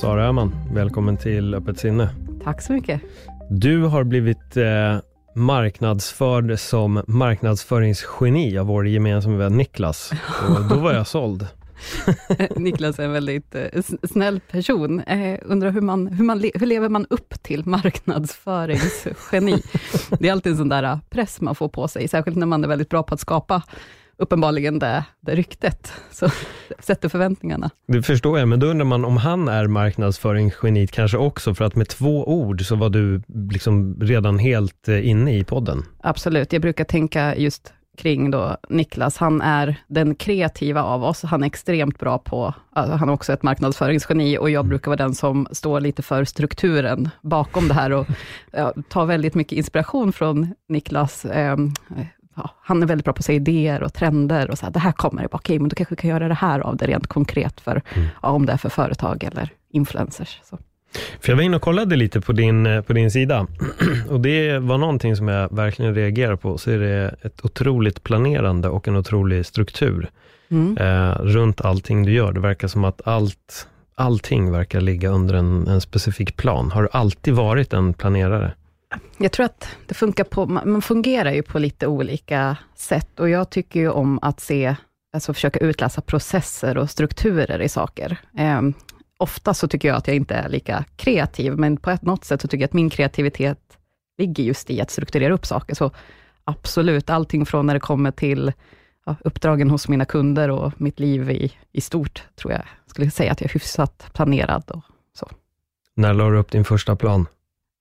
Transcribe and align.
Sara 0.00 0.26
Öhman, 0.26 0.52
välkommen 0.72 1.16
till 1.16 1.54
Öppet 1.54 1.78
sinne. 1.78 2.10
Tack 2.44 2.62
så 2.62 2.72
mycket. 2.72 3.00
Du 3.50 3.82
har 3.84 4.04
blivit 4.04 4.56
eh, 4.56 4.98
marknadsförd 5.34 6.58
som 6.58 7.02
marknadsföringsgeni 7.06 8.58
av 8.58 8.66
vår 8.66 8.88
gemensamma 8.88 9.36
vän 9.36 9.56
Niklas. 9.56 10.12
Och 10.48 10.64
då 10.68 10.74
var 10.74 10.92
jag 10.92 11.06
såld. 11.06 11.46
Niklas 12.56 12.98
är 12.98 13.04
en 13.04 13.12
väldigt 13.12 13.54
eh, 13.54 13.82
snäll 14.02 14.40
person. 14.50 15.00
Eh, 15.00 15.38
undrar 15.42 15.70
hur, 15.70 15.80
man, 15.80 16.06
hur, 16.06 16.24
man, 16.24 16.44
hur 16.54 16.66
lever 16.66 16.88
man 16.88 17.06
upp 17.10 17.42
till 17.42 17.66
marknadsföringsgeni? 17.66 19.62
Det 20.18 20.28
är 20.28 20.32
alltid 20.32 20.52
en 20.52 20.58
sån 20.58 20.68
där 20.68 20.82
eh, 20.82 20.98
press 21.10 21.40
man 21.40 21.54
får 21.54 21.68
på 21.68 21.88
sig, 21.88 22.08
särskilt 22.08 22.36
när 22.36 22.46
man 22.46 22.64
är 22.64 22.68
väldigt 22.68 22.88
bra 22.88 23.02
på 23.02 23.14
att 23.14 23.20
skapa 23.20 23.62
uppenbarligen 24.20 24.78
det, 24.78 25.04
det 25.20 25.34
ryktet, 25.34 25.92
så 26.10 26.28
sätter 26.78 27.08
förväntningarna. 27.08 27.70
Det 27.86 28.02
förstår 28.02 28.38
jag, 28.38 28.48
men 28.48 28.60
då 28.60 28.66
undrar 28.66 28.86
man 28.86 29.04
om 29.04 29.16
han 29.16 29.48
är 29.48 29.66
marknadsföringsgenit 29.66 30.92
kanske 30.92 31.18
också, 31.18 31.54
för 31.54 31.64
att 31.64 31.76
med 31.76 31.88
två 31.88 32.28
ord 32.28 32.66
så 32.66 32.76
var 32.76 32.90
du 32.90 33.22
liksom 33.50 34.00
redan 34.00 34.38
helt 34.38 34.88
eh, 34.88 35.08
inne 35.08 35.38
i 35.38 35.44
podden. 35.44 35.82
Absolut, 36.02 36.52
jag 36.52 36.62
brukar 36.62 36.84
tänka 36.84 37.36
just 37.36 37.72
kring 37.96 38.30
då 38.30 38.56
Niklas, 38.68 39.16
han 39.16 39.40
är 39.40 39.76
den 39.86 40.14
kreativa 40.14 40.82
av 40.82 41.04
oss, 41.04 41.22
han 41.22 41.42
är 41.42 41.46
extremt 41.46 41.98
bra 41.98 42.18
på, 42.18 42.54
alltså 42.72 42.96
han 42.96 43.08
är 43.08 43.12
också 43.12 43.32
ett 43.32 43.42
marknadsföringsgeni 43.42 44.38
och 44.38 44.50
jag 44.50 44.60
mm. 44.60 44.68
brukar 44.68 44.90
vara 44.90 44.96
den 44.96 45.14
som 45.14 45.48
står 45.52 45.80
lite 45.80 46.02
för 46.02 46.24
strukturen 46.24 47.08
bakom 47.22 47.68
det 47.68 47.74
här 47.74 47.92
och 47.92 48.06
ja, 48.52 48.72
tar 48.88 49.06
väldigt 49.06 49.34
mycket 49.34 49.58
inspiration 49.58 50.12
från 50.12 50.54
Niklas 50.68 51.24
eh, 51.24 51.56
ja, 52.42 52.50
han 52.62 52.82
är 52.82 52.86
väldigt 52.86 53.04
bra 53.04 53.12
på 53.12 53.18
att 53.18 53.24
säga 53.24 53.36
idéer 53.36 53.82
och 53.82 53.94
trender 53.94 54.50
och 54.50 54.58
så 54.58 54.66
här, 54.66 54.72
det 54.72 54.78
här 54.78 54.92
kommer, 54.92 55.26
okej, 55.26 55.36
okay, 55.36 55.58
men 55.58 55.68
då 55.68 55.74
kanske 55.74 55.94
vi 55.94 56.00
kan 56.00 56.10
göra 56.10 56.28
det 56.28 56.34
här 56.34 56.60
av 56.60 56.76
det 56.76 56.86
rent 56.86 57.06
konkret, 57.06 57.60
för, 57.60 57.82
mm. 57.94 58.08
ja, 58.22 58.28
om 58.28 58.46
det 58.46 58.52
är 58.52 58.56
för 58.56 58.68
företag 58.68 59.24
eller 59.24 59.50
influencers. 59.72 60.40
Så. 60.44 60.58
För 61.20 61.32
jag 61.32 61.36
var 61.36 61.42
inne 61.42 61.56
och 61.56 61.62
kollade 61.62 61.96
lite 61.96 62.20
på 62.20 62.32
din, 62.32 62.66
eh, 62.66 62.82
på 62.82 62.92
din 62.92 63.10
sida 63.10 63.46
och 64.08 64.20
det 64.20 64.58
var 64.58 64.78
någonting 64.78 65.16
som 65.16 65.28
jag 65.28 65.56
verkligen 65.56 65.94
reagerar 65.94 66.36
på, 66.36 66.58
så 66.58 66.70
är 66.70 66.78
det 66.78 67.14
ett 67.22 67.44
otroligt 67.44 68.02
planerande 68.02 68.68
och 68.68 68.88
en 68.88 68.96
otrolig 68.96 69.46
struktur 69.46 70.10
mm. 70.50 70.76
eh, 70.76 71.12
runt 71.22 71.60
allting 71.60 72.02
du 72.02 72.12
gör. 72.12 72.32
Det 72.32 72.40
verkar 72.40 72.68
som 72.68 72.84
att 72.84 73.00
allt, 73.04 73.68
allting 73.94 74.52
verkar 74.52 74.80
ligga 74.80 75.08
under 75.08 75.34
en, 75.34 75.66
en 75.66 75.80
specifik 75.80 76.36
plan. 76.36 76.70
Har 76.70 76.82
du 76.82 76.88
alltid 76.92 77.34
varit 77.34 77.72
en 77.72 77.94
planerare? 77.94 78.52
Jag 79.18 79.32
tror 79.32 79.46
att 79.46 79.68
det 79.86 79.94
funkar 79.94 80.24
på, 80.24 80.46
man 80.46 80.82
fungerar 80.82 81.32
ju 81.32 81.42
på 81.42 81.58
lite 81.58 81.86
olika 81.86 82.56
sätt 82.74 83.20
och 83.20 83.28
jag 83.28 83.50
tycker 83.50 83.80
ju 83.80 83.90
om 83.90 84.18
att 84.22 84.40
se, 84.40 84.76
alltså 85.12 85.34
försöka 85.34 85.58
utläsa 85.58 86.00
processer 86.00 86.78
och 86.78 86.90
strukturer 86.90 87.62
i 87.62 87.68
saker. 87.68 88.16
Eh, 88.36 88.62
ofta 89.18 89.54
så 89.54 89.68
tycker 89.68 89.88
jag 89.88 89.96
att 89.96 90.06
jag 90.06 90.16
inte 90.16 90.34
är 90.34 90.48
lika 90.48 90.84
kreativ, 90.96 91.56
men 91.56 91.76
på 91.76 91.90
ett 91.90 92.02
något 92.02 92.24
sätt 92.24 92.40
så 92.40 92.48
tycker 92.48 92.62
jag 92.62 92.68
att 92.68 92.72
min 92.72 92.90
kreativitet 92.90 93.78
ligger 94.18 94.44
just 94.44 94.70
i 94.70 94.80
att 94.80 94.90
strukturera 94.90 95.34
upp 95.34 95.46
saker. 95.46 95.74
Så 95.74 95.90
absolut, 96.44 97.10
allting 97.10 97.46
från 97.46 97.66
när 97.66 97.74
det 97.74 97.80
kommer 97.80 98.10
till 98.10 98.52
ja, 99.06 99.16
uppdragen 99.24 99.70
hos 99.70 99.88
mina 99.88 100.04
kunder 100.04 100.50
och 100.50 100.80
mitt 100.80 101.00
liv 101.00 101.30
i, 101.30 101.52
i 101.72 101.80
stort, 101.80 102.22
tror 102.36 102.52
jag 102.52 102.62
skulle 102.86 103.10
säga 103.10 103.32
att 103.32 103.40
jag 103.40 103.50
är 103.50 103.54
hyfsat 103.54 104.10
planerad 104.12 104.70
och 104.70 104.82
så. 105.14 105.30
När 105.94 106.14
la 106.14 106.30
du 106.30 106.38
upp 106.38 106.50
din 106.50 106.64
första 106.64 106.96
plan? 106.96 107.26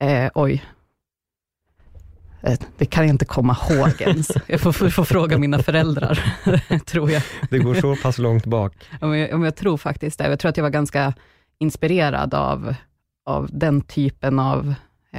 Eh, 0.01 0.31
oj, 0.35 0.63
det 2.77 2.85
kan 2.85 3.03
jag 3.03 3.13
inte 3.13 3.25
komma 3.25 3.57
ihåg 3.69 3.89
ens. 3.99 4.31
Jag 4.47 4.61
får, 4.61 4.89
får 4.89 5.03
fråga 5.03 5.37
mina 5.37 5.59
föräldrar, 5.59 6.35
tror 6.85 7.11
jag. 7.11 7.21
Det 7.49 7.59
går 7.59 7.75
så 7.75 7.95
pass 7.95 8.17
långt 8.17 8.45
bak. 8.45 8.73
Om 9.01 9.17
jag, 9.17 9.33
om 9.33 9.43
jag 9.43 9.55
tror 9.55 9.77
faktiskt 9.77 10.19
det. 10.19 10.29
Jag 10.29 10.39
tror 10.39 10.49
att 10.49 10.57
jag 10.57 10.63
var 10.63 10.69
ganska 10.69 11.13
inspirerad 11.59 12.33
av, 12.33 12.75
av 13.25 13.49
den 13.51 13.81
typen 13.81 14.39
av 14.39 14.73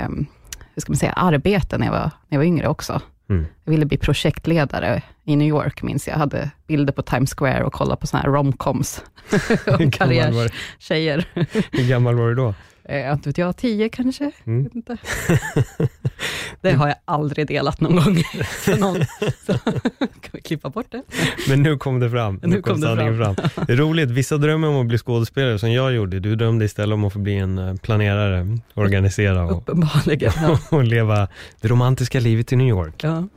um, 0.06 0.26
hur 0.75 0.81
ska 0.81 0.92
man 0.92 0.97
säga, 0.97 1.12
arbete 1.12 1.78
när 1.78 1.86
jag 1.86 1.92
var, 1.92 2.00
när 2.00 2.10
jag 2.28 2.38
var 2.38 2.44
yngre 2.44 2.69
också. 2.69 3.00
Mm. 3.31 3.47
Jag 3.64 3.70
ville 3.70 3.87
bli 3.87 3.98
projektledare 3.98 5.02
i 5.25 5.37
New 5.37 5.48
York, 5.48 5.82
minns 5.82 6.08
jag. 6.08 6.14
Jag 6.14 6.19
hade 6.19 6.50
bilder 6.66 6.92
på 6.92 7.02
Times 7.02 7.34
Square 7.34 7.64
och 7.64 7.72
kollade 7.72 8.00
på 8.00 8.06
såna 8.06 8.22
här 8.22 8.31
romcoms 8.31 9.04
om 9.78 9.91
karriärtjejer. 9.91 11.25
Hur 11.70 11.88
gammal 11.88 12.14
var 12.14 12.28
du 12.28 12.34
då? 12.34 12.54
Eh, 12.84 13.12
inte 13.12 13.28
vet 13.28 13.38
jag, 13.38 13.56
tio 13.56 13.88
kanske? 13.88 14.30
Mm. 14.44 14.70
Inte. 14.74 14.96
det 16.60 16.72
har 16.72 16.88
jag 16.88 16.96
aldrig 17.04 17.46
delat 17.46 17.80
någon 17.80 17.96
gång 17.96 18.16
för 18.44 18.76
någon. 18.76 18.96
Så 19.46 19.52
kan 19.98 20.30
vi 20.32 20.41
klippa 20.41 20.70
bort 20.70 20.86
det? 20.90 21.02
Men 21.48 21.62
nu 21.62 21.76
kom 21.76 22.00
det 22.00 22.10
fram. 22.10 22.40
Nu, 22.42 22.48
nu 22.48 22.62
kom, 22.62 22.72
kom 22.72 22.80
det 22.80 23.16
fram. 23.16 23.36
fram. 23.36 23.66
Det 23.66 23.72
är 23.72 23.76
roligt, 23.76 24.10
vissa 24.10 24.36
drömmer 24.36 24.69
om 24.69 24.76
att 24.76 24.86
bli 24.86 24.98
skådespelare 24.98 25.58
som 25.58 25.72
jag 25.72 25.92
gjorde. 25.92 26.20
Du 26.20 26.36
drömde 26.36 26.64
istället 26.64 26.94
om 26.94 27.04
att 27.04 27.12
få 27.12 27.19
bli 27.19 27.36
en 27.36 27.58
eh, 27.58 27.74
planerare, 27.74 28.58
organisera 28.74 29.44
och, 29.44 29.58
Uppenbarligen, 29.58 30.32
ja. 30.42 30.58
och 30.70 30.84
leva 30.84 31.28
det 31.60 31.69
romantiska 31.69 32.20
livet 32.20 32.52
i 32.52 32.56
New 32.56 32.69
York. 32.69 33.04
Ja. 33.04 33.28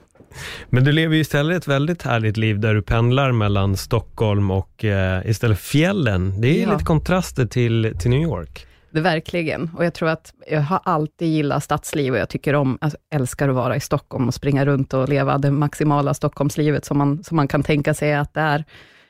Men 0.70 0.84
du 0.84 0.92
lever 0.92 1.16
ju 1.16 1.22
istället 1.22 1.58
ett 1.58 1.68
väldigt 1.68 2.02
härligt 2.02 2.38
liv 2.38 2.60
där 2.60 2.74
du 2.74 2.82
pendlar 2.82 3.32
mellan 3.32 3.78
Stockholm 3.78 4.52
och 4.52 4.86
eh, 4.86 5.30
istället 5.30 5.60
fjällen. 5.60 6.42
Det 6.42 6.60
är 6.60 6.64
ja. 6.64 6.72
lite 6.72 6.86
kontraster 6.86 7.46
till, 7.46 7.96
till 8.00 8.10
New 8.10 8.22
York. 8.22 8.68
Verkligen. 9.02 9.72
Och 9.78 9.86
jag 9.86 9.94
tror 9.94 10.10
att 10.10 10.34
jag 10.48 10.62
har 10.62 10.80
alltid 10.84 11.28
gillat 11.28 11.64
stadsliv 11.64 12.14
och 12.14 12.20
jag 12.20 12.30
tycker 12.30 12.56
om, 12.56 12.78
alltså, 12.82 12.98
älskar 13.10 13.50
att 13.50 13.56
vara 13.56 13.76
i 13.76 13.80
Stockholm 13.80 14.28
och 14.28 14.34
springa 14.34 14.66
runt 14.66 14.94
och 14.94 15.10
leva 15.10 15.38
det 15.38 15.52
maximala 15.52 16.14
Stockholmslivet 16.14 16.86
som 16.86 16.98
man, 16.98 17.24
som 17.24 17.36
man 17.36 17.48
kan 17.48 17.64
tänka 17.64 17.94
sig 17.94 18.14
att 18.14 18.34
det 18.34 18.42
är. 18.42 18.64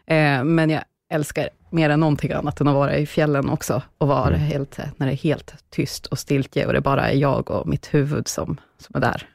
Eh, 0.05 0.43
men 0.43 0.69
jag 0.69 0.83
älskar 1.09 1.49
mer 1.69 1.89
än 1.89 1.99
någonting 1.99 2.31
annat 2.31 2.61
än 2.61 2.67
att 2.67 2.73
vara 2.75 2.97
i 2.97 3.05
fjällen 3.05 3.49
också 3.49 3.81
och 3.97 4.07
vara 4.07 4.35
mm. 4.35 4.39
helt, 4.39 4.79
när 4.97 5.07
det 5.07 5.13
är 5.13 5.17
helt 5.17 5.53
tyst 5.69 6.05
och 6.05 6.19
stiltje 6.19 6.66
och 6.66 6.73
det 6.73 6.81
bara 6.81 7.09
är 7.09 7.16
jag 7.16 7.51
och 7.51 7.67
mitt 7.67 7.93
huvud 7.93 8.27
som, 8.27 8.57
som 8.77 8.95
är 8.95 8.99
där. 8.99 9.29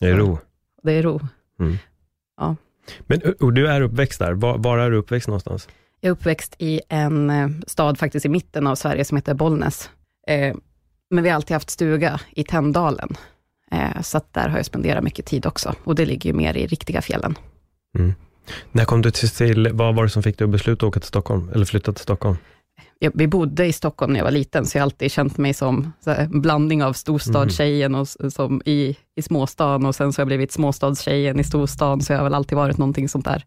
Det 0.00 0.08
är 0.08 0.14
ro. 0.14 0.38
Det 0.82 0.92
är 0.92 1.02
ro. 1.02 1.20
Mm. 1.60 1.76
Ja. 2.36 2.56
Men 3.00 3.20
och 3.40 3.52
du 3.52 3.68
är 3.68 3.80
uppväxt 3.80 4.18
där. 4.18 4.32
Var, 4.32 4.58
var 4.58 4.78
är 4.78 4.90
du 4.90 4.96
uppväxt 4.96 5.28
någonstans? 5.28 5.68
Jag 6.04 6.08
är 6.08 6.12
uppväxt 6.12 6.54
i 6.58 6.80
en 6.88 7.30
eh, 7.30 7.48
stad 7.66 7.98
faktiskt 7.98 8.26
i 8.26 8.28
mitten 8.28 8.66
av 8.66 8.74
Sverige 8.74 9.04
som 9.04 9.16
heter 9.16 9.34
Bollnäs. 9.34 9.90
Eh, 10.28 10.54
men 11.10 11.24
vi 11.24 11.30
har 11.30 11.36
alltid 11.36 11.54
haft 11.54 11.70
stuga 11.70 12.20
i 12.30 12.44
Tänndalen. 12.44 13.08
Eh, 13.70 14.00
så 14.02 14.20
där 14.30 14.48
har 14.48 14.56
jag 14.56 14.66
spenderat 14.66 15.04
mycket 15.04 15.26
tid 15.26 15.46
också. 15.46 15.74
Och 15.84 15.94
det 15.94 16.06
ligger 16.06 16.30
ju 16.30 16.36
mer 16.36 16.56
i 16.56 16.66
riktiga 16.66 17.02
fjällen. 17.02 17.34
Mm. 17.98 18.14
När 18.72 18.84
kom 18.84 19.02
du 19.02 19.10
till, 19.10 19.68
vad 19.72 19.94
var 19.94 20.02
det 20.02 20.10
som 20.10 20.22
fick 20.22 20.38
dig 20.38 20.44
att 20.44 20.50
besluta 20.50 20.86
att 20.86 20.88
åka 20.88 21.00
till 21.00 21.08
Stockholm, 21.08 21.50
eller 21.54 21.64
flytta 21.64 21.92
till 21.92 22.02
Stockholm? 22.02 22.36
Jag, 22.98 23.12
vi 23.14 23.26
bodde 23.26 23.66
i 23.66 23.72
Stockholm 23.72 24.12
när 24.12 24.20
jag 24.20 24.24
var 24.24 24.30
liten, 24.30 24.66
så 24.66 24.78
jag 24.78 24.82
har 24.82 24.86
alltid 24.86 25.12
känt 25.12 25.38
mig 25.38 25.54
som 25.54 25.92
en 26.06 26.40
blandning 26.40 26.84
av 26.84 26.92
storstadstjejen 26.92 27.94
och, 27.94 28.08
som 28.08 28.62
i, 28.64 28.96
i 29.16 29.22
småstan, 29.22 29.86
och 29.86 29.94
sen 29.94 30.12
så 30.12 30.18
har 30.18 30.22
jag 30.22 30.28
blivit 30.28 30.52
småstadstjejen 30.52 31.40
i 31.40 31.44
storstan, 31.44 32.00
så 32.00 32.12
jag 32.12 32.18
har 32.18 32.24
väl 32.24 32.34
alltid 32.34 32.56
varit 32.56 32.78
någonting 32.78 33.08
sånt 33.08 33.24
där 33.24 33.44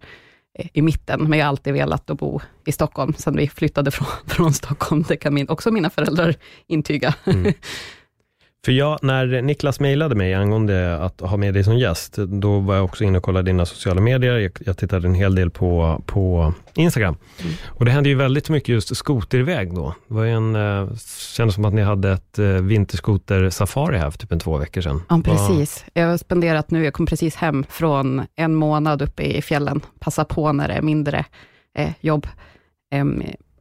i 0.55 0.81
mitten, 0.81 1.23
men 1.29 1.39
jag 1.39 1.45
har 1.45 1.49
alltid 1.49 1.73
velat 1.73 2.09
att 2.09 2.17
bo 2.17 2.41
i 2.65 2.71
Stockholm, 2.71 3.13
sen 3.17 3.37
vi 3.37 3.49
flyttade 3.49 3.91
från, 3.91 4.07
från 4.27 4.53
Stockholm. 4.53 5.05
Det 5.07 5.17
kan 5.17 5.33
min, 5.33 5.49
också 5.49 5.71
mina 5.71 5.89
föräldrar 5.89 6.35
intyga. 6.67 7.13
Mm. 7.25 7.53
För 8.65 8.71
jag, 8.71 8.99
när 9.01 9.41
Niklas 9.41 9.79
mejlade 9.79 10.15
mig 10.15 10.33
angående 10.33 10.97
att 10.97 11.21
ha 11.21 11.37
med 11.37 11.53
dig 11.53 11.63
som 11.63 11.77
gäst, 11.77 12.15
då 12.15 12.59
var 12.59 12.75
jag 12.75 12.85
också 12.85 13.03
inne 13.03 13.17
och 13.17 13.23
kollade 13.23 13.49
dina 13.49 13.65
sociala 13.65 14.01
medier. 14.01 14.37
Jag, 14.37 14.51
jag 14.65 14.77
tittade 14.77 15.07
en 15.07 15.13
hel 15.13 15.35
del 15.35 15.49
på, 15.49 16.01
på 16.05 16.53
Instagram. 16.75 17.17
Mm. 17.41 17.53
Och 17.67 17.85
det 17.85 17.91
hände 17.91 18.09
ju 18.09 18.15
väldigt 18.15 18.49
mycket 18.49 18.69
just 18.69 18.97
skoteriväg 18.97 19.73
då. 19.73 19.95
Det 20.07 20.13
var 20.13 20.25
en, 20.25 20.55
eh, 20.55 20.95
kändes 21.35 21.55
som 21.55 21.65
att 21.65 21.73
ni 21.73 21.81
hade 21.81 22.11
ett 22.11 22.39
eh, 22.39 22.45
vinterskoter-safari 22.45 23.97
här 23.97 24.11
för 24.11 24.17
typ 24.17 24.31
en 24.31 24.39
två 24.39 24.57
veckor 24.57 24.81
sedan. 24.81 25.01
Ja, 25.09 25.21
precis. 25.23 25.85
Jag 25.93 26.07
har 26.07 26.17
spenderat 26.17 26.71
nu, 26.71 26.83
jag 26.83 26.93
kom 26.93 27.05
precis 27.05 27.35
hem 27.35 27.65
från 27.69 28.21
en 28.35 28.55
månad 28.55 29.01
uppe 29.01 29.23
i 29.23 29.41
fjällen. 29.41 29.81
Passa 29.99 30.25
på 30.25 30.51
när 30.51 30.67
det 30.67 30.73
är 30.73 30.81
mindre 30.81 31.25
eh, 31.77 31.91
jobb. 31.99 32.27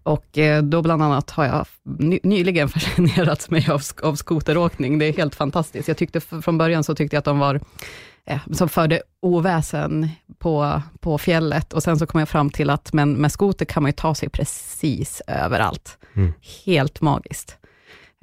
Och 0.05 0.39
eh, 0.39 0.63
då 0.63 0.83
bland 0.83 1.03
annat 1.03 1.31
har 1.31 1.45
jag 1.45 1.67
ny, 1.83 2.19
nyligen 2.23 2.69
fascinerats 2.69 3.51
mig 3.51 3.67
av, 3.71 3.83
av 4.03 4.15
skoteråkning. 4.15 4.99
Det 4.99 5.07
är 5.07 5.13
helt 5.13 5.35
fantastiskt. 5.35 5.89
Jag 5.89 5.97
tyckte 5.97 6.21
från 6.21 6.59
början 6.59 6.85
så 6.85 6.95
tyckte 6.95 7.17
jag 7.17 7.19
att 7.19 7.25
de 7.25 7.39
var 7.39 7.61
eh, 8.27 8.41
som 8.53 8.69
förde 8.69 9.03
oväsen 9.23 10.09
på, 10.39 10.83
på 11.01 11.19
fjället 11.19 11.73
och 11.73 11.83
sen 11.83 11.99
så 11.99 12.07
kom 12.07 12.19
jag 12.19 12.29
fram 12.29 12.51
till 12.51 12.71
att 12.71 12.93
men 12.93 13.13
med 13.13 13.33
skoter 13.33 13.65
kan 13.65 13.83
man 13.83 13.89
ju 13.89 13.93
ta 13.93 14.15
sig 14.15 14.29
precis 14.29 15.23
överallt. 15.27 15.99
Mm. 16.17 16.33
Helt 16.67 17.01
magiskt. 17.01 17.57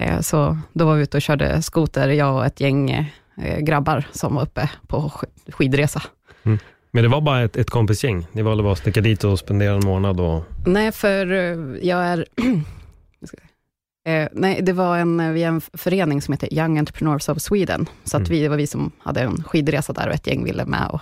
Eh, 0.01 0.19
så 0.19 0.57
då 0.73 0.85
var 0.85 0.95
vi 0.95 1.03
ute 1.03 1.17
och 1.17 1.21
körde 1.21 1.61
skoter, 1.61 2.09
jag 2.09 2.35
och 2.35 2.45
ett 2.45 2.59
gäng 2.59 3.11
grabbar 3.59 4.03
som 4.11 4.35
var 4.35 4.43
uppe 4.43 4.69
på 4.87 5.11
skidresa. 5.47 6.01
Mm. 6.43 6.59
Men 6.91 7.03
det 7.03 7.09
var 7.09 7.21
bara 7.21 7.41
ett, 7.41 7.57
ett 7.57 7.69
kompisgäng? 7.69 8.27
Ni 8.31 8.41
valde 8.41 8.63
bara 8.63 8.73
att 8.73 8.79
sticka 8.79 9.01
dit 9.01 9.23
och 9.23 9.39
spendera 9.39 9.75
en 9.75 9.85
månad? 9.85 10.19
Och... 10.19 10.43
Nej, 10.65 10.91
för 10.91 11.31
eh, 11.31 11.87
jag 11.87 12.03
är... 12.05 12.25
eh, 14.07 14.27
nej, 14.31 14.61
det 14.61 14.73
var 14.73 14.97
en, 14.97 15.33
vi 15.33 15.43
är 15.43 15.47
en 15.47 15.61
förening 15.61 16.21
som 16.21 16.31
heter 16.31 16.53
Young 16.53 16.79
Entrepreneurs 16.79 17.29
of 17.29 17.41
Sweden, 17.41 17.89
så 18.03 18.17
att 18.17 18.27
mm. 18.27 18.31
vi, 18.31 18.41
det 18.41 18.49
var 18.49 18.57
vi 18.57 18.67
som 18.67 18.91
hade 18.99 19.21
en 19.21 19.43
skidresa 19.43 19.93
där 19.93 20.07
och 20.07 20.13
ett 20.13 20.27
gäng 20.27 20.43
ville 20.43 20.65
med 20.65 20.87
och 20.89 21.01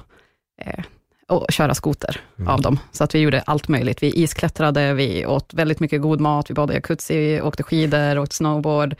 eh, 0.61 0.83
och 1.29 1.45
köra 1.49 1.75
skoter 1.75 2.21
mm. 2.37 2.47
av 2.47 2.61
dem. 2.61 2.79
Så 2.91 3.03
att 3.03 3.15
vi 3.15 3.19
gjorde 3.19 3.41
allt 3.41 3.67
möjligt. 3.67 4.03
Vi 4.03 4.11
isklättrade, 4.11 4.93
vi 4.93 5.25
åt 5.25 5.53
väldigt 5.53 5.79
mycket 5.79 6.01
god 6.01 6.21
mat, 6.21 6.49
vi 6.49 6.53
badade 6.53 6.73
i 6.73 6.77
jacuzzi, 6.77 7.41
åkte 7.41 7.63
skidor, 7.63 8.19
åkte 8.19 8.35
snowboard. 8.35 8.95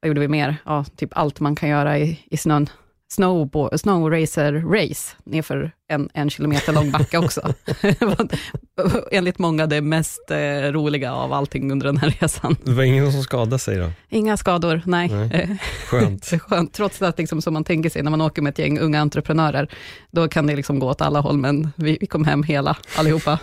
Vad 0.00 0.08
gjorde 0.08 0.20
vi 0.20 0.28
mer? 0.28 0.56
Ja, 0.64 0.84
typ 0.96 1.10
allt 1.12 1.40
man 1.40 1.56
kan 1.56 1.68
göra 1.68 1.98
i, 1.98 2.20
i 2.30 2.36
snön 2.36 2.68
snowboard, 3.12 3.80
snowracer 3.80 4.52
race 4.52 5.16
nerför 5.24 5.72
en, 5.88 6.08
en 6.14 6.30
kilometer 6.30 6.72
lång 6.72 6.90
backe 6.90 7.18
också. 7.18 7.54
Enligt 9.10 9.38
många 9.38 9.66
det 9.66 9.80
mest 9.80 10.30
eh, 10.30 10.72
roliga 10.72 11.14
av 11.14 11.32
allting 11.32 11.72
under 11.72 11.86
den 11.86 11.96
här 11.96 12.16
resan. 12.20 12.56
Det 12.64 12.72
var 12.72 12.82
ingen 12.82 13.12
som 13.12 13.22
skadade 13.22 13.58
sig 13.58 13.76
då? 13.76 13.90
Inga 14.08 14.36
skador, 14.36 14.82
nej. 14.86 15.08
nej. 15.08 15.58
Skönt. 15.86 16.30
Skönt. 16.42 16.72
Trots 16.72 17.02
att 17.02 17.18
liksom, 17.18 17.42
som 17.42 17.54
man 17.54 17.64
tänker 17.64 17.90
sig 17.90 18.02
när 18.02 18.10
man 18.10 18.20
åker 18.20 18.42
med 18.42 18.50
ett 18.50 18.58
gäng 18.58 18.78
unga 18.78 19.00
entreprenörer, 19.00 19.68
då 20.10 20.28
kan 20.28 20.46
det 20.46 20.56
liksom 20.56 20.78
gå 20.78 20.88
åt 20.90 21.00
alla 21.00 21.20
håll, 21.20 21.36
men 21.36 21.72
vi, 21.76 21.98
vi 22.00 22.06
kom 22.06 22.24
hem 22.24 22.42
hela 22.42 22.76
allihopa. 22.96 23.38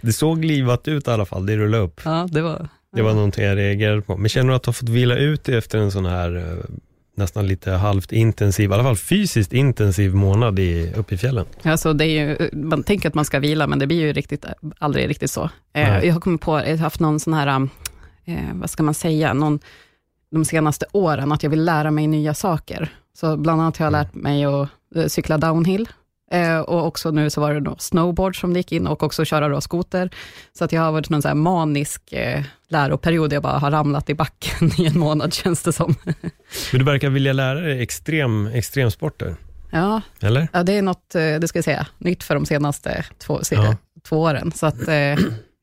det 0.00 0.12
såg 0.12 0.44
livat 0.44 0.88
ut 0.88 1.08
i 1.08 1.10
alla 1.10 1.26
fall, 1.26 1.46
det 1.46 1.56
rullade 1.56 1.84
upp. 1.84 2.00
Ja, 2.04 2.28
det 2.30 2.42
var 2.42 2.68
det 2.92 3.02
var 3.02 3.14
någonting 3.14 3.44
jag 3.44 3.56
reagerade 3.56 4.02
på. 4.02 4.16
Men 4.16 4.28
känner 4.28 4.48
du 4.48 4.54
att 4.54 4.62
du 4.62 4.68
har 4.68 4.72
fått 4.72 4.88
vila 4.88 5.16
ut 5.16 5.44
dig 5.44 5.56
efter 5.56 5.78
en 5.78 5.92
sån 5.92 6.06
här 6.06 6.36
eh, 6.36 6.64
nästan 7.20 7.46
lite 7.46 7.70
halvt 7.70 8.12
intensiv, 8.12 8.70
i 8.70 8.74
alla 8.74 8.82
fall 8.82 8.96
fysiskt 8.96 9.52
intensiv 9.52 10.14
månad 10.14 10.58
i, 10.58 10.92
uppe 10.96 11.14
i 11.14 11.18
fjällen. 11.18 11.46
Alltså 11.62 11.92
det 11.92 12.04
är 12.04 12.08
ju, 12.08 12.50
man 12.52 12.82
tänker 12.82 13.08
att 13.08 13.14
man 13.14 13.24
ska 13.24 13.38
vila, 13.38 13.66
men 13.66 13.78
det 13.78 13.86
blir 13.86 14.00
ju 14.00 14.12
riktigt, 14.12 14.44
aldrig 14.78 15.08
riktigt 15.08 15.30
så. 15.30 15.50
Eh, 15.72 16.04
jag 16.04 16.12
har 16.12 16.20
kommit 16.20 16.40
på, 16.40 16.52
jag 16.52 16.66
har 16.66 16.76
haft 16.76 17.00
någon 17.00 17.20
sån 17.20 17.34
här, 17.34 17.68
eh, 18.24 18.34
vad 18.52 18.70
ska 18.70 18.82
man 18.82 18.94
säga, 18.94 19.34
någon, 19.34 19.58
de 20.30 20.44
senaste 20.44 20.86
åren, 20.92 21.32
att 21.32 21.42
jag 21.42 21.50
vill 21.50 21.64
lära 21.64 21.90
mig 21.90 22.06
nya 22.06 22.34
saker. 22.34 22.92
Så 23.16 23.36
bland 23.36 23.60
annat 23.60 23.76
har 23.76 23.86
jag 23.86 23.92
lärt 23.92 24.14
mig 24.14 24.44
att 24.44 24.68
eh, 24.96 25.06
cykla 25.06 25.38
downhill, 25.38 25.88
Eh, 26.32 26.58
och 26.58 26.86
också 26.86 27.10
nu 27.10 27.30
så 27.30 27.40
var 27.40 27.54
det 27.54 27.60
då 27.60 27.76
snowboard 27.78 28.40
som 28.40 28.52
det 28.52 28.58
gick 28.58 28.72
in 28.72 28.86
och 28.86 29.02
också 29.02 29.24
köra 29.24 29.48
då 29.48 29.60
skoter. 29.60 30.10
Så 30.52 30.64
att 30.64 30.72
jag 30.72 30.82
har 30.82 30.92
varit 30.92 31.10
någon 31.10 31.22
så 31.22 31.34
manisk 31.34 32.12
eh, 32.12 32.42
läroperiod, 32.68 33.32
jag 33.32 33.42
bara 33.42 33.58
har 33.58 33.70
ramlat 33.70 34.10
i 34.10 34.14
backen 34.14 34.70
i 34.78 34.86
en 34.86 34.98
månad 34.98 35.34
känns 35.34 35.62
det 35.62 35.72
som. 35.72 35.94
Men 36.72 36.78
du 36.78 36.84
verkar 36.84 37.10
vilja 37.10 37.32
lära 37.32 37.60
dig 37.60 37.82
extrem, 37.82 38.46
extremsporter? 38.46 39.36
Ja, 39.70 40.00
Eller? 40.20 40.48
ja, 40.52 40.62
det 40.62 40.72
är 40.72 40.82
något, 40.82 41.14
eh, 41.14 41.34
det 41.40 41.48
ska 41.48 41.58
jag 41.58 41.64
säga, 41.64 41.86
nytt 41.98 42.22
för 42.22 42.34
de 42.34 42.46
senaste 42.46 43.04
två, 43.18 43.40
ja. 43.50 43.76
två 44.08 44.20
åren. 44.20 44.52
Så 44.52 44.66
att, 44.66 44.88
eh, 44.88 44.94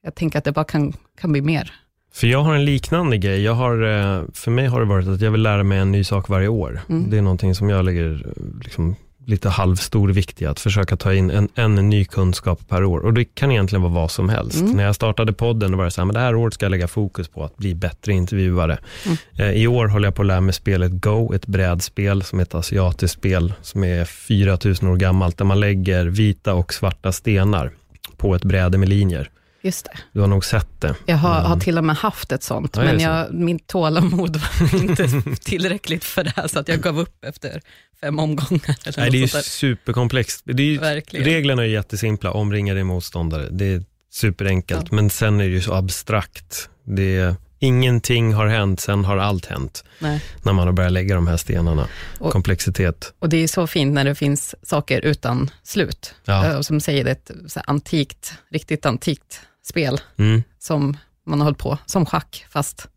jag 0.03 0.15
tänker 0.15 0.37
att 0.37 0.45
det 0.45 0.51
bara 0.51 0.65
kan, 0.65 0.93
kan 1.21 1.31
bli 1.31 1.41
mer. 1.41 1.73
För 2.13 2.27
jag 2.27 2.41
har 2.41 2.55
en 2.55 2.65
liknande 2.65 3.17
grej. 3.17 3.41
Jag 3.41 3.53
har, 3.53 3.73
eh, 3.73 4.23
för 4.33 4.51
mig 4.51 4.67
har 4.67 4.79
det 4.79 4.85
varit 4.85 5.07
att 5.07 5.21
jag 5.21 5.31
vill 5.31 5.41
lära 5.41 5.63
mig 5.63 5.79
en 5.79 5.91
ny 5.91 6.03
sak 6.03 6.29
varje 6.29 6.47
år. 6.47 6.81
Mm. 6.89 7.09
Det 7.09 7.17
är 7.17 7.21
någonting 7.21 7.55
som 7.55 7.69
jag 7.69 7.85
lägger 7.85 8.33
liksom, 8.63 8.95
lite 9.27 9.49
halvstor 9.49 10.09
vikt 10.09 10.41
i 10.41 10.45
att 10.45 10.59
försöka 10.59 10.97
ta 10.97 11.13
in 11.13 11.31
en, 11.31 11.49
en 11.55 11.89
ny 11.89 12.05
kunskap 12.05 12.67
per 12.67 12.83
år. 12.83 12.99
Och 12.99 13.13
det 13.13 13.25
kan 13.25 13.51
egentligen 13.51 13.81
vara 13.81 13.93
vad 13.93 14.11
som 14.11 14.29
helst. 14.29 14.61
Mm. 14.61 14.71
När 14.71 14.83
jag 14.83 14.95
startade 14.95 15.33
podden 15.33 15.77
var 15.77 15.85
det 15.85 15.91
så 15.91 16.01
här, 16.01 16.05
men 16.05 16.13
det 16.13 16.19
här 16.19 16.35
året 16.35 16.53
ska 16.53 16.65
jag 16.65 16.71
lägga 16.71 16.87
fokus 16.87 17.27
på 17.27 17.43
att 17.43 17.57
bli 17.57 17.75
bättre 17.75 18.13
intervjuare. 18.13 18.77
Mm. 19.05 19.17
Eh, 19.37 19.51
I 19.51 19.67
år 19.67 19.87
håller 19.87 20.07
jag 20.07 20.15
på 20.15 20.21
att 20.21 20.27
lära 20.27 20.41
mig 20.41 20.53
spelet 20.53 20.91
Go, 20.91 21.33
ett 21.33 21.47
brädspel 21.47 22.23
som 22.23 22.39
är 22.39 22.43
ett 22.43 22.55
asiatiskt 22.55 23.17
spel 23.17 23.53
som 23.61 23.83
är 23.83 24.05
4000 24.05 24.87
år 24.87 24.95
gammalt, 24.95 25.37
där 25.37 25.45
man 25.45 25.59
lägger 25.59 26.05
vita 26.05 26.53
och 26.53 26.73
svarta 26.73 27.11
stenar 27.11 27.71
på 28.17 28.35
ett 28.35 28.43
bräde 28.43 28.77
med 28.77 28.89
linjer. 28.89 29.29
Just 29.61 29.85
det. 29.85 29.97
Du 30.13 30.19
har 30.19 30.27
nog 30.27 30.45
sett 30.45 30.81
det. 30.81 30.95
Jag 31.05 31.17
har, 31.17 31.37
mm. 31.39 31.51
har 31.51 31.59
till 31.59 31.77
och 31.77 31.83
med 31.83 31.95
haft 31.95 32.31
ett 32.31 32.43
sånt, 32.43 32.75
ja, 32.75 32.83
men 32.83 32.99
jag, 32.99 33.33
min 33.33 33.59
tålamod 33.59 34.35
var 34.35 34.75
inte 34.83 35.07
tillräckligt 35.39 36.03
för 36.03 36.23
det 36.23 36.33
här, 36.35 36.47
så 36.47 36.59
att 36.59 36.67
jag 36.67 36.79
gav 36.79 36.99
upp 36.99 37.25
efter 37.25 37.61
fem 38.01 38.19
omgångar. 38.19 38.75
Eller 38.85 38.99
Nej, 38.99 39.11
det 39.11 39.17
är 39.17 39.21
ju 39.21 39.27
superkomplext. 39.27 40.41
Det 40.45 40.63
är 40.63 40.67
ju, 40.67 40.79
reglerna 41.23 41.61
är 41.61 41.67
jättesimpla, 41.67 42.31
omringa 42.31 42.73
din 42.73 42.87
motståndare. 42.87 43.49
Det 43.51 43.65
är 43.65 43.83
superenkelt, 44.11 44.87
ja. 44.89 44.95
men 44.95 45.09
sen 45.09 45.39
är 45.39 45.43
det 45.43 45.49
ju 45.49 45.61
så 45.61 45.73
abstrakt. 45.73 46.69
Det 46.83 47.17
är, 47.17 47.35
ingenting 47.59 48.33
har 48.33 48.47
hänt, 48.47 48.79
sen 48.79 49.05
har 49.05 49.17
allt 49.17 49.45
hänt. 49.45 49.83
Nej. 49.99 50.23
När 50.43 50.53
man 50.53 50.67
har 50.67 50.73
börjat 50.73 50.91
lägga 50.91 51.15
de 51.15 51.27
här 51.27 51.37
stenarna. 51.37 51.87
Och, 52.19 52.31
Komplexitet. 52.31 53.13
Och 53.19 53.29
det 53.29 53.37
är 53.37 53.47
så 53.47 53.67
fint 53.67 53.93
när 53.93 54.05
det 54.05 54.15
finns 54.15 54.55
saker 54.63 55.01
utan 55.01 55.51
slut. 55.63 56.15
Ja. 56.25 56.63
Som 56.63 56.79
säger 56.79 57.03
det, 57.03 57.11
ett 57.11 57.31
så 57.47 57.59
antikt, 57.59 58.33
riktigt 58.51 58.85
antikt 58.85 59.41
spel 59.65 60.01
mm. 60.17 60.43
som 60.59 60.97
man 61.25 61.39
har 61.39 61.45
hållit 61.45 61.59
på, 61.59 61.77
som 61.85 62.05
schack, 62.05 62.45
fast 62.49 62.87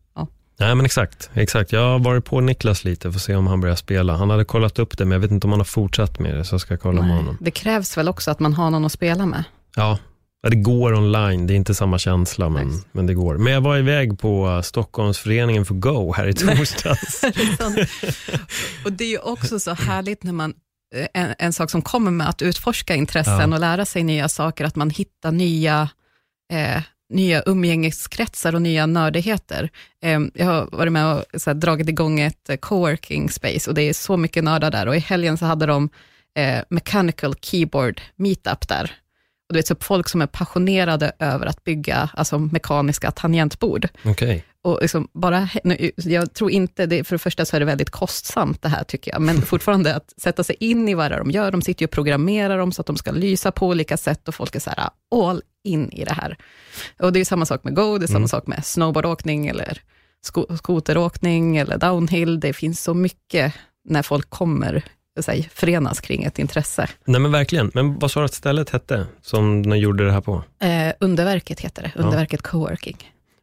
Nej 0.61 0.75
men 0.75 0.85
exakt, 0.85 1.29
exakt. 1.33 1.71
Jag 1.71 1.81
har 1.81 1.99
varit 1.99 2.25
på 2.25 2.41
Niklas 2.41 2.83
lite 2.83 3.11
för 3.11 3.17
att 3.17 3.23
se 3.23 3.35
om 3.35 3.47
han 3.47 3.61
börjar 3.61 3.75
spela. 3.75 4.15
Han 4.15 4.29
hade 4.29 4.45
kollat 4.45 4.79
upp 4.79 4.97
det, 4.97 5.05
men 5.05 5.11
jag 5.11 5.19
vet 5.19 5.31
inte 5.31 5.47
om 5.47 5.51
han 5.51 5.59
har 5.59 5.65
fortsatt 5.65 6.19
med 6.19 6.35
det, 6.35 6.45
så 6.45 6.53
jag 6.53 6.61
ska 6.61 6.77
kolla 6.77 7.01
Nej, 7.01 7.09
med 7.09 7.17
honom. 7.17 7.37
Det 7.41 7.51
krävs 7.51 7.97
väl 7.97 8.09
också 8.09 8.31
att 8.31 8.39
man 8.39 8.53
har 8.53 8.69
någon 8.69 8.85
att 8.85 8.91
spela 8.91 9.25
med? 9.25 9.43
Ja, 9.75 9.99
det 10.49 10.55
går 10.55 10.93
online. 10.93 11.47
Det 11.47 11.53
är 11.53 11.55
inte 11.55 11.75
samma 11.75 11.99
känsla, 11.99 12.49
men, 12.49 12.83
men 12.91 13.07
det 13.07 13.13
går. 13.13 13.37
Men 13.37 13.53
jag 13.53 13.61
var 13.61 13.77
iväg 13.77 14.19
på 14.19 14.61
Stockholmsföreningen 14.63 15.65
för 15.65 15.73
Go 15.73 16.13
här 16.13 16.27
i 16.27 16.33
torsdags. 16.57 17.23
och 18.85 18.91
det 18.91 19.03
är 19.03 19.09
ju 19.09 19.19
också 19.19 19.59
så 19.59 19.73
härligt 19.73 20.23
när 20.23 20.33
man 20.33 20.53
eh, 20.95 21.07
en, 21.13 21.35
en, 21.39 21.53
sak 21.53 21.69
som 21.69 21.81
kommer 21.81 22.11
med 22.11 22.29
att 22.29 22.41
utforska 22.41 22.95
intressen 22.95 23.49
ja. 23.49 23.55
och 23.55 23.59
lära 23.59 23.85
sig 23.85 24.03
nya 24.03 24.29
saker, 24.29 24.65
att 24.65 24.75
man 24.75 24.89
hittar 24.89 25.31
nya 25.31 25.89
eh, 26.53 26.81
nya 27.11 27.43
umgängeskretsar 27.45 28.55
och 28.55 28.61
nya 28.61 28.85
nördigheter. 28.85 29.69
Ehm, 30.01 30.31
jag 30.33 30.45
har 30.45 30.69
varit 30.71 30.93
med 30.93 31.15
och 31.15 31.41
så 31.41 31.49
här, 31.49 31.55
dragit 31.55 31.89
igång 31.89 32.19
ett 32.19 32.49
eh, 32.49 32.57
coworking 32.57 33.29
space 33.29 33.69
och 33.69 33.75
det 33.75 33.81
är 33.81 33.93
så 33.93 34.17
mycket 34.17 34.43
nördar 34.43 34.71
där 34.71 34.87
och 34.87 34.95
i 34.95 34.99
helgen 34.99 35.37
så 35.37 35.45
hade 35.45 35.65
de 35.65 35.89
eh, 36.37 36.59
mechanical 36.69 37.35
keyboard 37.35 38.01
meetup 38.15 38.67
där. 38.67 38.91
Och 39.51 39.53
du 39.53 39.59
vet, 39.59 39.67
så 39.67 39.75
folk 39.79 40.09
som 40.09 40.21
är 40.21 40.27
passionerade 40.27 41.11
över 41.19 41.45
att 41.45 41.63
bygga 41.63 42.09
alltså, 42.13 42.39
mekaniska 42.39 43.11
tangentbord. 43.11 43.87
Okay. 44.05 44.41
Och 44.63 44.77
liksom 44.81 45.07
bara, 45.13 45.49
jag 45.95 46.33
tror 46.33 46.51
inte, 46.51 46.85
det, 46.85 47.03
för 47.03 47.15
det 47.15 47.19
första 47.19 47.45
så 47.45 47.55
är 47.55 47.59
det 47.59 47.65
väldigt 47.65 47.89
kostsamt 47.89 48.61
det 48.61 48.69
här 48.69 48.83
tycker 48.83 49.11
jag, 49.11 49.21
men 49.21 49.41
fortfarande 49.41 49.95
att 49.95 50.13
sätta 50.17 50.43
sig 50.43 50.55
in 50.59 50.89
i 50.89 50.93
vad 50.93 51.11
de 51.11 51.31
gör, 51.31 51.51
de 51.51 51.61
sitter 51.61 51.81
ju 51.81 51.85
och 51.85 51.91
programmerar 51.91 52.57
dem 52.57 52.71
så 52.71 52.81
att 52.81 52.87
de 52.87 52.97
ska 52.97 53.11
lysa 53.11 53.51
på 53.51 53.67
olika 53.67 53.97
sätt 53.97 54.27
och 54.27 54.35
folk 54.35 54.55
är 54.55 54.59
så 54.59 54.69
här 54.69 54.89
all 55.15 55.41
in 55.63 55.91
i 55.91 56.03
det 56.03 56.13
här. 56.13 56.37
Och 56.99 57.13
det 57.13 57.19
är 57.19 57.25
samma 57.25 57.45
sak 57.45 57.63
med 57.63 57.75
Go, 57.75 57.97
det 57.97 58.05
är 58.05 58.07
samma 58.07 58.17
mm. 58.17 58.27
sak 58.27 58.47
med 58.47 58.65
snowboardåkning 58.65 59.47
eller 59.47 59.81
sko 60.21 60.57
skoteråkning 60.57 61.57
eller 61.57 61.77
downhill. 61.77 62.39
Det 62.39 62.53
finns 62.53 62.83
så 62.83 62.93
mycket 62.93 63.53
när 63.85 64.01
folk 64.01 64.29
kommer 64.29 64.83
säg, 65.19 65.49
förenas 65.53 66.01
kring 66.01 66.23
ett 66.23 66.39
intresse. 66.39 66.89
Nej 67.05 67.21
men 67.21 67.31
verkligen. 67.31 67.71
Men 67.73 67.99
vad 67.99 68.11
sa 68.11 68.19
du 68.19 68.25
att 68.25 68.33
stället 68.33 68.69
hette, 68.69 69.05
som 69.21 69.61
ni 69.61 69.77
gjorde 69.77 70.05
det 70.05 70.11
här 70.11 70.21
på? 70.21 70.43
Eh, 70.59 70.93
Underverket 70.99 71.59
heter 71.59 71.83
det, 71.83 72.01
Underverket 72.01 72.39
ja. 72.43 72.49
Coworking. 72.49 72.97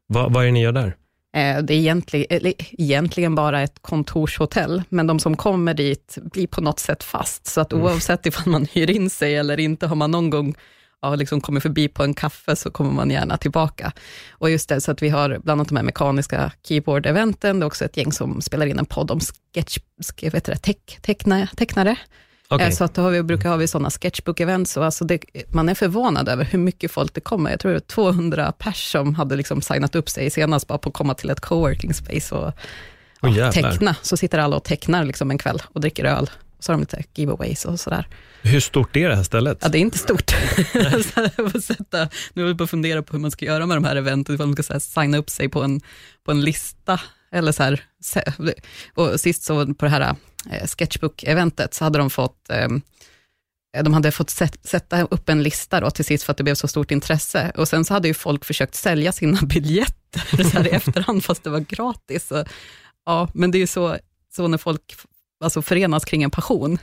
Va, 0.08 0.28
vad 0.28 0.42
är 0.42 0.46
det 0.46 0.52
ni 0.52 0.62
gör 0.62 0.72
där? 0.72 0.96
Eh, 1.36 1.62
det 1.62 1.74
är 1.74 1.78
egentligen, 1.78 2.52
egentligen 2.70 3.34
bara 3.34 3.62
ett 3.62 3.78
kontorshotell, 3.80 4.82
men 4.88 5.06
de 5.06 5.18
som 5.18 5.36
kommer 5.36 5.74
dit 5.74 6.18
blir 6.22 6.46
på 6.46 6.60
något 6.60 6.78
sätt 6.78 7.04
fast, 7.04 7.46
så 7.46 7.60
att 7.60 7.72
mm. 7.72 7.84
oavsett 7.84 8.26
ifall 8.26 8.52
man 8.52 8.66
hyr 8.72 8.90
in 8.90 9.10
sig 9.10 9.36
eller 9.36 9.60
inte, 9.60 9.86
har 9.86 9.96
man 9.96 10.10
någon 10.10 10.30
gång 10.30 10.54
ja, 11.02 11.14
liksom 11.14 11.40
kommit 11.40 11.62
förbi 11.62 11.88
på 11.88 12.04
en 12.04 12.14
kaffe 12.14 12.56
så 12.56 12.70
kommer 12.70 12.90
man 12.90 13.10
gärna 13.10 13.36
tillbaka. 13.36 13.92
Och 14.30 14.50
just 14.50 14.68
det, 14.68 14.80
så 14.80 14.90
att 14.90 15.02
vi 15.02 15.08
har 15.08 15.28
bland 15.28 15.60
annat 15.60 15.68
de 15.68 15.76
här 15.76 15.84
mekaniska 15.84 16.52
keyboard-eventen, 16.68 17.60
det 17.60 17.64
är 17.64 17.66
också 17.66 17.84
ett 17.84 17.96
gäng 17.96 18.12
som 18.12 18.40
spelar 18.40 18.66
in 18.66 18.78
en 18.78 18.86
podd 18.86 19.10
om 19.10 19.20
sketch, 19.54 19.78
vet 20.22 20.44
det, 20.44 20.56
teck, 20.56 20.98
teckna, 21.02 21.46
tecknare. 21.46 21.96
Okay. 22.50 22.66
Eh, 22.66 22.72
så 22.72 22.84
att 22.84 22.94
då 22.94 23.02
har 23.02 23.10
vi, 23.10 23.22
brukar 23.22 23.48
ha 23.48 23.56
vi 23.56 23.68
sådana 23.68 23.88
sketchbook-events, 23.88 24.84
alltså 24.84 25.06
man 25.48 25.68
är 25.68 25.74
förvånad 25.74 26.28
över 26.28 26.44
hur 26.44 26.58
mycket 26.58 26.90
folk 26.90 27.14
det 27.14 27.20
kommer. 27.20 27.50
Jag 27.50 27.60
tror 27.60 27.72
det 27.72 27.76
var 27.76 27.80
200 27.80 28.52
pers 28.52 28.92
som 28.92 29.14
hade 29.14 29.36
liksom 29.36 29.62
signat 29.62 29.94
upp 29.94 30.08
sig 30.08 30.30
senast 30.30 30.66
bara 30.66 30.78
på 30.78 30.88
att 30.88 30.94
komma 30.94 31.14
till 31.14 31.30
ett 31.30 31.40
coworking 31.40 31.94
space 31.94 32.34
och 32.34 32.52
oh, 33.22 33.50
teckna. 33.50 33.96
Så 34.02 34.16
sitter 34.16 34.38
alla 34.38 34.56
och 34.56 34.64
tecknar 34.64 35.04
liksom 35.04 35.30
en 35.30 35.38
kväll 35.38 35.62
och 35.72 35.80
dricker 35.80 36.04
öl. 36.04 36.30
Så 36.58 36.72
har 36.72 36.78
de 36.78 36.80
lite 36.80 37.02
giveaways 37.14 37.64
och 37.64 37.80
sådär. 37.80 38.06
Hur 38.42 38.60
stort 38.60 38.96
är 38.96 39.08
det 39.08 39.16
här 39.16 39.22
stället? 39.22 39.58
Ja, 39.60 39.68
det 39.68 39.78
är 39.78 39.80
inte 39.80 39.98
stort. 39.98 40.34
jag 41.36 41.62
sätta, 41.62 42.08
nu 42.32 42.42
håller 42.42 42.48
jag 42.48 42.58
på 42.58 42.64
att 42.64 42.70
fundera 42.70 43.02
på 43.02 43.12
hur 43.12 43.20
man 43.20 43.30
ska 43.30 43.44
göra 43.44 43.66
med 43.66 43.76
de 43.76 43.84
här 43.84 43.96
eventen, 43.96 44.34
ifall 44.34 44.46
man 44.46 44.54
ska 44.54 44.62
så 44.62 44.72
här, 44.72 44.80
signa 44.80 45.18
upp 45.18 45.30
sig 45.30 45.48
på 45.48 45.62
en, 45.62 45.80
på 46.24 46.30
en 46.30 46.40
lista. 46.40 47.00
Eller 47.32 47.52
så 47.52 47.62
här, 47.62 47.84
och 48.94 49.20
sist 49.20 49.42
så 49.42 49.74
på 49.74 49.84
det 49.84 49.90
här 49.90 50.16
eh, 50.50 50.66
sketchbook-eventet 50.66 51.74
så 51.74 51.84
hade 51.84 51.98
de 51.98 52.10
fått 52.10 52.50
ehm, 52.50 52.82
eh, 53.76 53.82
de 53.82 53.94
hade 53.94 54.12
fått 54.12 54.30
sätta 54.62 55.02
upp 55.02 55.28
en 55.28 55.42
lista 55.42 55.80
då 55.80 55.90
till 55.90 56.04
sist 56.04 56.24
för 56.24 56.30
att 56.30 56.36
det 56.36 56.44
blev 56.44 56.54
så 56.54 56.68
stort 56.68 56.90
intresse. 56.90 57.52
Och 57.56 57.68
sen 57.68 57.84
så 57.84 57.94
hade 57.94 58.08
ju 58.08 58.14
folk 58.14 58.44
försökt 58.44 58.74
sälja 58.74 59.12
sina 59.12 59.38
biljetter 59.42 60.42
så 60.42 60.58
här 60.58 60.66
i 60.66 60.70
efterhand, 60.70 61.24
fast 61.24 61.44
det 61.44 61.50
var 61.50 61.60
gratis. 61.60 62.26
Så, 62.26 62.44
ja, 63.06 63.28
men 63.34 63.50
det 63.50 63.58
är 63.58 63.60
ju 63.60 63.66
så, 63.66 63.96
så 64.34 64.48
när 64.48 64.58
folk 64.58 64.94
alltså, 65.44 65.62
förenas 65.62 66.04
kring 66.04 66.22
en 66.22 66.30
passion. 66.30 66.78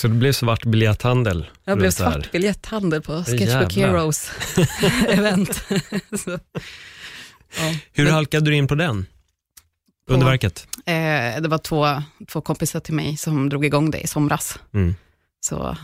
Så 0.00 0.08
det 0.08 0.14
blev 0.14 0.32
svart 0.32 0.64
biljetthandel? 0.64 1.46
Det 1.64 1.76
blev 1.76 1.90
svart 1.90 2.32
biljetthandel 2.32 3.02
på 3.02 3.24
Sketchbook 3.24 3.72
Heroes 3.72 4.30
event. 5.08 5.54
så, 6.24 6.30
ja. 6.30 7.74
Hur 7.92 8.04
Men, 8.04 8.12
halkade 8.12 8.50
du 8.50 8.56
in 8.56 8.66
på 8.66 8.74
den? 8.74 9.06
Underverket? 10.06 10.66
Eh, 10.86 11.42
det 11.42 11.48
var 11.48 11.58
två, 11.58 12.02
två 12.28 12.40
kompisar 12.40 12.80
till 12.80 12.94
mig 12.94 13.16
som 13.16 13.48
drog 13.48 13.64
igång 13.64 13.90
det 13.90 14.00
i 14.00 14.06
somras. 14.06 14.58
Mm. 14.74 14.94
Så 15.40 15.76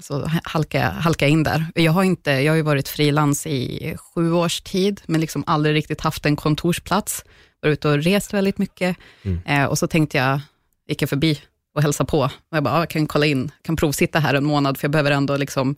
så 0.00 0.30
jag 0.70 0.80
halka 0.80 1.26
in 1.26 1.42
där. 1.42 1.66
Jag 1.74 1.92
har, 1.92 2.02
inte, 2.02 2.30
jag 2.30 2.52
har 2.52 2.56
ju 2.56 2.62
varit 2.62 2.88
frilans 2.88 3.46
i 3.46 3.96
sju 3.98 4.32
års 4.32 4.60
tid, 4.60 5.00
men 5.06 5.20
liksom 5.20 5.44
aldrig 5.46 5.74
riktigt 5.74 6.00
haft 6.00 6.26
en 6.26 6.36
kontorsplats. 6.36 7.24
Varit 7.62 7.72
ute 7.72 7.88
och 7.88 8.02
rest 8.02 8.34
väldigt 8.34 8.58
mycket. 8.58 8.96
Mm. 9.22 9.40
Eh, 9.46 9.64
och 9.64 9.78
så 9.78 9.86
tänkte 9.86 10.18
jag, 10.18 10.40
gick 10.88 11.02
jag 11.02 11.08
förbi 11.08 11.40
och 11.78 11.82
hälsade 11.82 12.10
på. 12.10 12.18
Och 12.20 12.56
jag 12.56 12.62
bara, 12.62 12.78
jag 12.78 12.90
kan 12.90 13.06
kolla 13.06 13.26
in, 13.26 13.50
kan 13.62 13.76
provsitta 13.76 14.18
här 14.18 14.34
en 14.34 14.44
månad, 14.44 14.78
för 14.78 14.84
jag 14.84 14.90
behöver 14.90 15.10
ändå 15.10 15.36
liksom 15.36 15.76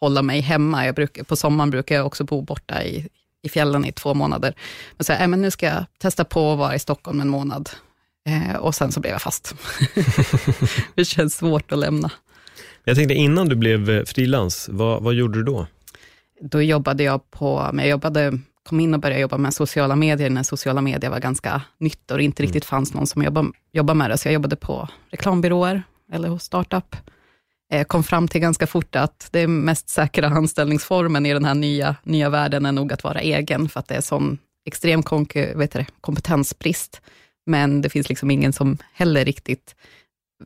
hålla 0.00 0.22
mig 0.22 0.40
hemma. 0.40 0.86
Jag 0.86 0.94
brukar, 0.94 1.24
på 1.24 1.36
sommaren 1.36 1.70
brukar 1.70 1.94
jag 1.94 2.06
också 2.06 2.24
bo 2.24 2.42
borta 2.42 2.82
i, 2.84 3.08
i 3.42 3.48
fjällen 3.48 3.84
i 3.84 3.92
två 3.92 4.14
månader. 4.14 4.54
Men 4.96 5.04
så 5.04 5.12
här, 5.12 5.22
äh, 5.22 5.28
men 5.28 5.42
nu 5.42 5.50
ska 5.50 5.66
jag 5.66 5.84
testa 5.98 6.24
på 6.24 6.52
att 6.52 6.58
vara 6.58 6.74
i 6.74 6.78
Stockholm 6.78 7.20
en 7.20 7.28
månad. 7.28 7.70
Eh, 8.26 8.56
och 8.56 8.74
sen 8.74 8.92
så 8.92 9.00
blev 9.00 9.12
jag 9.12 9.22
fast. 9.22 9.54
det 10.94 11.04
känns 11.04 11.36
svårt 11.36 11.72
att 11.72 11.78
lämna. 11.78 12.10
Jag 12.84 12.96
tänkte 12.96 13.14
innan 13.14 13.48
du 13.48 13.56
blev 13.56 13.90
eh, 13.90 14.04
frilans, 14.04 14.68
vad, 14.72 15.02
vad 15.02 15.14
gjorde 15.14 15.38
du 15.38 15.44
då? 15.44 15.66
Då 16.40 16.62
jobbade 16.62 17.02
jag 17.02 17.30
på, 17.30 17.70
jag 17.72 17.88
jobbade, 17.88 18.38
kom 18.68 18.80
in 18.80 18.94
och 18.94 19.00
började 19.00 19.20
jobba 19.20 19.38
med 19.38 19.54
sociala 19.54 19.96
medier, 19.96 20.30
när 20.30 20.42
sociala 20.42 20.80
medier 20.80 21.10
var 21.10 21.20
ganska 21.20 21.62
nytt 21.78 22.10
och 22.10 22.18
det 22.18 22.24
inte 22.24 22.42
mm. 22.42 22.46
riktigt 22.46 22.64
fanns 22.64 22.94
någon 22.94 23.06
som 23.06 23.22
jobbade, 23.22 23.48
jobbade 23.72 23.98
med 23.98 24.10
det. 24.10 24.18
Så 24.18 24.28
jag 24.28 24.32
jobbade 24.32 24.56
på 24.56 24.88
reklambyråer 25.10 25.82
eller 26.12 26.28
hos 26.28 26.42
startup. 26.42 26.96
Eh, 27.72 27.84
kom 27.84 28.04
fram 28.04 28.28
till 28.28 28.40
ganska 28.40 28.66
fort 28.66 28.96
att 28.96 29.28
det 29.30 29.46
mest 29.46 29.88
säkra 29.88 30.26
anställningsformen 30.26 31.26
i 31.26 31.32
den 31.32 31.44
här 31.44 31.54
nya, 31.54 31.96
nya 32.02 32.30
världen 32.30 32.66
är 32.66 32.72
nog 32.72 32.92
att 32.92 33.04
vara 33.04 33.20
egen, 33.20 33.68
för 33.68 33.80
att 33.80 33.88
det 33.88 33.94
är 33.94 34.00
sån 34.00 34.38
extrem 34.66 35.02
det, 35.32 35.86
kompetensbrist. 36.00 37.00
Men 37.46 37.82
det 37.82 37.90
finns 37.90 38.08
liksom 38.08 38.30
ingen 38.30 38.52
som 38.52 38.78
heller 38.92 39.24
riktigt 39.24 39.74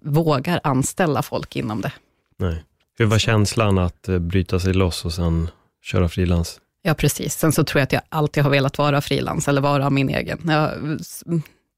vågar 0.03 0.61
anställa 0.65 1.23
folk 1.23 1.57
inom 1.57 1.81
det. 1.81 1.93
Nej. 2.39 2.65
Hur 2.99 3.07
var 3.07 3.19
känslan 3.19 3.79
att 3.79 4.09
eh, 4.09 4.19
bryta 4.19 4.61
sig 4.61 4.75
loss 4.75 5.05
och 5.05 5.13
sen 5.13 5.51
köra 5.83 6.09
frilans? 6.09 6.61
Ja, 6.87 6.95
precis. 6.95 7.35
Sen 7.35 7.53
så 7.53 7.65
tror 7.65 7.81
jag 7.81 7.85
att 7.85 7.93
jag 7.93 8.03
alltid 8.09 8.43
har 8.43 8.51
velat 8.51 8.79
vara 8.79 9.01
frilans, 9.01 9.49
eller 9.49 9.61
vara 9.61 9.91
min 9.91 10.09
egen. 10.09 10.41
Jag, 10.45 10.71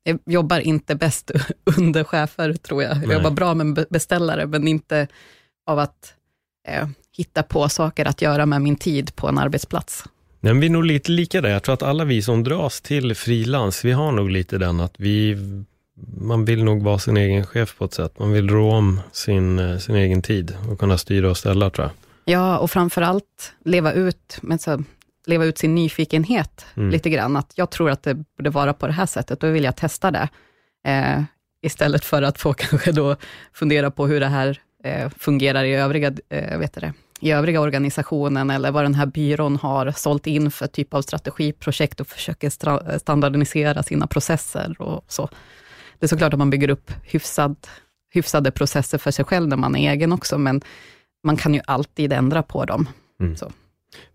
jag 0.04 0.18
jobbar 0.26 0.60
inte 0.60 0.94
bäst 0.94 1.30
under 1.78 2.04
chefer, 2.04 2.52
tror 2.52 2.82
jag. 2.82 2.96
Jag 2.96 3.12
jobbar 3.12 3.30
bra 3.30 3.54
med 3.54 3.86
beställare, 3.90 4.46
men 4.46 4.68
inte 4.68 5.06
av 5.66 5.78
att 5.78 6.14
eh, 6.68 6.88
hitta 7.16 7.42
på 7.42 7.68
saker 7.68 8.04
att 8.04 8.22
göra 8.22 8.46
med 8.46 8.62
min 8.62 8.76
tid 8.76 9.16
på 9.16 9.28
en 9.28 9.38
arbetsplats. 9.38 10.04
Men 10.40 10.60
vi 10.60 10.66
är 10.66 10.70
nog 10.70 10.84
lite 10.84 11.12
lika 11.12 11.40
där. 11.40 11.50
Jag 11.50 11.62
tror 11.62 11.74
att 11.74 11.82
alla 11.82 12.04
vi 12.04 12.22
som 12.22 12.44
dras 12.44 12.80
till 12.80 13.14
frilans, 13.14 13.84
vi 13.84 13.92
har 13.92 14.12
nog 14.12 14.30
lite 14.30 14.58
den 14.58 14.80
att 14.80 14.94
vi 14.96 15.36
man 16.20 16.44
vill 16.44 16.64
nog 16.64 16.82
vara 16.82 16.98
sin 16.98 17.16
egen 17.16 17.46
chef 17.46 17.76
på 17.78 17.84
ett 17.84 17.94
sätt. 17.94 18.18
Man 18.18 18.32
vill 18.32 18.48
rå 18.48 18.72
om 18.72 19.00
sin, 19.12 19.58
eh, 19.58 19.78
sin 19.78 19.94
egen 19.94 20.22
tid 20.22 20.56
och 20.70 20.78
kunna 20.78 20.98
styra 20.98 21.30
och 21.30 21.36
ställa 21.36 21.70
tror 21.70 21.86
jag. 21.86 21.92
Ja, 22.34 22.58
och 22.58 22.70
framförallt 22.70 23.52
leva 23.64 23.92
ut, 23.92 24.38
men 24.42 24.58
så, 24.58 24.84
leva 25.28 25.44
ut 25.44 25.58
sin 25.58 25.74
nyfikenhet 25.74 26.66
mm. 26.76 26.90
lite 26.90 27.10
grann. 27.10 27.36
Att 27.36 27.52
jag 27.54 27.70
tror 27.70 27.90
att 27.90 28.02
det 28.02 28.14
borde 28.14 28.50
vara 28.50 28.72
på 28.72 28.86
det 28.86 28.92
här 28.92 29.06
sättet, 29.06 29.40
då 29.40 29.50
vill 29.50 29.64
jag 29.64 29.76
testa 29.76 30.10
det. 30.10 30.28
Eh, 30.86 31.22
istället 31.62 32.04
för 32.04 32.22
att 32.22 32.38
få 32.38 32.52
kanske 32.58 32.92
då 32.92 33.16
fundera 33.52 33.90
på 33.90 34.06
hur 34.06 34.20
det 34.20 34.26
här 34.26 34.60
eh, 34.84 35.10
fungerar 35.18 35.64
i 35.64 35.74
övriga, 35.74 36.12
eh, 36.28 36.58
vet 36.58 36.72
det, 36.72 36.92
i 37.20 37.30
övriga 37.30 37.60
organisationen, 37.60 38.50
eller 38.50 38.70
vad 38.70 38.84
den 38.84 38.94
här 38.94 39.06
byrån 39.06 39.56
har 39.56 39.90
sålt 39.90 40.26
in 40.26 40.50
för 40.50 40.66
typ 40.66 40.94
av 40.94 41.02
strategiprojekt 41.02 42.00
och 42.00 42.06
försöker 42.06 42.50
standardisera 42.98 43.82
sina 43.82 44.06
processer 44.06 44.82
och 44.82 45.04
så. 45.08 45.28
Det 45.98 46.06
är 46.06 46.08
såklart 46.08 46.32
att 46.32 46.38
man 46.38 46.50
bygger 46.50 46.70
upp 46.70 46.92
hyfsad, 47.02 47.56
hyfsade 48.10 48.50
processer 48.50 48.98
för 48.98 49.10
sig 49.10 49.24
själv 49.24 49.48
när 49.48 49.56
man 49.56 49.76
är 49.76 49.92
egen 49.92 50.12
också, 50.12 50.38
men 50.38 50.62
man 51.24 51.36
kan 51.36 51.54
ju 51.54 51.60
alltid 51.66 52.12
ändra 52.12 52.42
på 52.42 52.64
dem. 52.64 52.88
Mm. 53.20 53.36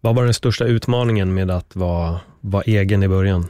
Vad 0.01 0.15
var 0.15 0.24
den 0.24 0.34
största 0.34 0.65
utmaningen 0.65 1.34
med 1.34 1.51
att 1.51 1.75
vara, 1.75 2.20
vara 2.42 2.63
egen 2.63 3.03
i 3.03 3.08
början? 3.08 3.48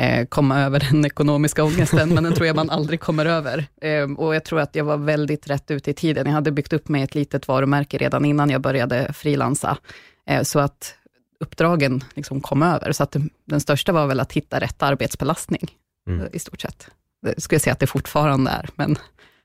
Eh, 0.00 0.26
komma 0.26 0.60
över 0.60 0.80
den 0.90 1.04
ekonomiska 1.04 1.64
ångesten, 1.64 2.14
men 2.14 2.24
den 2.24 2.34
tror 2.34 2.46
jag 2.46 2.56
man 2.56 2.70
aldrig 2.70 3.00
kommer 3.00 3.26
över. 3.26 3.66
Eh, 3.80 4.12
och 4.12 4.34
jag 4.34 4.44
tror 4.44 4.60
att 4.60 4.74
jag 4.74 4.84
var 4.84 4.96
väldigt 4.96 5.48
rätt 5.48 5.70
ute 5.70 5.90
i 5.90 5.94
tiden. 5.94 6.26
Jag 6.26 6.32
hade 6.32 6.50
byggt 6.52 6.72
upp 6.72 6.88
mig 6.88 7.02
ett 7.02 7.14
litet 7.14 7.48
varumärke 7.48 7.98
redan 7.98 8.24
innan 8.24 8.50
jag 8.50 8.60
började 8.60 9.12
frilansa, 9.12 9.78
eh, 10.26 10.42
så 10.42 10.58
att 10.58 10.94
uppdragen 11.40 12.04
liksom 12.14 12.40
kom 12.40 12.62
över. 12.62 12.92
Så 12.92 13.02
att 13.02 13.16
den 13.44 13.60
största 13.60 13.92
var 13.92 14.06
väl 14.06 14.20
att 14.20 14.32
hitta 14.32 14.60
rätt 14.60 14.82
arbetsbelastning, 14.82 15.70
mm. 16.08 16.26
i 16.32 16.38
stort 16.38 16.60
sett. 16.60 16.88
Det 17.22 17.40
skulle 17.40 17.54
jag 17.54 17.62
säga 17.62 17.72
att 17.72 17.80
det 17.80 17.86
fortfarande 17.86 18.50
är, 18.50 18.68
men 18.74 18.96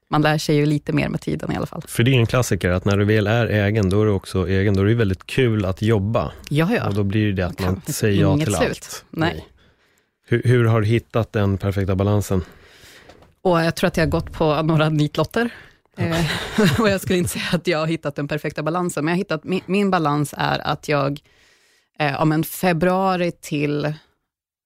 man 0.08 0.22
lär 0.22 0.38
sig 0.38 0.56
ju 0.56 0.66
lite 0.66 0.94
mer 0.94 1.10
med 1.10 1.22
tiden 1.22 1.52
i 1.52 1.56
alla 1.56 1.66
fall. 1.66 1.82
För 1.88 2.04
det 2.04 2.12
är 2.12 2.20
en 2.20 2.26
klassiker, 2.26 2.70
att 2.70 2.86
när 2.86 2.98
du 2.98 3.06
väl 3.06 3.28
är 3.28 3.48
egen, 3.48 3.90
då 3.90 4.02
är 4.02 4.06
du 4.06 4.12
också 4.12 4.50
egen, 4.50 4.74
då 4.74 4.82
är 4.82 4.86
det 4.86 4.96
väldigt 4.96 5.26
kul 5.26 5.66
att 5.66 5.82
jobba. 5.82 6.32
Ja, 6.50 6.76
ja. 6.76 6.88
Och 6.88 6.94
då 6.94 7.04
blir 7.04 7.34
det 7.34 7.44
att 7.44 7.60
man 7.60 7.82
säger 7.88 8.22
ja 8.22 8.38
till 8.38 8.46
slut. 8.46 8.60
allt. 8.60 9.06
Nej. 9.10 9.48
Hur, 10.28 10.42
hur, 10.46 10.66
har 10.66 10.82
du 10.82 10.88
hittat 10.88 11.34
den 11.34 11.58
perfekta 11.58 11.96
balansen? 11.96 12.44
Och 13.42 13.62
jag 13.62 13.76
tror 13.76 13.88
att 13.88 13.98
jag 13.98 14.06
har 14.06 14.12
gått 14.12 14.32
på 14.32 14.62
några 14.62 14.90
nitlotter. 14.90 15.50
Eh, 15.98 16.26
och 16.82 16.90
jag 16.90 17.02
skulle 17.02 17.20
inte 17.20 17.30
säga 17.30 17.46
att 17.52 17.68
jag 17.68 17.80
har 17.80 17.88
hittat 17.88 18.16
den 18.16 18.28
perfekta 18.28 18.64
balansen, 18.64 19.06
men 19.06 19.12
jag 19.12 19.16
har 19.16 19.20
hittat, 19.20 19.44
min, 19.44 19.62
min 19.66 19.92
balans 19.92 20.34
är 20.38 20.60
att 20.60 20.88
jag, 20.88 21.20
eh, 22.00 22.22
om 22.22 22.32
en 22.32 22.44
februari 22.44 23.32
till 23.32 23.94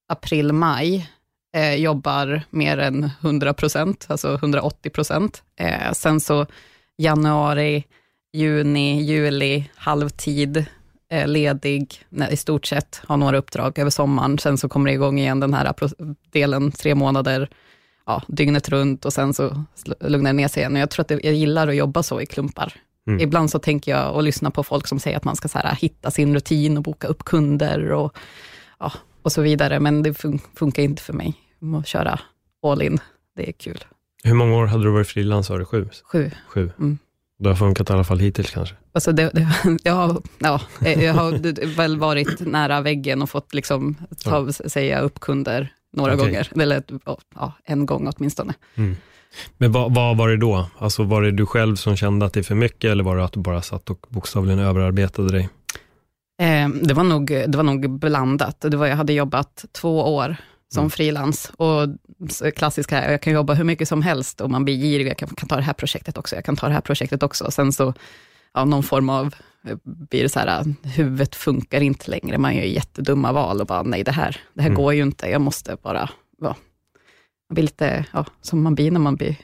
april, 0.07 0.53
maj, 0.53 1.09
eh, 1.57 1.75
jobbar 1.75 2.41
mer 2.49 2.77
än 2.77 3.09
100 3.21 3.53
procent, 3.53 4.05
alltså 4.09 4.33
180 4.33 4.89
procent. 4.89 5.43
Eh, 5.59 5.91
sen 5.93 6.19
så 6.19 6.45
januari, 6.97 7.83
juni, 8.33 9.01
juli, 9.01 9.69
halvtid, 9.75 10.65
eh, 11.11 11.27
ledig, 11.27 12.05
nej, 12.09 12.33
i 12.33 12.37
stort 12.37 12.65
sett, 12.65 13.01
har 13.07 13.17
några 13.17 13.37
uppdrag 13.37 13.79
över 13.79 13.89
sommaren. 13.89 14.39
Sen 14.39 14.57
så 14.57 14.69
kommer 14.69 14.85
det 14.85 14.93
igång 14.93 15.19
igen 15.19 15.39
den 15.39 15.53
här 15.53 15.73
delen, 16.31 16.71
tre 16.71 16.95
månader, 16.95 17.49
ja, 18.05 18.21
dygnet 18.27 18.69
runt 18.69 19.05
och 19.05 19.13
sen 19.13 19.33
så 19.33 19.63
lugnar 19.99 20.29
det 20.29 20.37
ner 20.37 20.47
sig 20.47 20.61
igen. 20.61 20.73
Och 20.73 20.81
jag 20.81 20.89
tror 20.89 21.01
att 21.01 21.07
det, 21.07 21.19
jag 21.23 21.33
gillar 21.33 21.67
att 21.67 21.75
jobba 21.75 22.03
så 22.03 22.21
i 22.21 22.25
klumpar. 22.25 22.73
Mm. 23.07 23.19
Ibland 23.21 23.51
så 23.51 23.59
tänker 23.59 23.91
jag 23.91 24.15
och 24.15 24.23
lyssna 24.23 24.51
på 24.51 24.63
folk 24.63 24.87
som 24.87 24.99
säger 24.99 25.17
att 25.17 25.23
man 25.23 25.35
ska 25.35 25.47
så 25.47 25.57
här, 25.57 25.75
hitta 25.75 26.11
sin 26.11 26.33
rutin 26.33 26.77
och 26.77 26.83
boka 26.83 27.07
upp 27.07 27.25
kunder 27.25 27.91
och, 27.91 28.17
ja, 28.79 28.91
och 29.21 29.31
så 29.31 29.41
vidare, 29.41 29.79
men 29.79 30.03
det 30.03 30.13
fun 30.13 30.39
funkar 30.55 30.83
inte 30.83 31.01
för 31.01 31.13
mig 31.13 31.46
att 31.79 31.87
köra 31.87 32.19
all 32.63 32.81
in. 32.81 32.99
Det 33.35 33.49
är 33.49 33.51
kul. 33.51 33.83
Hur 34.23 34.33
många 34.33 34.55
år 34.55 34.65
hade 34.65 34.83
du 34.83 34.89
varit 34.89 35.07
frilans? 35.07 35.47
Sju. 35.47 35.89
Sju. 36.03 36.31
Sju. 36.47 36.71
Mm. 36.79 36.97
Det 37.39 37.49
har 37.49 37.55
funkat 37.55 37.89
i 37.89 37.93
alla 37.93 38.03
fall 38.03 38.19
hittills 38.19 38.51
kanske? 38.51 38.75
Alltså 38.93 39.11
det, 39.11 39.29
det, 39.33 39.47
jag, 39.83 39.93
har, 39.93 40.21
ja, 40.39 40.61
jag 40.79 41.13
har 41.13 41.75
väl 41.75 41.97
varit 41.97 42.39
nära 42.39 42.81
väggen 42.81 43.21
och 43.21 43.29
fått 43.29 43.53
liksom 43.53 43.95
ta, 44.23 44.51
säga 44.51 44.99
upp 44.99 45.19
kunder 45.19 45.73
några 45.93 46.13
okay. 46.13 46.25
gånger, 46.25 46.61
eller 46.61 46.83
ja, 47.35 47.53
en 47.63 47.85
gång 47.85 48.11
åtminstone. 48.15 48.53
Mm. 48.75 48.95
Men 49.57 49.71
vad, 49.71 49.95
vad, 49.95 50.17
var 50.17 50.29
det 50.29 50.37
då? 50.37 50.69
Alltså 50.77 51.03
var 51.03 51.21
det 51.21 51.31
du 51.31 51.45
själv 51.45 51.75
som 51.75 51.95
kände 51.95 52.25
att 52.25 52.33
det 52.33 52.39
är 52.39 52.43
för 52.43 52.55
mycket, 52.55 52.91
eller 52.91 53.03
var 53.03 53.17
det 53.17 53.23
att 53.23 53.33
du 53.33 53.39
bara 53.39 53.61
satt 53.61 53.89
och 53.89 54.05
bokstavligen 54.09 54.59
överarbetade 54.59 55.31
dig? 55.31 55.49
Eh, 56.41 56.69
det, 56.69 56.93
var 56.93 57.03
nog, 57.03 57.27
det 57.27 57.55
var 57.55 57.63
nog 57.63 57.99
blandat. 57.99 58.61
Det 58.61 58.77
var, 58.77 58.87
jag 58.87 58.95
hade 58.95 59.13
jobbat 59.13 59.65
två 59.71 60.15
år 60.15 60.35
som 60.73 60.81
mm. 60.81 60.89
frilans. 60.89 61.51
Och 61.57 61.87
klassiska, 62.55 63.11
jag 63.11 63.21
kan 63.21 63.33
jobba 63.33 63.53
hur 63.53 63.63
mycket 63.63 63.87
som 63.87 64.01
helst 64.01 64.41
och 64.41 64.51
man 64.51 64.65
blir 64.65 64.77
girig, 64.77 65.07
jag 65.07 65.17
kan, 65.17 65.29
kan, 65.29 65.47
ta 65.47 65.55
det 65.55 65.61
här 65.61 65.73
projektet 65.73 66.17
också, 66.17 66.35
jag 66.35 66.45
kan 66.45 66.55
ta 66.55 66.67
det 66.67 66.73
här 66.73 66.81
projektet 66.81 67.23
också. 67.23 67.51
Sen 67.51 67.73
så, 67.73 67.93
ja, 68.53 68.65
någon 68.65 68.83
form 68.83 69.09
av, 69.09 69.35
blir 69.83 70.23
det 70.23 70.29
så 70.29 70.39
här, 70.39 70.75
huvudet 70.83 71.35
funkar 71.35 71.81
inte 71.81 72.11
längre, 72.11 72.37
man 72.37 72.55
gör 72.55 72.63
jättedumma 72.63 73.31
val 73.31 73.61
och 73.61 73.67
bara, 73.67 73.83
nej 73.83 74.03
det 74.03 74.11
här, 74.11 74.41
det 74.53 74.61
här 74.61 74.69
mm. 74.69 74.81
går 74.81 74.93
ju 74.93 75.01
inte, 75.01 75.29
jag 75.29 75.41
måste 75.41 75.77
bara, 75.83 76.09
ja, 76.41 76.55
man 77.49 77.53
blir 77.53 77.63
lite, 77.63 78.05
ja, 78.13 78.25
som 78.41 78.63
man 78.63 78.75
blir 78.75 78.91
när 78.91 78.99
man 78.99 79.15
blir 79.15 79.35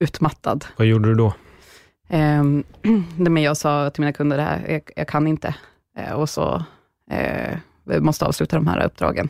utmattad. 0.00 0.64
Vad 0.76 0.86
gjorde 0.86 1.08
du 1.08 1.14
då? 1.14 1.34
Eh, 2.08 2.44
men 3.16 3.36
jag 3.36 3.56
sa 3.56 3.90
till 3.90 4.00
mina 4.00 4.12
kunder, 4.12 4.36
det 4.36 4.42
här, 4.42 4.66
jag, 4.68 4.90
jag 4.96 5.08
kan 5.08 5.26
inte. 5.26 5.54
Eh, 5.96 6.12
och 6.12 6.28
så, 6.28 6.64
eh, 7.10 7.58
vi 7.84 8.00
måste 8.00 8.24
avsluta 8.24 8.56
de 8.56 8.66
här 8.66 8.86
uppdragen. 8.86 9.28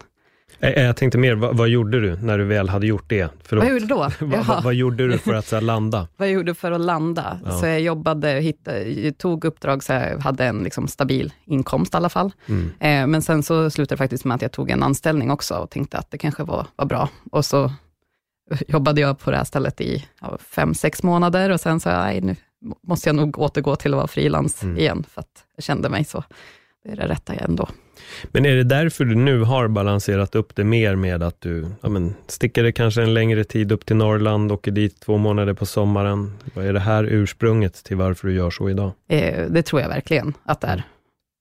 Eh, 0.63 0.71
eh, 0.71 0.83
jag 0.83 0.97
tänkte 0.97 1.19
mer, 1.19 1.35
vad, 1.35 1.57
vad, 1.57 1.69
gjorde 1.69 2.01
du 2.01 2.17
när 2.17 2.39
du 2.39 2.45
väl 2.45 2.69
hade 2.69 2.87
gjort 2.87 3.05
det? 3.09 3.33
Förlåt. 3.43 3.65
Vad 3.65 3.73
gjorde 3.73 3.87
då? 3.87 4.09
vad, 4.21 4.47
vad, 4.47 4.65
vad, 4.65 4.75
gjorde 4.75 5.09
du 5.09 5.19
för 5.19 5.35
att 5.35 5.47
så 5.47 5.57
här, 5.57 5.61
landa? 5.61 6.09
vad 6.17 6.29
jag 6.29 6.35
gjorde 6.35 6.55
för 6.55 6.73
att 6.73 6.81
landa? 6.81 7.41
Ja. 7.45 7.51
Så 7.59 7.67
jag 7.67 7.81
jobbade, 7.81 8.29
hittade, 8.29 9.13
tog 9.13 9.45
uppdrag 9.45 9.83
så 9.83 9.93
jag 9.93 10.19
hade 10.19 10.45
en 10.45 10.63
liksom, 10.63 10.89
stabil 10.89 11.33
inkomst 11.45 11.95
i 11.95 11.97
alla 11.97 12.09
fall. 12.09 12.33
Mm. 12.47 12.73
Eh, 12.81 13.07
men 13.07 13.23
sen 13.23 13.43
så 13.43 13.71
slutade 13.71 13.95
det 13.95 13.99
faktiskt 13.99 14.25
med 14.25 14.35
att 14.35 14.43
jag 14.43 14.53
tog 14.53 14.71
en 14.71 14.83
anställning 14.83 15.31
också 15.31 15.55
och 15.55 15.71
tänkte 15.71 15.99
att 15.99 16.11
det 16.11 16.19
kanske 16.19 16.43
var, 16.43 16.67
var 16.77 16.87
bra. 16.87 17.09
Och 17.31 17.45
så 17.45 17.73
jobbade 18.69 19.01
jag 19.01 19.19
på 19.19 19.31
det 19.31 19.37
här 19.37 19.45
stället 19.45 19.81
i 19.81 20.07
ja, 20.21 20.39
fem, 20.39 20.75
sex 20.75 21.03
månader 21.03 21.51
och 21.51 21.61
sen 21.61 21.81
jag, 21.85 21.93
nej, 21.93 22.21
nu 22.21 22.37
måste 22.83 23.09
jag 23.09 23.17
nog 23.17 23.39
återgå 23.39 23.77
till 23.77 23.95
att 23.95 23.97
vara 23.97 24.09
frilans 24.09 24.63
mm. 24.63 24.79
igen, 24.79 25.05
för 25.09 25.21
att 25.21 25.45
jag 25.57 25.65
kände 25.65 25.89
mig 25.89 26.05
så, 26.05 26.25
det 26.85 26.91
är 26.91 26.97
det 26.97 27.09
rätta 27.09 27.35
ändå. 27.35 27.69
Men 28.25 28.47
är 28.47 28.57
det 28.57 28.65
därför 28.65 29.05
du 29.05 29.15
nu 29.15 29.41
har 29.43 29.69
balanserat 29.69 30.35
upp 30.35 30.57
det 30.57 30.65
mer 30.65 30.97
med 30.97 31.23
att 31.23 31.41
du 31.41 31.67
ja, 31.81 31.89
men, 31.89 32.15
sticker 32.27 32.63
det 32.63 32.73
kanske 32.73 33.03
en 33.03 33.15
längre 33.15 33.45
tid 33.45 33.73
upp 33.73 33.87
till 33.87 33.97
Norrland, 33.97 34.53
åker 34.53 34.71
dit 34.71 35.01
två 35.01 35.17
månader 35.17 35.55
på 35.55 35.67
sommaren? 35.67 36.39
Vad 36.55 36.67
är 36.67 36.73
det 36.73 36.81
här 36.81 37.05
ursprunget 37.05 37.85
till 37.85 37.97
varför 37.97 38.29
du 38.29 38.35
gör 38.35 38.51
så 38.51 38.71
idag? 38.71 38.93
Eh, 39.09 39.47
det 39.49 39.63
tror 39.63 39.83
jag 39.83 39.89
verkligen 39.89 40.35
att 40.45 40.61
det 40.61 40.67
är. 40.67 40.83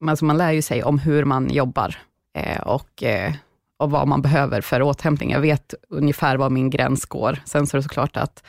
Alltså 0.08 0.26
man 0.26 0.38
lär 0.38 0.52
ju 0.52 0.62
sig 0.62 0.84
om 0.84 1.00
hur 1.00 1.26
man 1.26 1.50
jobbar 1.50 1.96
eh, 2.38 2.62
och, 2.62 3.04
eh, 3.04 3.34
och 3.80 3.92
vad 3.92 4.08
man 4.08 4.22
behöver 4.22 4.62
för 4.62 4.82
återhämtning. 4.82 5.32
Jag 5.32 5.42
vet 5.42 5.74
ungefär 5.90 6.38
var 6.38 6.50
min 6.50 6.70
gräns 6.70 7.06
går. 7.06 7.40
Sen 7.46 7.68
så 7.68 7.78
är 7.78 7.80
det 7.80 7.84
såklart 7.84 8.18
att 8.18 8.44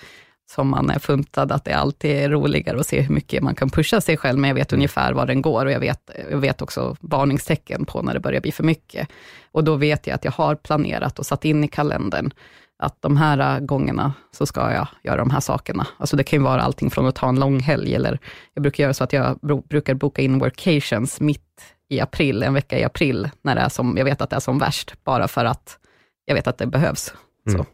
som 0.51 0.69
man 0.69 0.91
är 0.91 0.99
funtad, 0.99 1.53
att 1.53 1.65
det 1.65 1.73
alltid 1.73 2.11
är 2.11 2.31
roligare 2.31 2.81
att 2.81 2.87
se 2.87 3.01
hur 3.01 3.15
mycket 3.15 3.43
man 3.43 3.55
kan 3.55 3.71
pusha 3.71 4.01
sig 4.01 4.17
själv, 4.17 4.39
men 4.39 4.49
jag 4.49 4.55
vet 4.55 4.73
mm. 4.73 4.79
ungefär 4.79 5.13
var 5.13 5.27
den 5.27 5.43
går 5.43 5.67
och 5.67 5.73
jag 5.73 5.81
vet, 5.81 6.11
jag 6.31 6.39
vet 6.39 6.63
också 6.63 6.97
varningstecken 7.01 7.85
på 7.85 8.03
när 8.03 8.15
det 8.15 8.21
börjar 8.21 8.41
bli 8.41 8.53
för 8.53 8.65
mycket. 8.65 9.09
Och 9.53 9.65
då 9.65 9.77
vet 9.77 10.07
jag 10.07 10.15
att 10.15 10.25
jag 10.25 10.33
har 10.33 10.55
planerat 10.55 11.19
och 11.19 11.27
satt 11.27 11.45
in 11.45 11.65
i 11.65 11.69
kalendern, 11.69 12.31
att 12.79 13.03
de 13.03 13.17
här 13.17 13.61
gångerna 13.61 14.13
så 14.31 14.47
ska 14.47 14.73
jag 14.73 14.87
göra 15.03 15.17
de 15.17 15.31
här 15.31 15.41
sakerna. 15.41 15.87
Alltså 15.99 16.17
det 16.17 16.25
kan 16.25 16.39
ju 16.39 16.45
vara 16.45 16.63
allting 16.63 16.91
från 16.91 17.07
att 17.07 17.15
ta 17.15 17.29
en 17.29 17.41
lång 17.41 17.61
helg, 17.61 17.95
eller 17.95 18.19
jag 18.55 18.63
brukar 18.63 18.85
göra 18.85 18.95
så 18.95 19.05
att 19.05 19.13
jag 19.13 19.39
brukar 19.69 19.95
boka 19.95 20.23
in 20.23 20.39
workations 20.39 21.21
mitt 21.21 21.75
i 21.89 22.01
april, 22.01 22.43
en 22.43 22.55
vecka 22.55 22.79
i 22.79 22.85
april, 22.85 23.31
när 23.43 23.55
det 23.55 23.61
är 23.61 23.69
som, 23.69 23.97
jag 23.97 24.05
vet 24.05 24.21
att 24.21 24.31
det 24.31 24.37
är 24.37 24.41
som 24.41 24.59
värst, 24.59 25.05
bara 25.05 25.29
för 25.29 25.45
att 25.45 25.79
jag 26.25 26.35
vet 26.35 26.47
att 26.47 26.59
det 26.59 26.67
behövs. 26.67 27.15
Mm. 27.47 27.59
Så. 27.59 27.67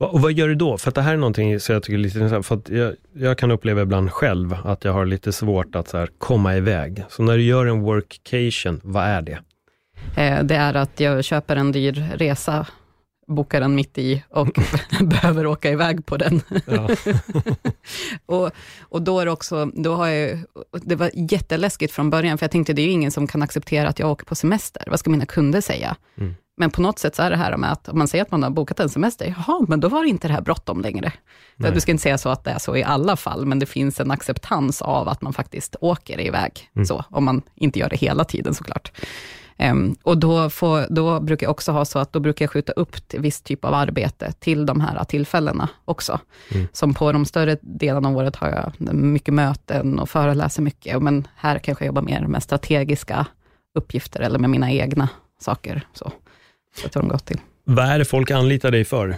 Och 0.00 0.20
vad 0.20 0.32
gör 0.32 0.48
du 0.48 0.54
då? 0.54 0.78
För 0.78 0.90
det 0.90 1.02
här 1.02 1.12
är 1.12 1.16
någonting 1.16 1.60
som 1.60 1.72
jag 1.72 1.82
tycker 1.82 1.94
är 1.94 1.98
lite 1.98 2.18
intressant, 2.18 2.46
för 2.46 2.74
jag, 2.74 2.94
jag, 3.12 3.38
kan 3.38 3.50
uppleva 3.50 3.82
ibland 3.82 4.10
själv 4.10 4.56
att 4.64 4.84
jag 4.84 4.92
har 4.92 5.06
lite 5.06 5.32
svårt 5.32 5.74
att 5.74 5.88
så 5.88 5.98
här, 5.98 6.08
komma 6.18 6.56
iväg. 6.56 7.04
Så 7.08 7.22
när 7.22 7.36
du 7.36 7.42
gör 7.42 7.66
en 7.66 7.80
workcation, 7.80 8.80
vad 8.84 9.04
är 9.04 9.22
det? 9.22 9.38
Eh, 10.16 10.44
det 10.44 10.54
är 10.54 10.74
att 10.74 11.00
jag 11.00 11.24
köper 11.24 11.56
en 11.56 11.72
dyr 11.72 12.08
resa, 12.16 12.66
bokar 13.26 13.60
den 13.60 13.74
mitt 13.74 13.98
i 13.98 14.22
och 14.28 14.48
behöver 15.00 15.46
åka 15.46 15.70
iväg 15.70 16.06
på 16.06 16.16
den. 16.16 16.40
och, 18.26 18.50
och 18.80 19.02
då 19.02 19.20
är 19.20 19.24
det 19.24 19.32
också, 19.32 19.70
då 19.74 19.94
har 19.94 20.06
jag, 20.08 20.38
det 20.82 20.96
var 20.96 21.10
jätteläskigt 21.14 21.92
från 21.92 22.10
början, 22.10 22.38
för 22.38 22.44
jag 22.44 22.50
tänkte 22.50 22.72
det 22.72 22.82
är 22.82 22.86
ju 22.86 22.92
ingen 22.92 23.10
som 23.10 23.26
kan 23.26 23.42
acceptera 23.42 23.88
att 23.88 23.98
jag 23.98 24.10
åker 24.10 24.26
på 24.26 24.34
semester. 24.34 24.82
Vad 24.86 25.00
ska 25.00 25.10
mina 25.10 25.26
kunder 25.26 25.60
säga? 25.60 25.96
Mm. 26.18 26.34
Men 26.60 26.70
på 26.70 26.82
något 26.82 26.98
sätt 26.98 27.16
så 27.16 27.22
är 27.22 27.30
det 27.30 27.36
här 27.36 27.56
med 27.56 27.72
att 27.72 27.88
om 27.88 27.98
man 27.98 28.08
säger 28.08 28.24
att 28.24 28.30
man 28.30 28.42
har 28.42 28.50
bokat 28.50 28.80
en 28.80 28.88
semester, 28.88 29.34
jaha, 29.36 29.64
men 29.68 29.80
då 29.80 29.88
var 29.88 30.02
det 30.02 30.08
inte 30.08 30.28
det 30.28 30.34
här 30.34 30.40
bråttom 30.40 30.80
längre. 30.80 31.12
Nej. 31.56 31.72
Du 31.72 31.80
ska 31.80 31.90
inte 31.90 32.02
säga 32.02 32.18
så 32.18 32.28
att 32.28 32.44
det 32.44 32.50
är 32.50 32.58
så 32.58 32.76
i 32.76 32.84
alla 32.84 33.16
fall, 33.16 33.46
men 33.46 33.58
det 33.58 33.66
finns 33.66 34.00
en 34.00 34.10
acceptans 34.10 34.82
av 34.82 35.08
att 35.08 35.22
man 35.22 35.32
faktiskt 35.32 35.76
åker 35.80 36.20
iväg, 36.20 36.70
mm. 36.76 36.86
så, 36.86 37.04
om 37.10 37.24
man 37.24 37.42
inte 37.54 37.78
gör 37.78 37.88
det 37.88 37.96
hela 37.96 38.24
tiden 38.24 38.54
såklart. 38.54 38.92
Um, 39.58 39.96
och 40.02 40.18
då, 40.18 40.50
får, 40.50 40.86
då 40.90 41.20
brukar 41.20 41.46
jag 41.46 41.50
också 41.50 41.72
ha 41.72 41.84
så 41.84 41.98
att 41.98 42.12
då 42.12 42.20
brukar 42.20 42.44
jag 42.44 42.50
skjuta 42.50 42.72
upp 42.72 43.14
viss 43.14 43.42
typ 43.42 43.64
av 43.64 43.74
arbete 43.74 44.32
till 44.32 44.66
de 44.66 44.80
här 44.80 45.04
tillfällena 45.04 45.68
också. 45.84 46.20
Mm. 46.50 46.68
Som 46.72 46.94
på 46.94 47.12
de 47.12 47.24
större 47.24 47.56
delarna 47.62 48.08
av 48.08 48.16
året 48.16 48.36
har 48.36 48.48
jag 48.48 48.94
mycket 48.94 49.34
möten 49.34 49.98
och 49.98 50.10
föreläser 50.10 50.62
mycket, 50.62 51.02
men 51.02 51.28
här 51.36 51.58
kanske 51.58 51.84
jag 51.84 51.86
jobbar 51.86 52.02
mer 52.02 52.26
med 52.26 52.42
strategiska 52.42 53.26
uppgifter 53.74 54.20
eller 54.20 54.38
med 54.38 54.50
mina 54.50 54.70
egna 54.70 55.08
saker. 55.38 55.86
Så. 55.92 56.12
Så 56.76 56.88
tror 56.88 57.02
de 57.02 57.08
gått 57.08 57.26
till. 57.26 57.40
Vad 57.64 57.86
är 57.86 57.98
det 57.98 58.04
folk 58.04 58.30
anlitar 58.30 58.70
dig 58.70 58.84
för? 58.84 59.16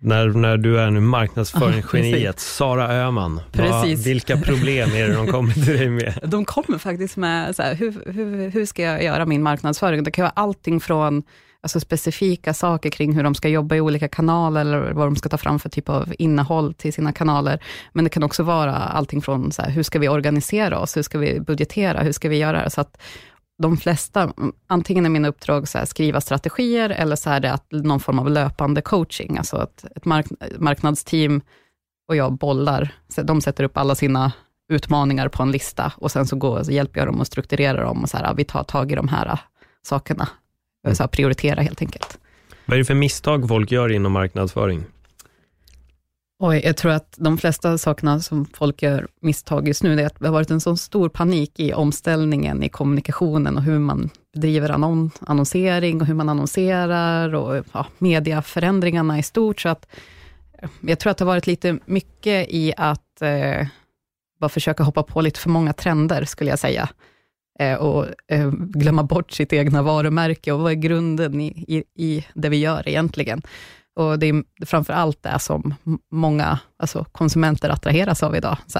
När, 0.00 0.28
när 0.28 0.56
du 0.56 0.80
är 0.80 0.90
nu 0.90 1.00
marknadsföringsgeniet, 1.00 2.40
Sara 2.40 2.94
Öhman, 2.94 3.40
vad, 3.52 3.88
vilka 3.88 4.36
problem 4.36 4.90
är 4.90 5.08
det 5.08 5.14
de 5.14 5.26
kommer 5.26 5.52
till 5.52 5.78
dig 5.78 5.88
med? 5.88 6.18
De 6.30 6.44
kommer 6.44 6.78
faktiskt 6.78 7.16
med, 7.16 7.56
så 7.56 7.62
här, 7.62 7.74
hur, 7.74 8.12
hur, 8.12 8.50
hur 8.50 8.66
ska 8.66 8.82
jag 8.82 9.04
göra 9.04 9.26
min 9.26 9.42
marknadsföring? 9.42 10.04
Det 10.04 10.10
kan 10.10 10.22
vara 10.22 10.32
allting 10.36 10.80
från 10.80 11.22
alltså 11.60 11.80
specifika 11.80 12.54
saker 12.54 12.90
kring 12.90 13.12
hur 13.12 13.22
de 13.22 13.34
ska 13.34 13.48
jobba 13.48 13.74
i 13.74 13.80
olika 13.80 14.08
kanaler, 14.08 14.60
eller 14.60 14.92
vad 14.92 15.06
de 15.06 15.16
ska 15.16 15.28
ta 15.28 15.38
fram 15.38 15.58
för 15.58 15.68
typ 15.68 15.88
av 15.88 16.14
innehåll 16.18 16.74
till 16.74 16.92
sina 16.92 17.12
kanaler. 17.12 17.62
Men 17.92 18.04
det 18.04 18.10
kan 18.10 18.22
också 18.22 18.42
vara 18.42 18.74
allting 18.74 19.22
från, 19.22 19.52
så 19.52 19.62
här, 19.62 19.70
hur 19.70 19.82
ska 19.82 19.98
vi 19.98 20.08
organisera 20.08 20.78
oss? 20.78 20.96
Hur 20.96 21.02
ska 21.02 21.18
vi 21.18 21.40
budgetera? 21.40 22.02
Hur 22.02 22.12
ska 22.12 22.28
vi 22.28 22.36
göra 22.36 22.64
det? 22.64 22.70
Så 22.70 22.80
att 22.80 23.00
de 23.62 23.76
flesta, 23.76 24.32
antingen 24.66 25.06
är 25.06 25.10
mina 25.10 25.28
uppdrag 25.28 25.68
så 25.68 25.78
här, 25.78 25.84
skriva 25.84 26.20
strategier, 26.20 26.90
eller 26.90 27.16
så 27.16 27.30
är 27.30 27.40
det 27.40 27.52
att 27.52 27.66
någon 27.70 28.00
form 28.00 28.18
av 28.18 28.30
löpande 28.30 28.80
coaching, 28.80 29.38
alltså 29.38 29.56
att 29.56 29.84
ett 29.96 30.04
mark 30.04 30.26
marknadsteam 30.58 31.40
och 32.08 32.16
jag 32.16 32.32
bollar, 32.32 32.94
så 33.08 33.22
de 33.22 33.40
sätter 33.40 33.64
upp 33.64 33.76
alla 33.76 33.94
sina 33.94 34.32
utmaningar 34.72 35.28
på 35.28 35.42
en 35.42 35.50
lista, 35.50 35.92
och 35.96 36.10
sen 36.10 36.26
så, 36.26 36.36
går, 36.36 36.62
så 36.62 36.72
hjälper 36.72 37.00
jag 37.00 37.08
dem 37.08 37.20
att 37.20 37.26
strukturera 37.26 37.82
dem, 37.82 38.02
och 38.02 38.08
så 38.08 38.16
här, 38.16 38.34
vi 38.34 38.44
tar 38.44 38.64
tag 38.64 38.92
i 38.92 38.94
de 38.94 39.08
här 39.08 39.38
sakerna, 39.82 40.28
mm. 40.84 40.96
så 40.96 41.02
här, 41.02 41.08
prioritera 41.08 41.62
helt 41.62 41.82
enkelt. 41.82 42.18
Vad 42.66 42.74
är 42.74 42.78
det 42.78 42.84
för 42.84 42.94
misstag 42.94 43.48
folk 43.48 43.70
gör 43.70 43.92
inom 43.92 44.12
marknadsföring? 44.12 44.84
Oj, 46.40 46.60
jag 46.64 46.76
tror 46.76 46.92
att 46.92 47.14
de 47.16 47.38
flesta 47.38 47.78
sakerna 47.78 48.20
som 48.20 48.46
folk 48.54 48.82
gör 48.82 49.08
misstag 49.20 49.68
just 49.68 49.82
nu, 49.82 49.96
det 49.96 50.02
är 50.02 50.06
att 50.06 50.20
det 50.20 50.26
har 50.26 50.32
varit 50.32 50.50
en 50.50 50.60
sån 50.60 50.76
stor 50.76 51.08
panik 51.08 51.60
i 51.60 51.72
omställningen 51.72 52.62
i 52.62 52.68
kommunikationen 52.68 53.56
och 53.56 53.62
hur 53.62 53.78
man 53.78 54.10
bedriver 54.34 54.70
annon 54.70 55.10
annonsering 55.20 56.00
och 56.00 56.06
hur 56.06 56.14
man 56.14 56.28
annonserar 56.28 57.34
och 57.34 57.64
ja, 57.72 57.86
mediaförändringarna 57.98 59.18
i 59.18 59.22
stort. 59.22 59.60
Så 59.60 59.68
att 59.68 59.86
eh, 60.62 60.68
jag 60.80 60.98
tror 60.98 61.10
att 61.10 61.18
det 61.18 61.24
har 61.24 61.32
varit 61.32 61.46
lite 61.46 61.78
mycket 61.84 62.48
i 62.50 62.72
att 62.76 63.22
eh, 63.22 63.66
bara 64.40 64.48
försöka 64.48 64.82
hoppa 64.82 65.02
på 65.02 65.20
lite 65.20 65.40
för 65.40 65.50
många 65.50 65.72
trender, 65.72 66.24
skulle 66.24 66.50
jag 66.50 66.58
säga. 66.58 66.88
Eh, 67.58 67.74
och 67.74 68.06
eh, 68.28 68.50
glömma 68.52 69.02
bort 69.02 69.30
sitt 69.30 69.52
egna 69.52 69.82
varumärke 69.82 70.52
och 70.52 70.60
vad 70.60 70.72
är 70.72 70.76
grunden 70.76 71.40
i, 71.40 71.64
i, 71.68 72.04
i 72.06 72.26
det 72.34 72.48
vi 72.48 72.56
gör 72.56 72.88
egentligen. 72.88 73.42
Och 73.98 74.18
det 74.18 74.26
är 74.26 74.66
framför 74.66 74.92
allt 74.92 75.22
det 75.22 75.38
som 75.38 75.74
många 76.10 76.58
alltså 76.76 77.04
konsumenter 77.12 77.70
attraheras 77.70 78.22
av 78.22 78.36
idag. 78.36 78.56
Så 78.66 78.78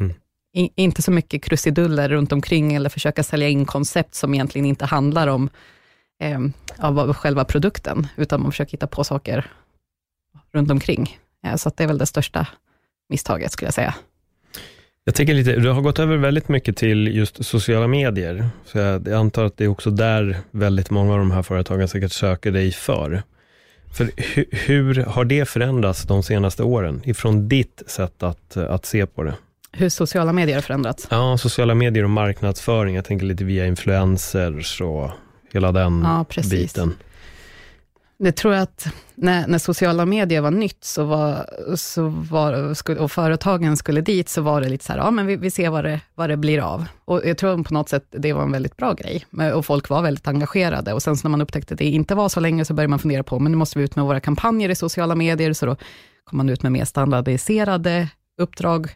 mm. 0.00 0.14
I, 0.56 0.70
inte 0.76 1.02
så 1.02 1.10
mycket 1.10 1.42
krusiduller 1.42 2.08
runt 2.08 2.32
omkring 2.32 2.74
eller 2.74 2.90
försöka 2.90 3.22
sälja 3.22 3.48
in 3.48 3.66
koncept 3.66 4.14
som 4.14 4.34
egentligen 4.34 4.66
inte 4.66 4.86
handlar 4.86 5.26
om 5.26 5.50
eh, 6.22 6.40
av 6.78 7.12
själva 7.12 7.44
produkten, 7.44 8.06
utan 8.16 8.42
man 8.42 8.50
försöker 8.50 8.72
hitta 8.72 8.86
på 8.86 9.04
saker 9.04 9.50
runt 10.52 10.70
omkring. 10.70 11.18
Eh, 11.46 11.56
så 11.56 11.70
det 11.76 11.82
är 11.82 11.88
väl 11.88 11.98
det 11.98 12.06
största 12.06 12.46
misstaget, 13.08 13.52
skulle 13.52 13.66
jag 13.66 13.74
säga. 13.74 13.94
Jag 15.04 15.14
tänker 15.14 15.34
lite, 15.34 15.56
du 15.56 15.70
har 15.70 15.80
gått 15.80 15.98
över 15.98 16.16
väldigt 16.16 16.48
mycket 16.48 16.76
till 16.76 17.16
just 17.16 17.44
sociala 17.44 17.86
medier, 17.86 18.48
så 18.64 18.78
jag 18.78 19.12
antar 19.12 19.44
att 19.44 19.56
det 19.56 19.64
är 19.64 19.68
också 19.68 19.90
där 19.90 20.36
väldigt 20.50 20.90
många 20.90 21.12
av 21.12 21.18
de 21.18 21.30
här 21.30 21.42
företagen 21.42 21.88
säkert 21.88 22.12
söker 22.12 22.52
dig 22.52 22.72
för. 22.72 23.22
För 23.92 24.10
hur, 24.16 24.46
hur 24.50 24.94
har 25.04 25.24
det 25.24 25.48
förändrats 25.48 26.02
de 26.02 26.22
senaste 26.22 26.62
åren, 26.62 27.02
ifrån 27.04 27.48
ditt 27.48 27.82
sätt 27.86 28.22
att, 28.22 28.56
att 28.56 28.86
se 28.86 29.06
på 29.06 29.22
det? 29.22 29.34
Hur 29.72 29.88
sociala 29.88 30.32
medier 30.32 30.54
har 30.54 30.62
förändrats? 30.62 31.06
Ja, 31.10 31.38
sociala 31.38 31.74
medier 31.74 32.04
och 32.04 32.10
marknadsföring. 32.10 32.94
Jag 32.94 33.04
tänker 33.04 33.26
lite 33.26 33.44
via 33.44 33.66
influencers 33.66 34.80
och 34.80 35.10
hela 35.52 35.72
den 35.72 36.02
ja, 36.04 36.42
biten. 36.50 36.94
Jag 38.22 38.36
tror 38.36 38.54
att 38.54 38.86
när, 39.14 39.46
när 39.46 39.58
sociala 39.58 40.06
medier 40.06 40.40
var 40.40 40.50
nytt 40.50 40.84
så 40.84 41.04
var, 41.04 41.46
så 41.76 42.08
var, 42.08 42.74
och 42.98 43.12
företagen 43.12 43.76
skulle 43.76 44.00
dit, 44.00 44.28
så 44.28 44.42
var 44.42 44.60
det 44.60 44.68
lite 44.68 44.84
så 44.84 44.92
här, 44.92 44.98
ja 44.98 45.10
men 45.10 45.26
vi, 45.26 45.36
vi 45.36 45.50
ser 45.50 45.70
vad 45.70 45.84
det, 45.84 46.00
vad 46.14 46.30
det 46.30 46.36
blir 46.36 46.60
av. 46.60 46.84
Och 47.04 47.20
jag 47.24 47.38
tror 47.38 47.64
på 47.64 47.74
något 47.74 47.88
sätt 47.88 48.04
det 48.10 48.32
var 48.32 48.42
en 48.42 48.52
väldigt 48.52 48.76
bra 48.76 48.92
grej. 48.92 49.26
Och 49.54 49.66
folk 49.66 49.88
var 49.88 50.02
väldigt 50.02 50.28
engagerade. 50.28 50.92
Och 50.92 51.02
sen 51.02 51.16
när 51.22 51.30
man 51.30 51.40
upptäckte 51.40 51.74
att 51.74 51.78
det 51.78 51.84
inte 51.84 52.14
var 52.14 52.28
så 52.28 52.40
länge, 52.40 52.64
så 52.64 52.74
började 52.74 52.90
man 52.90 52.98
fundera 52.98 53.22
på, 53.22 53.38
men 53.38 53.52
nu 53.52 53.58
måste 53.58 53.78
vi 53.78 53.84
ut 53.84 53.96
med 53.96 54.04
våra 54.04 54.20
kampanjer 54.20 54.68
i 54.68 54.74
sociala 54.74 55.14
medier, 55.14 55.52
så 55.52 55.66
då 55.66 55.76
kom 56.24 56.36
man 56.36 56.48
ut 56.48 56.62
med 56.62 56.72
mer 56.72 56.84
standardiserade 56.84 58.08
uppdrag, 58.38 58.90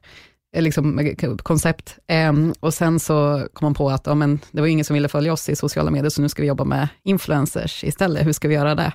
Eh, 0.54 0.62
liksom, 0.62 0.98
eh, 0.98 1.36
koncept. 1.36 1.98
Um, 2.28 2.54
och 2.60 2.74
sen 2.74 3.00
så 3.00 3.48
kom 3.52 3.66
man 3.66 3.74
på 3.74 3.90
att 3.90 4.06
ja, 4.06 4.14
men, 4.14 4.40
det 4.50 4.60
var 4.60 4.68
ingen 4.68 4.84
som 4.84 4.94
ville 4.94 5.08
följa 5.08 5.32
oss 5.32 5.48
i 5.48 5.56
sociala 5.56 5.90
medier, 5.90 6.10
så 6.10 6.22
nu 6.22 6.28
ska 6.28 6.42
vi 6.42 6.48
jobba 6.48 6.64
med 6.64 6.88
influencers 7.02 7.84
istället. 7.84 8.26
Hur 8.26 8.32
ska 8.32 8.48
vi 8.48 8.54
göra 8.54 8.74
det? 8.74 8.92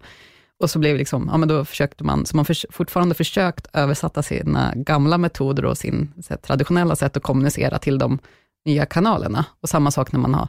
Och 0.60 0.70
så 0.70 0.80
blev 0.80 0.98
liksom, 0.98 1.30
ja 1.32 1.38
men 1.38 1.50
då 1.50 1.66
försökte 1.66 2.04
man, 2.04 2.26
så 2.26 2.36
man 2.36 2.46
för, 2.46 2.72
fortfarande 2.72 3.16
försökt 3.16 3.68
översätta 3.74 4.24
sina 4.24 4.74
gamla 4.76 5.18
metoder 5.18 5.66
och 5.66 5.78
sin 5.78 6.14
här, 6.30 6.38
traditionella 6.38 6.96
sätt 6.96 7.18
att 7.18 7.24
kommunicera 7.24 7.80
till 7.80 7.98
de 7.98 8.20
nya 8.66 8.86
kanalerna. 8.86 9.46
Och 9.62 9.70
samma 9.70 9.92
sak 9.92 10.12
när 10.12 10.20
man 10.20 10.34
har 10.34 10.48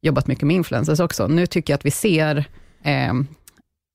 jobbat 0.00 0.26
mycket 0.26 0.46
med 0.46 0.56
influencers 0.56 1.00
också. 1.00 1.26
Nu 1.26 1.46
tycker 1.46 1.72
jag 1.72 1.78
att 1.78 1.86
vi 1.86 1.90
ser 1.90 2.44
eh, 2.82 3.12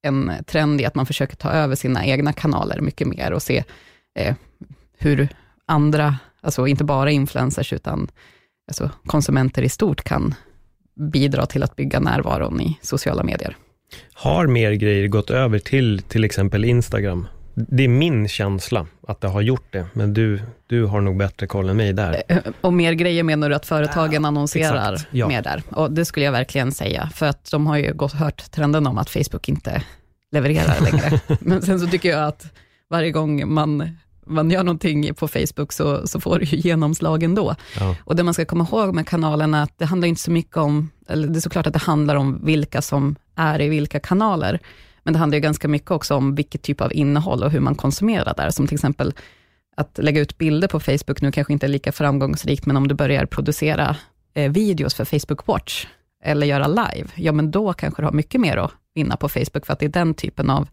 en 0.01 0.31
trend 0.47 0.81
i 0.81 0.85
att 0.85 0.95
man 0.95 1.05
försöker 1.05 1.35
ta 1.35 1.51
över 1.51 1.75
sina 1.75 2.05
egna 2.05 2.33
kanaler 2.33 2.81
mycket 2.81 3.07
mer 3.07 3.31
och 3.33 3.41
se 3.41 3.63
eh, 4.15 4.35
hur 4.97 5.29
andra, 5.67 6.15
alltså 6.47 6.67
inte 6.67 6.83
bara 6.83 7.11
influencers, 7.11 7.73
utan 7.73 8.07
alltså 8.67 8.91
konsumenter 9.05 9.61
i 9.61 9.69
stort 9.69 10.03
kan 10.03 10.35
bidra 11.11 11.45
till 11.45 11.63
att 11.63 11.75
bygga 11.75 11.99
närvaron 11.99 12.61
i 12.61 12.79
sociala 12.81 13.23
medier. 13.23 13.57
Har 14.13 14.47
mer 14.47 14.71
grejer 14.71 15.07
gått 15.07 15.29
över 15.29 15.59
till 15.59 16.01
till 16.01 16.23
exempel 16.23 16.65
Instagram? 16.65 17.27
det 17.59 17.83
är 17.83 17.87
min 17.87 18.27
känsla 18.27 18.87
att 19.07 19.21
det 19.21 19.27
har 19.27 19.41
gjort 19.41 19.67
det, 19.69 19.85
men 19.93 20.13
du, 20.13 20.41
du 20.67 20.85
har 20.85 21.01
nog 21.01 21.17
bättre 21.17 21.47
koll 21.47 21.69
än 21.69 21.77
mig 21.77 21.93
där. 21.93 22.23
Eh, 22.27 22.37
och 22.61 22.73
mer 22.73 22.93
grejer 22.93 23.23
menar 23.23 23.49
du 23.49 23.55
att 23.55 23.65
företagen 23.65 24.21
ja, 24.21 24.27
annonserar 24.27 24.93
exakt, 24.93 25.09
ja. 25.11 25.27
mer 25.27 25.41
där? 25.41 25.63
Och 25.69 25.91
det 25.91 26.05
skulle 26.05 26.25
jag 26.25 26.31
verkligen 26.31 26.71
säga, 26.71 27.09
för 27.15 27.25
att 27.25 27.51
de 27.51 27.67
har 27.67 27.77
ju 27.77 27.93
gått, 27.93 28.13
hört 28.13 28.51
trenden 28.51 28.87
om 28.87 28.97
att 28.97 29.09
Facebook 29.09 29.49
inte 29.49 29.83
levererar 30.31 30.81
längre. 30.81 31.19
men 31.39 31.61
sen 31.61 31.79
så 31.79 31.87
tycker 31.87 32.09
jag 32.09 32.27
att 32.27 32.53
varje 32.89 33.11
gång 33.11 33.53
man 33.53 33.97
man 34.27 34.51
gör 34.51 34.63
någonting 34.63 35.13
på 35.13 35.27
Facebook 35.27 35.73
så, 35.73 36.07
så 36.07 36.19
får 36.19 36.39
det 36.39 36.45
ju 36.45 36.57
genomslag 36.57 37.23
ändå. 37.23 37.55
Ja. 37.79 37.95
Och 38.03 38.15
det 38.15 38.23
man 38.23 38.33
ska 38.33 38.45
komma 38.45 38.67
ihåg 38.71 38.95
med 38.95 39.07
kanalen 39.07 39.53
är 39.53 39.63
att 39.63 39.77
det 39.77 39.85
handlar 39.85 40.07
inte 40.07 40.21
så 40.21 40.31
mycket 40.31 40.57
om, 40.57 40.89
eller 41.07 41.27
det 41.27 41.39
är 41.39 41.41
såklart 41.41 41.67
att 41.67 41.73
det 41.73 41.79
handlar 41.79 42.15
om 42.15 42.45
vilka 42.45 42.81
som 42.81 43.15
är 43.35 43.61
i 43.61 43.69
vilka 43.69 43.99
kanaler, 43.99 44.59
men 45.03 45.13
det 45.13 45.19
handlar 45.19 45.35
ju 45.35 45.41
ganska 45.41 45.67
mycket 45.67 45.91
också 45.91 46.15
om 46.15 46.35
vilket 46.35 46.61
typ 46.61 46.81
av 46.81 46.93
innehåll 46.93 47.43
och 47.43 47.51
hur 47.51 47.59
man 47.59 47.75
konsumerar 47.75 48.33
där, 48.37 48.49
som 48.49 48.67
till 48.67 48.75
exempel 48.75 49.13
att 49.77 49.99
lägga 50.01 50.21
ut 50.21 50.37
bilder 50.37 50.67
på 50.67 50.79
Facebook 50.79 51.21
nu 51.21 51.31
kanske 51.31 51.53
inte 51.53 51.65
är 51.65 51.69
lika 51.69 51.91
framgångsrikt, 51.91 52.65
men 52.65 52.77
om 52.77 52.87
du 52.87 52.95
börjar 52.95 53.25
producera 53.25 53.95
eh, 54.33 54.51
videos 54.51 54.93
för 54.93 55.05
Facebook 55.05 55.47
Watch, 55.47 55.85
eller 56.23 56.47
göra 56.47 56.67
live, 56.67 57.07
ja 57.15 57.31
men 57.31 57.51
då 57.51 57.73
kanske 57.73 58.01
du 58.01 58.05
har 58.05 58.13
mycket 58.13 58.41
mer 58.41 58.57
att 58.57 58.71
vinna 58.95 59.17
på 59.17 59.29
Facebook, 59.29 59.65
för 59.65 59.73
att 59.73 59.79
det 59.79 59.85
är 59.85 59.89
den 59.89 60.13
typen 60.13 60.49
av 60.49 60.67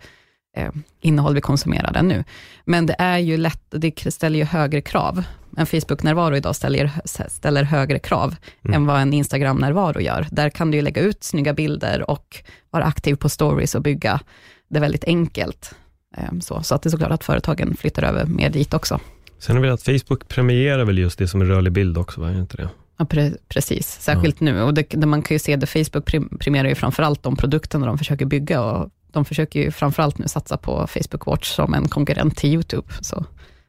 eh, 0.56 0.70
innehåll 1.00 1.34
vi 1.34 1.40
konsumerar 1.40 2.02
nu. 2.02 2.24
Men 2.64 2.86
det 2.86 2.96
är 2.98 3.18
ju 3.18 3.36
lätt, 3.36 3.62
det 3.70 4.12
ställer 4.12 4.38
ju 4.38 4.44
högre 4.44 4.80
krav. 4.80 5.22
En 5.56 5.66
Facebook-närvaro 5.66 6.36
idag 6.36 6.56
ställer, 6.56 6.90
ställer 7.28 7.62
högre 7.62 7.98
krav 7.98 8.34
mm. 8.64 8.74
än 8.74 8.86
vad 8.86 9.00
en 9.00 9.12
Instagram-närvaro 9.12 10.00
gör. 10.00 10.26
Där 10.30 10.50
kan 10.50 10.70
du 10.70 10.76
ju 10.76 10.82
lägga 10.82 11.02
ut 11.02 11.24
snygga 11.24 11.54
bilder 11.54 12.10
och 12.10 12.42
vara 12.70 12.84
aktiv 12.84 13.14
på 13.14 13.28
stories 13.28 13.74
och 13.74 13.82
bygga 13.82 14.20
det 14.68 14.80
väldigt 14.80 15.04
enkelt. 15.04 15.74
Eh, 16.16 16.38
så, 16.40 16.62
så 16.62 16.74
att 16.74 16.82
det 16.82 16.88
är 16.88 16.90
såklart 16.90 17.12
att 17.12 17.24
företagen 17.24 17.76
flyttar 17.76 18.02
över 18.02 18.26
mer 18.26 18.50
dit 18.50 18.74
också. 18.74 19.00
Sen 19.38 19.56
är 19.56 19.60
det 19.60 19.66
väl 19.66 19.74
att 19.74 19.82
Facebook 19.82 20.28
premierar 20.28 20.84
väl 20.84 20.98
just 20.98 21.18
det 21.18 21.28
som 21.28 21.40
är 21.40 21.44
rörlig 21.44 21.72
bild 21.72 21.98
också, 21.98 22.20
var 22.20 22.28
det 22.28 22.38
inte 22.38 22.56
det? 22.56 22.68
Ja, 22.98 23.04
pre 23.04 23.32
precis. 23.48 23.86
Särskilt 24.00 24.36
ja. 24.38 24.44
nu. 24.44 24.62
Och 24.62 24.74
det, 24.74 24.86
det 24.90 25.06
man 25.06 25.22
kan 25.22 25.34
ju 25.34 25.38
se 25.38 25.54
att 25.54 25.68
Facebook 25.68 26.06
premierar 26.40 26.68
ju 26.68 26.74
framförallt 26.74 27.22
de 27.22 27.36
produkterna 27.36 27.86
de 27.86 27.98
försöker 27.98 28.26
bygga 28.26 28.62
och 28.62 28.90
de 29.14 29.24
försöker 29.24 29.60
ju 29.60 29.70
framförallt 29.70 30.18
nu 30.18 30.28
satsa 30.28 30.56
på 30.56 30.86
Facebook 30.86 31.26
Watch 31.26 31.48
som 31.48 31.74
en 31.74 31.88
konkurrent 31.88 32.36
till 32.36 32.50
YouTube, 32.50 32.88
så, 33.00 33.24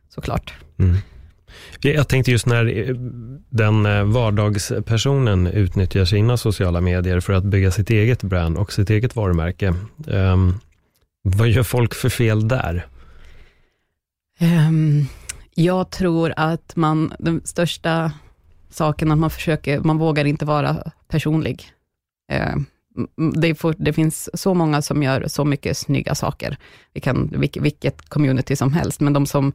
såklart. 0.10 0.53
Mm. 0.79 0.97
Jag 1.81 2.08
tänkte 2.08 2.31
just 2.31 2.45
när 2.45 2.65
eh, 2.65 2.95
den 3.49 3.86
eh, 3.86 4.03
vardagspersonen 4.03 5.47
utnyttjar 5.47 6.05
sina 6.05 6.38
sociala 6.38 6.81
medier 6.81 7.19
för 7.19 7.34
att 7.34 7.43
bygga 7.43 7.71
sitt 7.71 7.89
eget 7.89 8.23
brand 8.23 8.58
och 8.58 8.73
sitt 8.73 8.89
eget 8.89 9.15
varumärke. 9.15 9.73
Um, 10.08 10.60
vad 11.21 11.47
gör 11.49 11.63
folk 11.63 11.93
för 11.93 12.10
fel 12.10 12.47
där? 12.47 12.86
Um, 14.39 15.08
jag 15.55 15.89
tror 15.89 16.34
att 16.38 16.75
man, 16.75 17.13
den 17.19 17.41
största 17.45 18.12
saken, 18.69 19.12
att 19.12 19.17
man 19.17 19.29
försöker, 19.29 19.79
man 19.79 19.97
vågar 19.97 20.25
inte 20.25 20.45
vara 20.45 20.91
personlig. 21.08 21.63
Uh, 22.34 22.55
Mm, 22.97 23.34
det, 23.41 23.55
får, 23.55 23.75
det, 23.77 23.93
finns 23.93 24.29
så 24.41 24.53
många 24.53 24.81
som 24.81 25.03
gör 25.03 25.27
så 25.27 25.45
mycket 25.45 25.77
snygga 25.77 26.15
saker. 26.15 26.58
Vi 26.93 27.01
kan, 27.01 27.34
vilket 27.60 28.10
community 28.10 28.55
som 28.55 28.73
helst, 28.73 28.99
men 29.01 29.13
de 29.13 29.25
som 29.25 29.53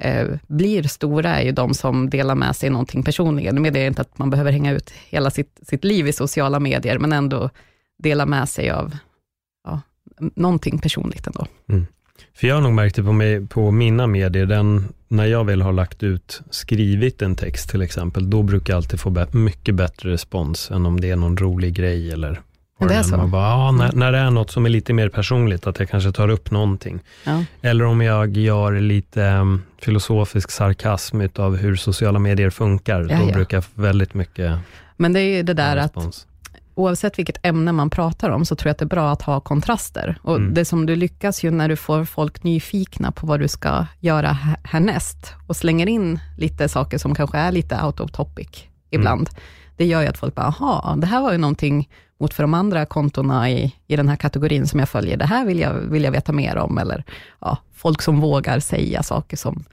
eh, 0.00 0.26
blir 0.46 0.82
stora 0.82 1.36
är 1.36 1.44
ju 1.44 1.52
de 1.52 1.74
som 1.74 2.10
delar 2.10 2.34
med 2.34 2.56
sig 2.56 2.70
någonting 2.70 3.02
personligen. 3.02 3.54
Nu 3.54 3.60
menar 3.60 3.78
jag 3.78 3.86
inte 3.86 4.02
att 4.02 4.18
man 4.18 4.30
behöver 4.30 4.52
hänga 4.52 4.72
ut 4.72 4.90
hela 4.90 5.30
sitt, 5.30 5.60
sitt 5.62 5.84
liv 5.84 6.08
i 6.08 6.12
sociala 6.12 6.60
medier, 6.60 6.98
men 6.98 7.12
ändå 7.12 7.50
dela 7.98 8.26
med 8.26 8.48
sig 8.48 8.70
av 8.70 8.96
ja, 9.64 9.80
någonting 10.18 10.78
personligt 10.78 11.26
ändå. 11.26 11.46
Mm. 11.68 11.86
För 12.34 12.46
jag 12.46 12.54
har 12.54 12.62
nog 12.62 12.72
märkt 12.72 12.96
det 12.96 13.02
på, 13.02 13.12
mig, 13.12 13.46
på 13.46 13.70
mina 13.70 14.06
medier, 14.06 14.46
den, 14.46 14.88
när 15.08 15.26
jag 15.26 15.44
väl 15.44 15.62
har 15.62 15.72
lagt 15.72 16.02
ut, 16.02 16.40
skrivit 16.50 17.22
en 17.22 17.36
text 17.36 17.70
till 17.70 17.82
exempel, 17.82 18.30
då 18.30 18.42
brukar 18.42 18.72
jag 18.72 18.76
alltid 18.76 19.00
få 19.00 19.26
mycket 19.32 19.74
bättre 19.74 20.10
respons 20.10 20.70
än 20.70 20.86
om 20.86 21.00
det 21.00 21.10
är 21.10 21.16
någon 21.16 21.36
rolig 21.36 21.74
grej 21.74 22.12
eller 22.12 22.40
det 22.86 22.94
är 22.94 23.02
så? 23.02 23.16
Man 23.16 23.30
bara, 23.30 23.48
ja, 23.48 23.70
när, 23.70 23.92
när 23.92 24.12
det 24.12 24.18
är 24.18 24.30
något 24.30 24.50
som 24.50 24.66
är 24.66 24.70
lite 24.70 24.92
mer 24.92 25.08
personligt, 25.08 25.66
att 25.66 25.78
jag 25.78 25.88
kanske 25.88 26.12
tar 26.12 26.28
upp 26.28 26.50
någonting. 26.50 27.00
Ja. 27.24 27.44
Eller 27.62 27.84
om 27.84 28.00
jag 28.00 28.36
gör 28.36 28.80
lite 28.80 29.22
um, 29.22 29.62
filosofisk 29.78 30.50
sarkasm 30.50 31.20
av 31.36 31.56
hur 31.56 31.76
sociala 31.76 32.18
medier 32.18 32.50
funkar, 32.50 33.06
ja, 33.10 33.18
då 33.18 33.32
brukar 33.32 33.56
jag 33.56 33.64
väldigt 33.74 34.14
mycket 34.14 34.58
Men 34.96 35.12
det 35.12 35.20
är 35.20 35.36
ju 35.36 35.42
det 35.42 35.54
där 35.54 35.76
att 35.76 36.26
oavsett 36.78 37.18
vilket 37.18 37.46
ämne 37.46 37.72
man 37.72 37.90
pratar 37.90 38.30
om, 38.30 38.44
så 38.44 38.56
tror 38.56 38.68
jag 38.68 38.72
att 38.72 38.78
det 38.78 38.84
är 38.84 38.86
bra 38.86 39.12
att 39.12 39.22
ha 39.22 39.40
kontraster. 39.40 40.18
Och 40.22 40.36
mm. 40.36 40.54
det 40.54 40.64
som 40.64 40.86
du 40.86 40.96
lyckas 40.96 41.44
ju 41.44 41.50
när 41.50 41.68
du 41.68 41.76
får 41.76 42.04
folk 42.04 42.42
nyfikna 42.42 43.12
på 43.12 43.26
vad 43.26 43.40
du 43.40 43.48
ska 43.48 43.86
göra 44.00 44.36
härnäst, 44.62 45.34
och 45.46 45.56
slänger 45.56 45.86
in 45.88 46.20
lite 46.36 46.68
saker 46.68 46.98
som 46.98 47.14
kanske 47.14 47.38
är 47.38 47.52
lite 47.52 47.82
out 47.84 48.00
of 48.00 48.10
topic 48.10 48.48
ibland. 48.90 49.28
Mm. 49.28 49.42
Det 49.78 49.84
gör 49.84 50.02
ju 50.02 50.08
att 50.08 50.18
folk 50.18 50.34
bara, 50.34 50.46
aha, 50.46 50.96
det 50.98 51.06
här 51.06 51.22
var 51.22 51.32
ju 51.32 51.38
någonting 51.38 51.88
mot 52.20 52.34
för 52.34 52.42
de 52.42 52.54
andra 52.54 52.86
kontona 52.86 53.50
i, 53.50 53.74
i 53.86 53.96
den 53.96 54.08
här 54.08 54.16
kategorin 54.16 54.66
som 54.66 54.80
jag 54.80 54.88
följer, 54.88 55.16
det 55.16 55.24
här 55.24 55.46
vill 55.46 55.58
jag, 55.58 55.74
vill 55.74 56.04
jag 56.04 56.12
veta 56.12 56.32
mer 56.32 56.56
om, 56.56 56.78
eller 56.78 57.04
ja, 57.40 57.58
folk 57.74 58.02
som 58.02 58.20
vågar 58.20 58.60
säga 58.60 59.02
saker 59.02 59.36
som 59.36 59.64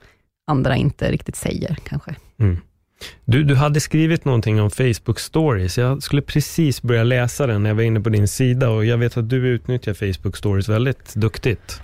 andra 0.46 0.76
inte 0.76 1.10
riktigt 1.10 1.36
säger 1.36 1.76
kanske. 1.84 2.14
Mm. 2.38 2.60
Du, 3.24 3.44
du 3.44 3.54
hade 3.54 3.80
skrivit 3.80 4.24
någonting 4.24 4.60
om 4.60 4.70
Facebook 4.70 5.20
stories. 5.20 5.78
Jag 5.78 6.02
skulle 6.02 6.22
precis 6.22 6.82
börja 6.82 7.04
läsa 7.04 7.46
den 7.46 7.62
när 7.62 7.70
jag 7.70 7.74
var 7.74 7.82
inne 7.82 8.00
på 8.00 8.08
din 8.08 8.28
sida 8.28 8.70
och 8.70 8.84
jag 8.84 8.98
vet 8.98 9.16
att 9.16 9.28
du 9.28 9.48
utnyttjar 9.48 9.94
Facebook 9.94 10.36
stories 10.36 10.68
väldigt 10.68 11.14
duktigt. 11.14 11.80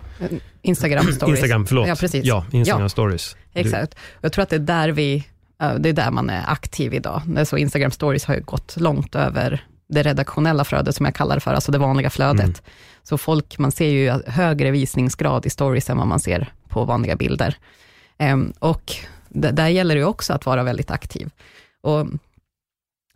Instagram 0.62 1.12
stories. 1.12 1.38
Instagram, 1.38 1.66
förlåt. 1.66 1.88
Ja, 1.88 1.96
precis. 1.96 2.24
Ja, 2.24 2.46
Instagram 2.50 2.82
ja. 2.82 2.88
stories. 2.88 3.37
Exakt. 3.54 3.94
Jag 4.20 4.32
tror 4.32 4.42
att 4.42 4.50
det 4.50 4.56
är 4.56 4.61
där 4.61 4.88
vi 4.88 5.24
det 5.79 5.88
är 5.88 5.92
där 5.92 6.11
man 6.11 6.31
är 6.31 6.51
aktiv 6.51 6.94
idag. 6.94 7.22
Så 7.44 7.57
Instagram 7.57 7.90
stories 7.90 8.25
har 8.25 8.35
ju 8.35 8.40
gått 8.40 8.77
långt 8.77 9.14
över 9.14 9.64
det 9.88 10.03
redaktionella 10.03 10.64
flödet, 10.64 10.96
som 10.96 11.07
jag 11.07 11.14
kallar 11.14 11.35
det 11.35 11.40
för, 11.40 11.55
alltså 11.55 11.72
det 11.72 11.79
vanliga 11.79 12.11
flödet. 12.11 12.44
Mm. 12.44 12.55
Så 13.03 13.18
folk, 13.18 13.59
man 13.59 13.72
ser 13.72 13.88
ju 13.88 14.11
högre 14.27 14.70
visningsgrad 14.70 15.46
i 15.46 15.51
stories 15.51 15.90
än 15.90 15.98
vad 15.98 16.07
man 16.07 16.20
ser 16.20 16.53
på 16.68 16.85
vanliga 16.85 17.16
bilder. 17.16 17.57
Um, 18.18 18.53
och 18.59 18.92
där 19.29 19.68
gäller 19.68 19.94
det 19.94 20.05
också 20.05 20.33
att 20.33 20.46
vara 20.46 20.62
väldigt 20.62 20.90
aktiv. 20.90 21.31
Och 21.81 22.07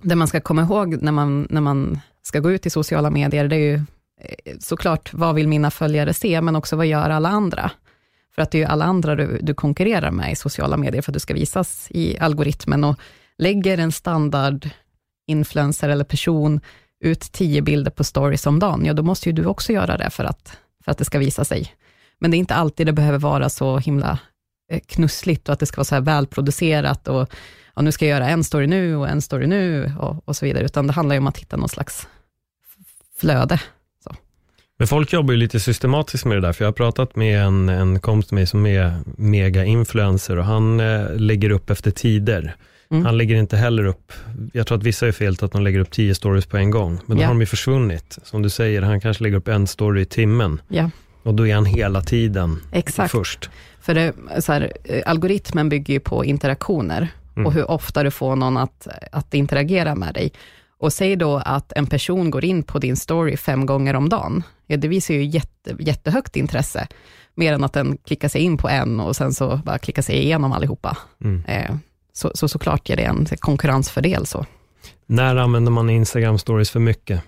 det 0.02 0.14
man 0.14 0.28
ska 0.28 0.40
komma 0.40 0.62
ihåg 0.62 1.02
när 1.02 1.12
man, 1.12 1.46
när 1.50 1.60
man 1.60 2.00
ska 2.22 2.40
gå 2.40 2.50
ut 2.50 2.66
i 2.66 2.70
sociala 2.70 3.10
medier, 3.10 3.48
det 3.48 3.56
är 3.56 3.60
ju 3.60 3.74
eh, 4.20 4.54
såklart, 4.60 5.14
vad 5.14 5.34
vill 5.34 5.48
mina 5.48 5.70
följare 5.70 6.14
se, 6.14 6.40
men 6.40 6.56
också 6.56 6.76
vad 6.76 6.86
gör 6.86 7.10
alla 7.10 7.28
andra? 7.28 7.70
För 8.36 8.42
att 8.42 8.50
det 8.50 8.58
är 8.58 8.60
ju 8.60 8.66
alla 8.66 8.84
andra 8.84 9.14
du, 9.14 9.38
du 9.42 9.54
konkurrerar 9.54 10.10
med 10.10 10.32
i 10.32 10.36
sociala 10.36 10.76
medier, 10.76 11.02
för 11.02 11.12
att 11.12 11.14
du 11.14 11.20
ska 11.20 11.34
visas 11.34 11.86
i 11.90 12.18
algoritmen. 12.18 12.84
Och 12.84 13.00
lägger 13.38 13.78
en 13.78 13.92
standard 13.92 14.68
influencer 15.26 15.88
eller 15.88 16.04
person 16.04 16.60
ut 17.00 17.20
tio 17.20 17.62
bilder 17.62 17.90
på 17.90 18.04
stories 18.04 18.46
om 18.46 18.58
dagen, 18.58 18.84
ja 18.84 18.92
då 18.92 19.02
måste 19.02 19.28
ju 19.28 19.32
du 19.32 19.46
också 19.46 19.72
göra 19.72 19.96
det 19.96 20.10
för 20.10 20.24
att, 20.24 20.58
för 20.84 20.90
att 20.90 20.98
det 20.98 21.04
ska 21.04 21.18
visa 21.18 21.44
sig. 21.44 21.74
Men 22.18 22.30
det 22.30 22.36
är 22.36 22.38
inte 22.38 22.54
alltid 22.54 22.86
det 22.86 22.92
behöver 22.92 23.18
vara 23.18 23.48
så 23.48 23.78
himla 23.78 24.18
eh, 24.70 24.80
knussligt 24.86 25.48
och 25.48 25.52
att 25.52 25.60
det 25.60 25.66
ska 25.66 25.76
vara 25.76 25.84
så 25.84 25.94
här 25.94 26.02
välproducerat 26.02 27.08
och 27.08 27.30
ja, 27.74 27.82
nu 27.82 27.92
ska 27.92 28.06
jag 28.06 28.18
göra 28.18 28.28
en 28.28 28.44
story 28.44 28.66
nu 28.66 28.96
och 28.96 29.08
en 29.08 29.22
story 29.22 29.46
nu 29.46 29.92
och, 29.98 30.28
och 30.28 30.36
så 30.36 30.46
vidare, 30.46 30.64
utan 30.64 30.86
det 30.86 30.92
handlar 30.92 31.14
ju 31.14 31.18
om 31.18 31.26
att 31.26 31.38
hitta 31.38 31.56
någon 31.56 31.68
slags 31.68 32.08
flöde. 33.16 33.60
Men 34.78 34.88
folk 34.88 35.12
jobbar 35.12 35.32
ju 35.32 35.38
lite 35.38 35.60
systematiskt 35.60 36.24
med 36.24 36.36
det 36.36 36.40
där, 36.40 36.52
för 36.52 36.64
jag 36.64 36.68
har 36.68 36.72
pratat 36.72 37.16
med 37.16 37.42
en, 37.42 37.68
en 37.68 38.00
kompis 38.00 38.32
med 38.32 38.48
som 38.48 38.66
är 38.66 38.94
mega-influencer 39.16 40.36
och 40.36 40.44
han 40.44 40.80
eh, 40.80 41.14
lägger 41.14 41.50
upp 41.50 41.70
efter 41.70 41.90
tider. 41.90 42.54
Mm. 42.90 43.04
Han 43.04 43.18
lägger 43.18 43.36
inte 43.36 43.56
heller 43.56 43.84
upp, 43.84 44.12
jag 44.52 44.66
tror 44.66 44.78
att 44.78 44.84
vissa 44.84 45.08
är 45.08 45.12
fel 45.12 45.36
att 45.40 45.52
de 45.52 45.62
lägger 45.62 45.78
upp 45.78 45.90
tio 45.90 46.14
stories 46.14 46.46
på 46.46 46.56
en 46.56 46.70
gång, 46.70 46.98
men 47.06 47.16
då 47.16 47.20
yeah. 47.20 47.28
har 47.28 47.34
de 47.34 47.40
ju 47.40 47.46
försvunnit. 47.46 48.18
Som 48.22 48.42
du 48.42 48.50
säger, 48.50 48.82
han 48.82 49.00
kanske 49.00 49.22
lägger 49.22 49.36
upp 49.36 49.48
en 49.48 49.66
story 49.66 50.00
i 50.00 50.04
timmen. 50.04 50.60
Yeah. 50.70 50.88
Och 51.22 51.34
då 51.34 51.46
är 51.46 51.54
han 51.54 51.64
hela 51.64 52.02
tiden 52.02 52.62
Exakt. 52.72 53.12
först. 53.12 53.50
För 53.80 53.94
det, 53.94 54.12
så 54.40 54.52
här, 54.52 54.72
eh, 54.84 55.02
algoritmen 55.06 55.68
bygger 55.68 55.94
ju 55.94 56.00
på 56.00 56.24
interaktioner 56.24 57.08
mm. 57.34 57.46
och 57.46 57.52
hur 57.52 57.70
ofta 57.70 58.02
du 58.02 58.10
får 58.10 58.36
någon 58.36 58.56
att, 58.56 58.88
att 59.12 59.34
interagera 59.34 59.94
med 59.94 60.14
dig. 60.14 60.32
Och 60.78 60.92
säg 60.92 61.16
då 61.16 61.36
att 61.36 61.72
en 61.72 61.86
person 61.86 62.30
går 62.30 62.44
in 62.44 62.62
på 62.62 62.78
din 62.78 62.96
story 62.96 63.36
fem 63.36 63.66
gånger 63.66 63.94
om 63.94 64.08
dagen. 64.08 64.42
Ja, 64.66 64.76
det 64.76 64.88
visar 64.88 65.14
ju 65.14 65.24
jätte, 65.24 65.76
jättehögt 65.78 66.36
intresse, 66.36 66.86
mer 67.34 67.52
än 67.52 67.64
att 67.64 67.72
den 67.72 67.96
klickar 67.96 68.28
sig 68.28 68.40
in 68.40 68.56
på 68.56 68.68
en 68.68 69.00
och 69.00 69.16
sen 69.16 69.34
så 69.34 69.60
bara 69.64 69.78
klickar 69.78 70.02
sig 70.02 70.16
igenom 70.16 70.52
allihopa. 70.52 70.96
Mm. 71.24 71.44
Eh, 71.44 71.76
så, 72.12 72.30
så 72.34 72.48
såklart 72.48 72.88
ger 72.88 72.96
det 72.96 73.04
en 73.04 73.26
konkurrensfördel. 73.38 74.26
Så. 74.26 74.46
När 75.06 75.36
använder 75.36 75.72
man 75.72 75.90
Instagram 75.90 76.38
stories 76.38 76.70
för 76.70 76.80
mycket? 76.80 77.22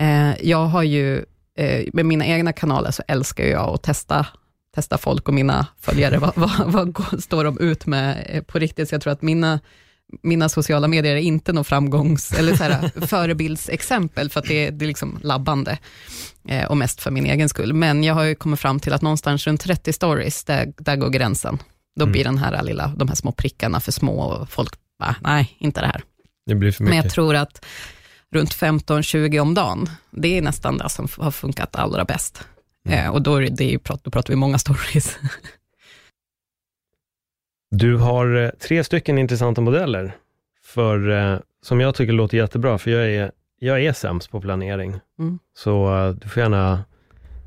Eh, 0.00 0.46
jag 0.46 0.66
har 0.66 0.82
ju, 0.82 1.24
eh, 1.58 1.84
med 1.92 2.06
mina 2.06 2.26
egna 2.26 2.52
kanaler 2.52 2.90
så 2.90 3.02
älskar 3.08 3.44
jag 3.44 3.74
att 3.74 3.82
testa, 3.82 4.26
testa 4.74 4.98
folk 4.98 5.28
och 5.28 5.34
mina 5.34 5.66
följare. 5.80 6.18
vad, 6.36 6.36
vad, 6.36 6.72
vad 6.72 7.22
står 7.22 7.44
de 7.44 7.58
ut 7.58 7.86
med 7.86 8.26
eh, 8.28 8.42
på 8.42 8.58
riktigt? 8.58 8.88
Så 8.88 8.94
jag 8.94 9.02
tror 9.02 9.12
att 9.12 9.22
mina 9.22 9.60
mina 10.22 10.48
sociala 10.48 10.88
medier 10.88 11.16
är 11.16 11.20
inte 11.20 11.52
någon 11.52 11.64
framgångs 11.64 12.32
eller 12.32 12.56
så 12.56 12.64
här, 12.64 12.90
förebildsexempel, 13.06 14.30
för 14.30 14.40
att 14.40 14.46
det, 14.46 14.70
det 14.70 14.84
är 14.84 14.86
liksom 14.86 15.18
labbande 15.22 15.78
eh, 16.48 16.64
och 16.64 16.76
mest 16.76 17.00
för 17.00 17.10
min 17.10 17.26
egen 17.26 17.48
skull. 17.48 17.72
Men 17.72 18.04
jag 18.04 18.14
har 18.14 18.24
ju 18.24 18.34
kommit 18.34 18.60
fram 18.60 18.80
till 18.80 18.92
att 18.92 19.02
någonstans 19.02 19.46
runt 19.46 19.60
30 19.60 19.92
stories, 19.92 20.44
där, 20.44 20.72
där 20.76 20.96
går 20.96 21.10
gränsen. 21.10 21.58
Då 21.96 22.02
mm. 22.02 22.12
blir 22.12 22.24
den 22.24 22.38
här 22.38 22.62
lilla, 22.62 22.92
de 22.96 23.08
här 23.08 23.14
små 23.14 23.32
prickarna 23.32 23.80
för 23.80 23.92
små 23.92 24.20
och 24.20 24.50
folk 24.50 24.74
bara, 24.98 25.16
nej, 25.20 25.56
inte 25.58 25.80
det 25.80 25.86
här. 25.86 26.02
Det 26.46 26.54
blir 26.54 26.72
för 26.72 26.84
mycket. 26.84 26.96
Men 26.96 27.04
jag 27.04 27.12
tror 27.12 27.34
att 27.34 27.64
runt 28.32 28.54
15-20 28.54 29.38
om 29.38 29.54
dagen, 29.54 29.90
det 30.10 30.38
är 30.38 30.42
nästan 30.42 30.78
det 30.78 30.88
som 30.88 31.08
har 31.18 31.30
funkat 31.30 31.76
allra 31.76 32.04
bäst. 32.04 32.44
Mm. 32.88 32.98
Eh, 32.98 33.10
och 33.10 33.22
då, 33.22 33.36
är 33.36 33.50
det, 33.50 33.78
då 34.02 34.10
pratar 34.10 34.28
vi 34.28 34.36
många 34.36 34.58
stories. 34.58 35.18
Du 37.78 37.96
har 37.96 38.44
eh, 38.44 38.50
tre 38.50 38.84
stycken 38.84 39.18
intressanta 39.18 39.60
modeller, 39.60 40.16
för, 40.64 41.10
eh, 41.10 41.38
som 41.62 41.80
jag 41.80 41.94
tycker 41.94 42.12
låter 42.12 42.36
jättebra, 42.36 42.78
för 42.78 42.90
jag 42.90 43.10
är, 43.10 43.30
jag 43.58 43.84
är 43.84 43.92
sämst 43.92 44.30
på 44.30 44.40
planering. 44.40 45.00
Mm. 45.18 45.38
Så 45.54 45.96
eh, 45.96 46.10
du 46.10 46.28
får 46.28 46.42
gärna 46.42 46.84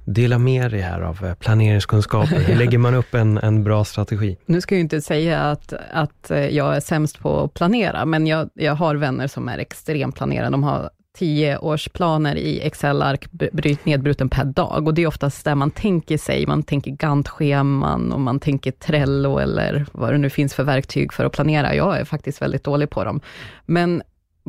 dela 0.06 0.38
med 0.38 0.72
dig 0.72 0.82
här 0.82 1.02
av 1.02 1.36
planeringskunskaper. 1.36 2.40
Hur 2.40 2.56
lägger 2.60 2.78
man 2.78 2.96
upp 2.96 3.14
en, 3.14 3.38
en 3.38 3.64
bra 3.64 3.86
strategi? 3.86 4.38
Nu 4.46 4.62
ska 4.62 4.76
jag 4.76 4.80
inte 4.80 5.02
säga 5.02 5.40
att, 5.40 5.74
att 5.92 6.32
jag 6.50 6.76
är 6.76 6.80
sämst 6.80 7.20
på 7.20 7.44
att 7.44 7.54
planera, 7.54 8.06
men 8.06 8.28
jag, 8.28 8.50
jag 8.54 8.76
har 8.76 8.96
vänner 8.96 9.28
som 9.28 9.50
är 9.50 9.58
extremplanerare. 9.58 10.50
De 10.50 10.64
har 10.64 10.90
tioårsplaner 11.20 12.36
i 12.36 12.62
Excel-ark 12.62 13.28
nedbruten 13.84 14.30
per 14.30 14.46
dag. 14.46 14.88
Och 14.88 14.94
det 14.94 15.02
är 15.02 15.08
oftast 15.08 15.46
där 15.46 15.56
man 15.56 15.72
tänker 15.72 16.18
sig, 16.18 16.46
man 16.46 16.64
tänker 16.64 16.92
Gantt-scheman 16.92 18.12
och 18.12 18.20
man 18.20 18.40
tänker 18.40 18.72
Trello 18.72 19.38
eller 19.38 19.86
vad 19.92 20.12
det 20.12 20.18
nu 20.18 20.30
finns 20.30 20.54
för 20.54 20.64
verktyg 20.64 21.14
för 21.14 21.26
att 21.26 21.34
planera. 21.34 21.76
Jag 21.76 22.00
är 22.00 22.06
faktiskt 22.06 22.42
väldigt 22.42 22.64
dålig 22.64 22.90
på 22.90 23.04
dem. 23.04 23.22
Men 23.66 24.02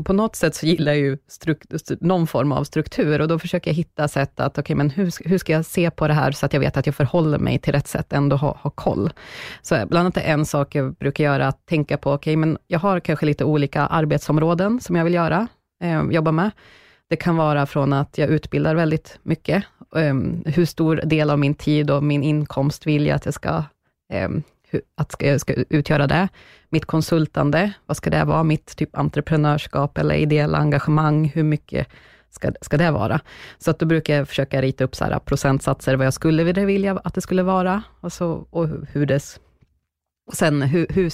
på 0.04 0.12
något 0.12 0.36
sätt 0.36 0.54
så 0.54 0.66
gillar 0.66 0.92
jag 0.92 1.00
ju 1.00 1.18
någon 2.00 2.26
form 2.26 2.52
av 2.52 2.64
struktur 2.64 3.20
och 3.20 3.28
då 3.28 3.38
försöker 3.38 3.70
jag 3.70 3.74
hitta 3.74 4.08
sätt 4.08 4.40
att, 4.40 4.52
okej, 4.52 4.62
okay, 4.62 4.76
men 4.76 4.90
hur, 4.90 5.28
hur 5.28 5.38
ska 5.38 5.52
jag 5.52 5.64
se 5.64 5.90
på 5.90 6.08
det 6.08 6.14
här 6.14 6.32
så 6.32 6.46
att 6.46 6.52
jag 6.52 6.60
vet 6.60 6.76
att 6.76 6.86
jag 6.86 6.94
förhåller 6.94 7.38
mig 7.38 7.58
till 7.58 7.72
rätt 7.72 7.88
sätt, 7.88 8.12
ändå 8.12 8.36
ha, 8.36 8.58
ha 8.62 8.70
koll. 8.70 9.10
Så 9.62 9.74
bland 9.74 9.96
annat 9.96 10.16
är 10.16 10.32
en 10.32 10.46
sak 10.46 10.74
jag 10.74 10.94
brukar 10.94 11.24
göra, 11.24 11.48
att 11.48 11.66
tänka 11.66 11.96
på, 11.96 12.12
okej, 12.12 12.32
okay, 12.32 12.36
men 12.36 12.58
jag 12.66 12.78
har 12.78 13.00
kanske 13.00 13.26
lite 13.26 13.44
olika 13.44 13.86
arbetsområden 13.86 14.80
som 14.80 14.96
jag 14.96 15.04
vill 15.04 15.14
göra 15.14 15.48
eh, 15.80 16.04
jobba 16.10 16.32
med. 16.32 16.50
Det 17.08 17.16
kan 17.16 17.36
vara 17.36 17.66
från 17.66 17.92
att 17.92 18.18
jag 18.18 18.28
utbildar 18.28 18.74
väldigt 18.74 19.18
mycket. 19.22 19.64
Eh, 19.96 20.14
hur 20.44 20.64
stor 20.64 20.96
del 21.04 21.30
av 21.30 21.38
min 21.38 21.54
tid 21.54 21.90
och 21.90 22.02
min 22.02 22.22
inkomst 22.22 22.86
vill 22.86 23.06
jag 23.06 23.16
att 23.16 23.24
jag 23.24 23.34
ska, 23.34 23.64
eh, 24.12 24.28
att 24.94 25.12
ska, 25.12 25.38
ska 25.38 25.54
utgöra 25.68 26.06
det. 26.06 26.28
Mitt 26.68 26.84
konsultande, 26.84 27.72
vad 27.86 27.96
ska 27.96 28.10
det 28.10 28.24
vara? 28.24 28.42
Mitt 28.42 28.76
typ 28.76 28.96
entreprenörskap 28.96 29.98
eller 29.98 30.14
ideella 30.14 30.58
engagemang, 30.58 31.32
hur 31.34 31.42
mycket 31.42 31.88
ska, 32.30 32.52
ska 32.60 32.76
det 32.76 32.90
vara? 32.90 33.20
Så 33.58 33.70
att 33.70 33.78
då 33.78 33.86
brukar 33.86 34.16
jag 34.16 34.28
försöka 34.28 34.62
rita 34.62 34.84
upp 34.84 34.96
så 34.96 35.04
här 35.04 35.18
procentsatser, 35.18 35.96
vad 35.96 36.06
jag 36.06 36.14
skulle 36.14 36.44
vilja 36.44 37.00
att 37.04 37.14
det 37.14 37.20
skulle 37.20 37.42
vara, 37.42 37.82
och, 38.00 38.12
så, 38.12 38.46
och 38.50 38.68
hur 38.92 39.06
det 39.06 39.38
och 40.30 40.36
sen 40.36 40.62
hur, 40.62 40.86
hur, 40.90 41.12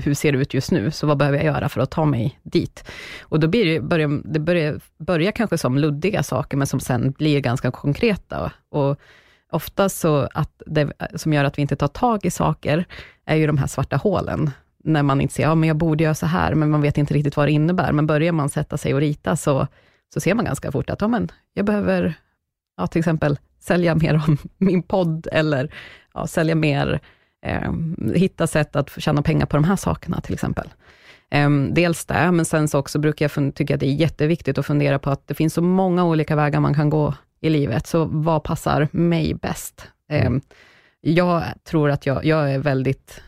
hur 0.00 0.14
ser 0.14 0.32
det 0.32 0.38
ut 0.38 0.54
just 0.54 0.70
nu? 0.70 0.90
Så 0.90 1.06
vad 1.06 1.16
behöver 1.16 1.38
jag 1.38 1.46
göra 1.46 1.68
för 1.68 1.80
att 1.80 1.90
ta 1.90 2.04
mig 2.04 2.38
dit? 2.42 2.84
Och 3.22 3.40
då 3.40 3.48
blir 3.48 3.64
det, 3.64 3.80
börjar, 3.80 4.22
det 4.24 4.38
börjar, 4.38 4.80
börjar 4.98 5.32
kanske 5.32 5.58
som 5.58 5.78
luddiga 5.78 6.22
saker, 6.22 6.56
men 6.56 6.66
som 6.66 6.80
sen 6.80 7.10
blir 7.10 7.40
ganska 7.40 7.70
konkreta. 7.70 8.52
Och 8.68 8.98
ofta 9.50 9.88
så 9.88 10.28
att 10.34 10.62
det 10.66 10.92
som 11.14 11.32
gör 11.32 11.44
att 11.44 11.58
vi 11.58 11.62
inte 11.62 11.76
tar 11.76 11.88
tag 11.88 12.24
i 12.24 12.30
saker, 12.30 12.84
är 13.24 13.36
ju 13.36 13.46
de 13.46 13.58
här 13.58 13.66
svarta 13.66 13.96
hålen. 13.96 14.50
När 14.84 15.02
man 15.02 15.20
inte 15.20 15.34
ser, 15.34 15.42
ja 15.42 15.54
men 15.54 15.68
jag 15.68 15.76
borde 15.76 16.04
göra 16.04 16.14
så 16.14 16.26
här, 16.26 16.54
men 16.54 16.70
man 16.70 16.82
vet 16.82 16.98
inte 16.98 17.14
riktigt 17.14 17.36
vad 17.36 17.48
det 17.48 17.52
innebär. 17.52 17.92
Men 17.92 18.06
börjar 18.06 18.32
man 18.32 18.48
sätta 18.48 18.78
sig 18.78 18.94
och 18.94 19.00
rita, 19.00 19.36
så, 19.36 19.66
så 20.14 20.20
ser 20.20 20.34
man 20.34 20.44
ganska 20.44 20.72
fort 20.72 20.90
att, 20.90 21.00
ja 21.00 21.08
men 21.08 21.28
jag 21.54 21.66
behöver, 21.66 22.14
ja, 22.76 22.86
till 22.86 22.98
exempel 22.98 23.38
sälja 23.60 23.94
mer 23.94 24.14
om 24.14 24.38
min 24.58 24.82
podd, 24.82 25.28
eller 25.32 25.74
ja, 26.14 26.26
sälja 26.26 26.54
mer 26.54 27.00
eh, 27.42 27.72
hitta 28.14 28.46
sätt 28.46 28.76
att 28.76 28.90
tjäna 29.02 29.22
pengar 29.22 29.46
på 29.46 29.56
de 29.56 29.64
här 29.64 29.76
sakerna 29.76 30.20
till 30.20 30.34
exempel. 30.34 30.70
Eh, 31.30 31.50
dels 31.70 32.04
det, 32.04 32.32
men 32.32 32.44
sen 32.44 32.68
så 32.68 32.78
också 32.78 32.98
brukar 32.98 33.30
jag 33.34 33.54
tycka 33.54 33.74
att 33.74 33.80
det 33.80 33.86
är 33.86 33.94
jätteviktigt 33.94 34.58
att 34.58 34.66
fundera 34.66 34.98
på 34.98 35.10
att 35.10 35.28
det 35.28 35.34
finns 35.34 35.54
så 35.54 35.62
många 35.62 36.04
olika 36.04 36.36
vägar 36.36 36.60
man 36.60 36.74
kan 36.74 36.90
gå 36.90 37.14
i 37.40 37.50
livet, 37.50 37.86
så 37.86 38.04
vad 38.04 38.42
passar 38.42 38.88
mig 38.92 39.34
bäst? 39.34 39.88
Eh, 40.10 40.30
jag 41.00 41.44
tror 41.64 41.90
att 41.90 42.06
jag, 42.06 42.24
jag 42.24 42.52
är 42.52 42.58
väldigt 42.58 43.22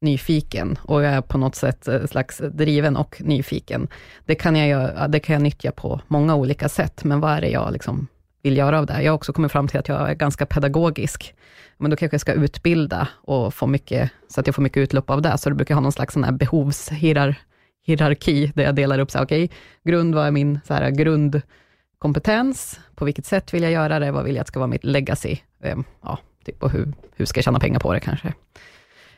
nyfiken 0.00 0.78
och 0.82 1.02
jag 1.02 1.12
är 1.12 1.20
på 1.20 1.38
något 1.38 1.54
sätt 1.54 1.88
eh, 1.88 2.06
slags 2.06 2.38
driven 2.38 2.96
och 2.96 3.22
nyfiken. 3.24 3.88
Det 4.24 4.34
kan 4.34 4.56
jag, 4.56 5.10
det 5.10 5.20
kan 5.20 5.32
jag 5.32 5.42
nyttja 5.42 5.72
på 5.72 6.00
många 6.06 6.34
olika 6.34 6.68
sätt, 6.68 7.04
men 7.04 7.20
vad 7.20 7.32
är 7.32 7.40
det 7.40 7.48
jag 7.48 7.72
liksom 7.72 8.06
vill 8.42 8.56
göra 8.56 8.78
av 8.78 8.86
det? 8.86 9.02
Jag 9.02 9.12
har 9.12 9.16
också 9.16 9.32
kommit 9.32 9.52
fram 9.52 9.68
till 9.68 9.80
att 9.80 9.88
jag 9.88 10.10
är 10.10 10.14
ganska 10.14 10.46
pedagogisk 10.46 11.34
men 11.78 11.90
då 11.90 11.96
kanske 11.96 12.14
jag 12.14 12.20
ska 12.20 12.32
utbilda 12.32 13.08
och 13.14 13.54
få 13.54 13.66
mycket, 13.66 14.10
så 14.28 14.40
att 14.40 14.46
jag 14.46 14.54
får 14.54 14.62
mycket 14.62 14.80
utlopp 14.80 15.10
av 15.10 15.22
det. 15.22 15.38
Så 15.38 15.50
då 15.50 15.56
brukar 15.56 15.72
jag 15.72 15.76
ha 15.76 15.82
någon 15.82 15.92
slags 15.92 16.14
sån 16.14 16.24
här 16.24 16.32
behovshierarki, 16.32 18.52
där 18.54 18.64
jag 18.64 18.74
delar 18.74 18.98
upp, 18.98 19.10
så 19.10 19.18
här, 19.18 19.24
okay, 19.24 19.48
grund, 19.84 20.14
vad 20.14 20.26
är 20.26 20.30
min 20.30 20.60
så 20.64 20.74
här, 20.74 20.90
grundkompetens? 20.90 22.80
På 22.94 23.04
vilket 23.04 23.26
sätt 23.26 23.54
vill 23.54 23.62
jag 23.62 23.72
göra 23.72 23.98
det? 23.98 24.12
Vad 24.12 24.24
vill 24.24 24.34
jag 24.34 24.40
att 24.40 24.48
ska 24.48 24.58
vara 24.58 24.70
mitt 24.70 24.84
legacy? 24.84 25.36
Ehm, 25.62 25.84
ja, 26.02 26.18
typ, 26.44 26.62
och 26.62 26.70
hur, 26.70 26.92
hur 27.16 27.24
ska 27.24 27.38
jag 27.38 27.44
tjäna 27.44 27.60
pengar 27.60 27.80
på 27.80 27.92
det 27.92 28.00
kanske? 28.00 28.34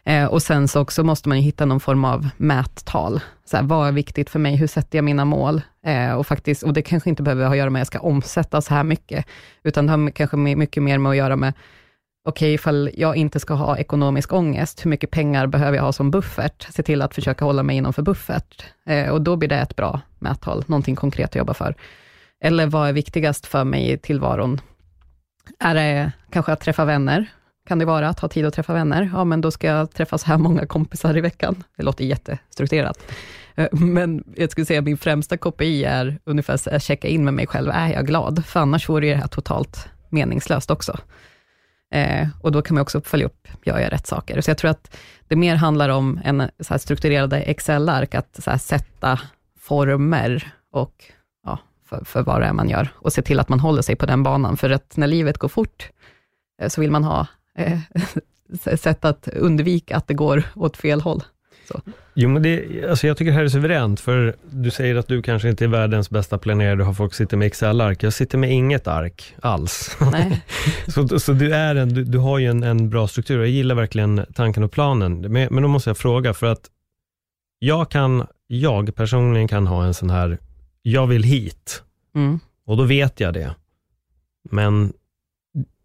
Eh, 0.09 0.25
och 0.25 0.43
sen 0.43 0.69
så 0.69 0.81
också 0.81 1.05
måste 1.05 1.29
man 1.29 1.39
hitta 1.39 1.65
någon 1.65 1.81
form 1.81 2.05
av 2.05 2.29
mättal. 2.37 3.21
Så 3.45 3.57
här, 3.57 3.65
vad 3.65 3.89
är 3.89 3.93
viktigt 3.93 4.31
för 4.31 4.39
mig? 4.39 4.57
Hur 4.57 4.67
sätter 4.67 4.99
jag 4.99 5.05
mina 5.05 5.25
mål? 5.25 5.63
Eh, 5.87 6.13
och, 6.13 6.27
faktiskt, 6.27 6.63
och 6.63 6.73
det 6.73 6.83
kanske 6.83 7.11
inte 7.11 7.23
behöver 7.23 7.45
ha 7.45 7.51
att 7.51 7.59
göra 7.59 7.71
med 7.71 7.81
att 7.81 7.81
jag 7.81 7.87
ska 7.87 7.99
omsätta 7.99 8.61
så 8.61 8.75
här 8.75 8.85
mycket, 8.85 9.27
utan 9.63 9.87
det 9.87 9.93
har 9.93 10.11
kanske 10.11 10.37
mycket 10.37 10.83
mer 10.83 10.99
med 10.99 11.11
att 11.11 11.17
göra 11.17 11.37
med 11.37 11.53
okej, 12.29 12.47
okay, 12.47 12.55
ifall 12.55 12.91
jag 12.95 13.17
inte 13.17 13.41
ska 13.41 13.55
ha 13.55 13.79
ekonomisk 13.79 14.33
ångest, 14.33 14.85
hur 14.85 14.91
mycket 14.91 15.11
pengar 15.11 15.47
behöver 15.47 15.77
jag 15.77 15.85
ha 15.85 15.93
som 15.93 16.11
buffert? 16.11 16.67
Se 16.71 16.83
till 16.83 17.03
att 17.03 17.15
försöka 17.15 17.45
hålla 17.45 17.63
mig 17.63 17.77
innanför 17.77 18.03
buffert. 18.03 18.65
Eh, 18.87 19.09
och 19.09 19.23
då 19.23 19.37
blir 19.37 19.49
det 19.49 19.57
ett 19.57 19.77
bra 19.77 20.01
mättal, 20.19 20.65
någonting 20.67 20.97
konkret 20.97 21.31
att 21.31 21.37
jobba 21.37 21.55
för. 21.55 21.75
Eller 22.41 22.67
vad 22.67 22.89
är 22.89 22.93
viktigast 22.93 23.47
för 23.47 23.65
mig 23.65 23.91
i 23.93 23.99
tillvaron? 23.99 24.61
Är 25.59 25.75
det 25.75 26.13
kanske 26.31 26.53
att 26.53 26.61
träffa 26.61 26.85
vänner? 26.85 27.27
Kan 27.69 27.79
det 27.79 27.85
vara 27.85 28.09
att 28.09 28.21
ha 28.21 28.29
tid 28.29 28.47
att 28.47 28.55
träffa 28.55 28.75
vänner? 28.75 29.11
Ja, 29.13 29.25
men 29.25 29.41
då 29.41 29.51
ska 29.51 29.67
jag 29.67 29.91
träffa 29.91 30.19
så 30.19 30.27
här 30.27 30.39
många 30.39 30.67
kompisar 30.67 31.17
i 31.17 31.21
veckan. 31.21 31.65
Det 31.77 31.83
låter 31.83 32.05
jättestrukturerat. 32.05 33.13
Eh, 33.55 33.69
men 33.73 34.25
jag 34.37 34.51
skulle 34.51 34.65
säga 34.67 34.79
att 34.79 34.85
min 34.85 34.99
främsta 34.99 35.37
KPI 35.37 35.85
är 35.85 36.19
ungefär 36.25 36.75
att 36.75 36.83
checka 36.83 37.09
in 37.09 37.25
med 37.25 37.35
mig 37.35 37.47
själv, 37.47 37.71
är 37.75 37.93
jag 37.93 38.07
glad? 38.07 38.45
För 38.47 38.61
annars 38.61 38.89
vore 38.89 39.09
det 39.09 39.15
här 39.15 39.27
totalt 39.27 39.89
meningslöst 40.09 40.71
också. 40.71 40.99
Eh, 41.91 42.29
och 42.41 42.53
då 42.53 42.63
kan 42.63 42.75
man 42.75 42.83
också 42.83 43.01
följa 43.01 43.27
upp, 43.27 43.49
gör 43.63 43.79
jag 43.79 43.93
rätt 43.93 44.07
saker? 44.07 44.41
Så 44.41 44.51
jag 44.51 44.59
tror 44.59 44.71
att 44.71 44.97
det 45.29 45.37
mer 45.37 45.57
handlar 45.57 45.89
om 45.89 46.21
en 46.25 46.51
så 46.61 46.75
här 46.75 46.79
strukturerade 46.79 47.41
Excel-ark, 47.41 48.15
att 48.15 48.41
så 48.43 48.59
sätta 48.59 49.21
former 49.61 50.53
och 50.73 51.05
ja, 51.45 51.59
för, 51.85 52.05
för 52.05 52.23
vad 52.23 52.41
det 52.41 52.47
är 52.47 52.53
man 52.53 52.69
gör 52.69 52.89
och 52.95 53.13
se 53.13 53.23
till 53.23 53.41
att 53.41 53.49
man 53.49 53.61
håller 53.61 53.83
sig 53.83 53.97
på 53.97 54.07
den 54.07 54.23
banan. 54.23 54.57
För 54.57 54.71
att 54.71 54.97
när 54.97 55.07
livet 55.07 55.39
går 55.39 55.49
fort, 55.49 55.91
eh, 56.63 56.69
så 56.69 56.81
vill 56.81 56.91
man 56.91 57.05
ha 57.05 57.27
eh, 57.59 57.79
sätt 58.77 59.05
att 59.05 59.29
undvika 59.29 59.97
att 59.97 60.07
det 60.07 60.15
går 60.15 60.43
åt 60.55 60.77
fel 60.77 61.01
håll. 61.01 61.25
Så. 61.69 61.81
Jo, 62.21 62.29
men 62.29 62.43
det, 62.43 62.85
alltså 62.89 63.07
jag 63.07 63.17
tycker 63.17 63.31
det 63.31 63.37
här 63.37 63.45
är 63.45 63.49
suveränt, 63.49 64.01
för 64.01 64.37
du 64.51 64.71
säger 64.71 64.97
att 64.97 65.09
du 65.09 65.23
kanske 65.23 65.49
inte 65.49 65.65
är 65.65 65.69
världens 65.69 66.11
bästa 66.11 66.39
planerare, 66.39 66.77
du 66.77 66.85
har 66.85 66.95
folk 66.95 67.15
som 67.15 67.25
sitter 67.25 67.37
med 67.37 67.47
Excel-ark. 67.47 68.03
Jag 68.03 68.13
sitter 68.13 68.39
med 68.39 68.53
inget 68.53 68.87
ark 68.87 69.35
alls. 69.43 69.97
Så 70.89 71.19
så 71.19 71.33
du, 71.33 71.55
är 71.55 71.75
en, 71.75 71.89
du, 71.89 72.05
du 72.05 72.19
har 72.19 72.39
ju 72.39 72.51
en, 72.51 72.63
en, 72.63 72.91
bra 72.91 73.09
struktur. 73.09 73.39
Jag 73.39 73.49
gillar 73.49 73.75
verkligen 73.75 74.27
tanken 74.35 74.63
och 74.63 74.73
planen. 74.73 75.21
Men, 75.21 75.49
men 75.51 75.63
då 75.63 75.69
måste 75.69 75.91
jag 75.91 75.99
fråga, 75.99 76.35
för 76.35 76.47
att 76.47 76.71
jag 77.59 77.91
kan, 77.91 78.27
jag 78.47 78.95
personligen 78.95 79.49
kan 79.49 79.67
ha 79.67 79.85
en 79.85 79.95
sån 79.95 80.11
här, 80.11 80.39
jag 80.83 81.07
vill 81.07 81.23
hit. 81.23 81.83
Mm. 82.15 82.41
Och 82.67 82.77
då 82.77 82.85
vet 82.85 83.21
jag 83.21 83.35
det. 83.35 83.55
Men 84.51 84.93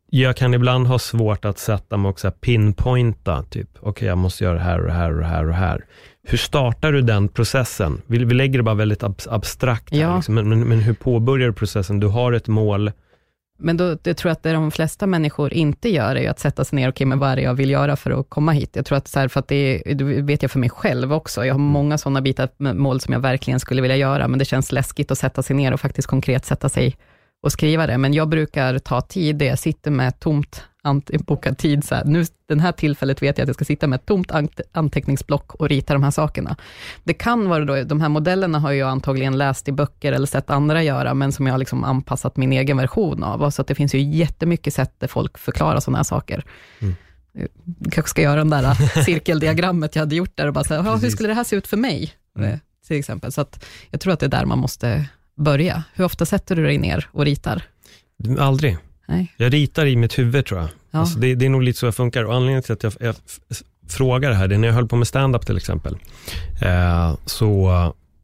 jag 0.09 0.37
kan 0.37 0.53
ibland 0.53 0.87
ha 0.87 0.99
svårt 0.99 1.45
att 1.45 1.57
sätta 1.57 1.97
mig 1.97 2.09
och 2.09 2.41
pinpointa, 2.41 3.43
typ, 3.43 3.69
okej, 3.75 3.89
okay, 3.89 4.07
jag 4.07 4.17
måste 4.17 4.43
göra 4.43 4.53
det 4.53 4.63
här 4.63 4.79
och 4.79 4.87
det 4.87 4.93
här 4.93 5.11
och 5.11 5.19
det 5.19 5.25
här 5.25 5.41
och 5.43 5.49
det 5.49 5.53
här. 5.53 5.85
Hur 6.27 6.37
startar 6.37 6.91
du 6.91 7.01
den 7.01 7.27
processen? 7.27 8.01
Vi, 8.07 8.25
vi 8.25 8.33
lägger 8.33 8.59
det 8.59 8.63
bara 8.63 8.75
väldigt 8.75 9.03
ab 9.03 9.19
abstrakt, 9.29 9.93
här, 9.93 10.01
ja. 10.01 10.15
liksom. 10.15 10.35
men, 10.35 10.49
men, 10.49 10.67
men, 10.67 10.79
hur 10.79 10.93
påbörjar 10.93 11.47
du 11.47 11.53
processen? 11.53 11.99
Du 11.99 12.07
har 12.07 12.33
ett 12.33 12.47
mål. 12.47 12.91
Men 13.59 13.77
då, 13.77 13.97
jag 14.03 14.17
tror 14.17 14.31
att 14.31 14.43
det 14.43 14.53
de 14.53 14.71
flesta 14.71 15.07
människor 15.07 15.53
inte 15.53 15.89
gör, 15.89 16.15
är 16.15 16.29
att 16.29 16.39
sätta 16.39 16.65
sig 16.65 16.75
ner, 16.75 16.83
okej, 16.83 16.89
okay, 16.89 17.05
men 17.05 17.19
vad 17.19 17.31
är 17.31 17.35
det 17.35 17.41
jag 17.41 17.53
vill 17.53 17.69
göra 17.69 17.95
för 17.95 18.11
att 18.11 18.29
komma 18.29 18.51
hit? 18.51 18.69
Jag 18.73 18.85
tror 18.85 18.97
att, 18.97 19.07
så 19.07 19.19
här, 19.19 19.27
för 19.27 19.39
att 19.39 19.47
det, 19.47 19.81
det 19.85 20.03
vet 20.03 20.41
jag 20.41 20.51
för 20.51 20.59
mig 20.59 20.69
själv 20.69 21.13
också, 21.13 21.45
jag 21.45 21.53
har 21.53 21.59
många 21.59 21.97
sådana 21.97 22.21
bitar, 22.21 22.73
mål 22.73 22.99
som 22.99 23.13
jag 23.13 23.19
verkligen 23.19 23.59
skulle 23.59 23.81
vilja 23.81 23.97
göra, 23.97 24.27
men 24.27 24.39
det 24.39 24.45
känns 24.45 24.71
läskigt 24.71 25.11
att 25.11 25.17
sätta 25.17 25.43
sig 25.43 25.55
ner 25.55 25.73
och 25.73 25.79
faktiskt 25.79 26.07
konkret 26.07 26.45
sätta 26.45 26.69
sig 26.69 26.97
och 27.43 27.51
skriva 27.51 27.87
det, 27.87 27.97
men 27.97 28.13
jag 28.13 28.29
brukar 28.29 28.79
ta 28.79 29.01
tid 29.01 29.35
där 29.35 29.45
jag 29.45 29.59
sitter 29.59 29.91
med 29.91 30.07
ett 30.07 30.19
tomt 30.19 30.63
bokad 31.25 31.57
tid, 31.57 31.83
så 31.83 31.95
här, 31.95 32.05
nu, 32.05 32.25
den 32.45 32.59
här 32.59 32.71
tillfället 32.71 33.21
vet 33.21 33.37
jag 33.37 33.43
att 33.43 33.49
jag 33.49 33.55
ska 33.55 33.65
sitta 33.65 33.87
med 33.87 33.97
ett 33.99 34.05
tomt 34.05 34.31
anteckningsblock 34.71 35.55
och 35.55 35.69
rita 35.69 35.93
de 35.93 36.03
här 36.03 36.11
sakerna. 36.11 36.55
Det 37.03 37.13
kan 37.13 37.49
vara 37.49 37.65
då, 37.65 37.83
de 37.83 38.01
här 38.01 38.09
modellerna 38.09 38.59
har 38.59 38.71
jag 38.71 38.89
antagligen 38.89 39.37
läst 39.37 39.67
i 39.67 39.71
böcker 39.71 40.11
eller 40.11 40.27
sett 40.27 40.49
andra 40.49 40.83
göra, 40.83 41.13
men 41.13 41.31
som 41.31 41.47
jag 41.47 41.53
har 41.53 41.59
liksom 41.59 41.83
anpassat 41.83 42.37
min 42.37 42.53
egen 42.53 42.77
version 42.77 43.23
av, 43.23 43.49
så 43.49 43.61
att 43.61 43.67
det 43.67 43.75
finns 43.75 43.95
ju 43.95 44.01
jättemycket 44.01 44.73
sätt 44.73 44.93
där 44.99 45.07
folk 45.07 45.37
förklarar 45.37 45.79
sådana 45.79 45.97
här 45.97 46.03
saker. 46.03 46.45
Mm. 46.79 46.95
Jag 47.79 47.93
kanske 47.93 48.09
ska 48.09 48.21
göra 48.21 48.35
den 48.35 48.49
där 48.49 48.73
cirkeldiagrammet 49.03 49.95
jag 49.95 50.01
hade 50.01 50.15
gjort 50.15 50.37
där 50.37 50.47
och 50.47 50.53
bara 50.53 50.63
säga, 50.63 50.81
hur 50.81 51.09
skulle 51.09 51.29
det 51.29 51.35
här 51.35 51.43
se 51.43 51.55
ut 51.55 51.67
för 51.67 51.77
mig? 51.77 52.13
Mm. 52.39 52.59
Till 52.87 52.99
exempel. 52.99 53.31
Så 53.31 53.41
att 53.41 53.65
jag 53.89 54.01
tror 54.01 54.13
att 54.13 54.19
det 54.19 54.25
är 54.25 54.29
där 54.29 54.45
man 54.45 54.59
måste 54.59 55.05
börja. 55.35 55.83
Hur 55.93 56.05
ofta 56.05 56.25
sätter 56.25 56.55
du 56.55 56.63
dig 56.63 56.77
ner 56.77 57.09
och 57.11 57.25
ritar? 57.25 57.63
Aldrig. 58.39 58.77
Nej. 59.07 59.33
Jag 59.37 59.53
ritar 59.53 59.85
i 59.85 59.95
mitt 59.95 60.19
huvud 60.19 60.45
tror 60.45 60.59
jag. 60.59 60.69
Ja. 60.91 60.99
Alltså 60.99 61.19
det, 61.19 61.35
det, 61.35 61.45
är 61.45 61.49
nog 61.49 61.63
lite 61.63 61.79
så 61.79 61.85
jag 61.85 61.95
funkar. 61.95 62.23
Och 62.23 62.33
anledningen 62.33 62.63
till 62.63 62.73
att 62.73 62.83
jag, 62.83 62.93
jag 62.99 63.15
frågar 63.89 64.29
det 64.29 64.35
här, 64.35 64.47
det 64.47 64.55
är 64.55 64.59
när 64.59 64.67
jag 64.67 64.75
höll 64.75 64.87
på 64.87 64.95
med 64.95 65.07
stand-up 65.07 65.45
till 65.45 65.57
exempel. 65.57 65.97
Eh, 66.61 67.15
så 67.25 67.71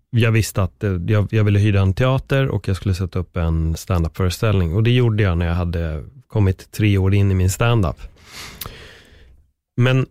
jag 0.09 0.31
visste 0.31 0.63
att 0.63 0.83
eh, 0.83 0.91
jag, 1.07 1.27
jag, 1.31 1.43
ville 1.43 1.59
hyra 1.59 1.81
en 1.81 1.93
teater 1.93 2.47
och 2.47 2.67
jag 2.67 2.75
skulle 2.75 2.93
sätta 2.93 3.19
upp 3.19 3.37
en 3.37 3.75
stand-up-föreställning. 3.75 4.75
Och 4.75 4.83
det 4.83 4.91
gjorde 4.91 5.23
jag 5.23 5.37
när 5.37 5.45
jag 5.45 5.55
hade 5.55 6.03
kommit 6.27 6.71
tre 6.71 6.97
år 6.97 7.13
in 7.13 7.31
i 7.31 7.33
min 7.33 7.49
stand-up. 7.49 7.97
Men 9.77 10.07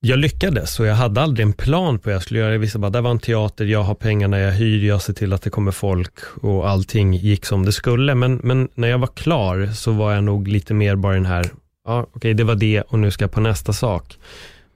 jag 0.00 0.18
lyckades 0.18 0.80
och 0.80 0.86
jag 0.86 0.94
hade 0.94 1.20
aldrig 1.20 1.46
en 1.46 1.52
plan 1.52 1.98
på 1.98 2.08
vad 2.08 2.14
jag 2.14 2.22
skulle 2.22 2.40
göra. 2.40 2.52
Jag 2.52 2.58
visste 2.58 2.78
bara, 2.78 2.90
det 2.90 3.00
var 3.00 3.10
en 3.10 3.18
teater, 3.18 3.64
jag 3.64 3.82
har 3.82 3.94
pengarna, 3.94 4.38
jag 4.38 4.52
hyr, 4.52 4.84
jag 4.84 5.02
ser 5.02 5.12
till 5.12 5.32
att 5.32 5.42
det 5.42 5.50
kommer 5.50 5.72
folk 5.72 6.18
och 6.40 6.68
allting 6.68 7.14
gick 7.14 7.46
som 7.46 7.64
det 7.64 7.72
skulle. 7.72 8.14
Men, 8.14 8.40
men 8.42 8.68
när 8.74 8.88
jag 8.88 8.98
var 8.98 9.06
klar 9.06 9.66
så 9.74 9.92
var 9.92 10.12
jag 10.12 10.24
nog 10.24 10.48
lite 10.48 10.74
mer 10.74 10.96
bara 10.96 11.14
den 11.14 11.26
här, 11.26 11.50
ja 11.84 12.00
okej 12.00 12.10
okay, 12.14 12.34
det 12.34 12.44
var 12.44 12.54
det 12.54 12.82
och 12.82 12.98
nu 12.98 13.10
ska 13.10 13.24
jag 13.24 13.32
på 13.32 13.40
nästa 13.40 13.72
sak. 13.72 14.18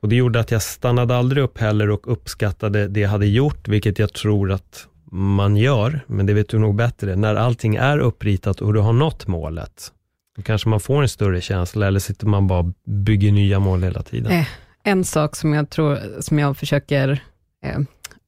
Och 0.01 0.09
det 0.09 0.17
gjorde 0.17 0.41
att 0.41 0.51
jag 0.51 0.63
stannade 0.63 1.17
aldrig 1.17 1.45
upp 1.45 1.59
heller 1.59 1.91
och 1.91 2.13
uppskattade 2.13 2.89
det 2.89 3.01
jag 3.01 3.09
hade 3.09 3.27
gjort, 3.27 3.69
vilket 3.69 3.99
jag 3.99 4.13
tror 4.13 4.53
att 4.53 4.87
man 5.13 5.57
gör, 5.57 6.01
men 6.07 6.27
det 6.27 6.35
vet 6.35 6.49
du 6.49 6.59
nog 6.59 6.75
bättre. 6.75 7.17
När 7.17 7.35
allting 7.35 7.77
är 7.77 7.99
uppritat 7.99 8.61
och 8.61 8.75
du 8.75 8.81
har 8.81 8.93
nått 8.93 9.27
målet, 9.27 9.93
då 10.37 10.43
kanske 10.43 10.69
man 10.69 10.81
får 10.81 11.03
en 11.03 11.09
större 11.09 11.41
känsla, 11.41 11.87
eller 11.87 12.01
sitter 12.01 12.27
man 12.27 12.47
bara 12.47 12.59
och 12.59 12.73
bygger 12.87 13.33
nya 13.33 13.59
mål 13.59 13.83
hela 13.83 14.03
tiden. 14.03 14.33
Eh, 14.33 14.47
en 14.83 15.05
sak 15.05 15.37
som 15.37 15.55
jag 15.55 15.71
tror, 15.71 16.21
som 16.21 16.39
jag 16.39 16.57
försöker, 16.57 17.23
eh, 17.65 17.79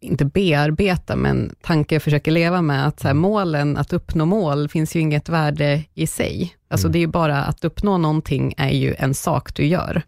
inte 0.00 0.24
bearbeta, 0.24 1.16
men 1.16 1.54
tanke 1.62 1.94
jag 1.94 2.02
försöker 2.02 2.32
leva 2.32 2.62
med, 2.62 2.86
att 2.86 3.00
så 3.00 3.08
här, 3.08 3.14
målen, 3.14 3.76
att 3.76 3.92
uppnå 3.92 4.24
mål, 4.24 4.68
finns 4.68 4.96
ju 4.96 5.00
inget 5.00 5.28
värde 5.28 5.84
i 5.94 6.06
sig. 6.06 6.56
Alltså 6.68 6.86
mm. 6.86 6.92
det 6.92 6.98
är 6.98 7.00
ju 7.00 7.06
bara 7.06 7.44
att 7.44 7.64
uppnå 7.64 7.98
någonting 7.98 8.54
är 8.56 8.70
ju 8.70 8.94
en 8.98 9.14
sak 9.14 9.54
du 9.54 9.66
gör. 9.66 10.02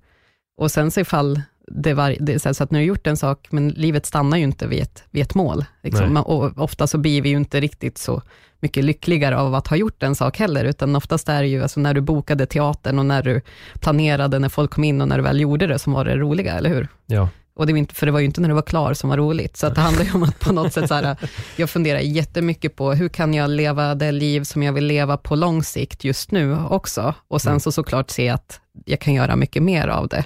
Och 0.58 0.70
sen 0.70 0.90
så 0.90 1.00
ifall 1.00 1.40
det 1.66 1.94
var, 1.94 2.16
det, 2.20 2.38
så, 2.38 2.62
att 2.62 2.70
nu 2.70 2.78
har 2.78 2.84
gjort 2.84 3.06
en 3.06 3.16
sak, 3.16 3.48
men 3.50 3.68
livet 3.68 4.06
stannar 4.06 4.36
ju 4.36 4.44
inte 4.44 4.66
vid 4.66 4.82
ett, 4.82 5.04
vid 5.10 5.22
ett 5.22 5.34
mål. 5.34 5.64
Liksom. 5.82 6.16
Och 6.16 6.58
ofta 6.58 6.86
så 6.86 6.98
blir 6.98 7.22
vi 7.22 7.28
ju 7.28 7.36
inte 7.36 7.60
riktigt 7.60 7.98
så 7.98 8.22
mycket 8.60 8.84
lyckligare 8.84 9.38
av 9.38 9.54
att 9.54 9.66
ha 9.66 9.76
gjort 9.76 10.02
en 10.02 10.14
sak 10.14 10.38
heller, 10.38 10.64
utan 10.64 10.96
oftast 10.96 11.28
är 11.28 11.42
det 11.42 11.48
ju 11.48 11.62
alltså 11.62 11.80
när 11.80 11.94
du 11.94 12.00
bokade 12.00 12.46
teatern 12.46 12.98
och 12.98 13.06
när 13.06 13.22
du 13.22 13.40
planerade, 13.80 14.38
när 14.38 14.48
folk 14.48 14.70
kom 14.70 14.84
in 14.84 15.00
och 15.00 15.08
när 15.08 15.16
du 15.16 15.22
väl 15.22 15.40
gjorde 15.40 15.66
det, 15.66 15.78
som 15.78 15.92
var 15.92 16.04
det 16.04 16.16
roliga, 16.16 16.54
eller 16.54 16.70
hur? 16.70 16.88
Ja. 17.06 17.28
Och 17.54 17.66
det 17.66 17.72
var 17.72 17.78
inte, 17.78 17.94
för 17.94 18.06
det 18.06 18.12
var 18.12 18.18
ju 18.20 18.26
inte 18.26 18.40
när 18.40 18.48
du 18.48 18.54
var 18.54 18.62
klar 18.62 18.94
som 18.94 19.10
var 19.10 19.16
roligt, 19.16 19.56
så 19.56 19.68
det 19.68 19.80
handlar 19.80 20.04
ju 20.04 20.12
om 20.12 20.22
att 20.22 20.38
på 20.38 20.52
något 20.52 20.72
sätt, 20.72 20.88
så 20.88 20.94
här, 20.94 21.16
jag 21.56 21.70
funderar 21.70 21.98
jättemycket 21.98 22.76
på, 22.76 22.92
hur 22.92 23.08
kan 23.08 23.34
jag 23.34 23.50
leva 23.50 23.94
det 23.94 24.12
liv 24.12 24.44
som 24.44 24.62
jag 24.62 24.72
vill 24.72 24.86
leva 24.86 25.16
på 25.16 25.36
lång 25.36 25.62
sikt 25.62 26.04
just 26.04 26.30
nu 26.30 26.58
också? 26.70 27.14
Och 27.28 27.42
sen 27.42 27.50
mm. 27.50 27.60
så 27.60 27.72
såklart 27.72 28.10
se 28.10 28.28
att 28.28 28.60
jag 28.84 29.00
kan 29.00 29.14
göra 29.14 29.36
mycket 29.36 29.62
mer 29.62 29.88
av 29.88 30.08
det. 30.08 30.24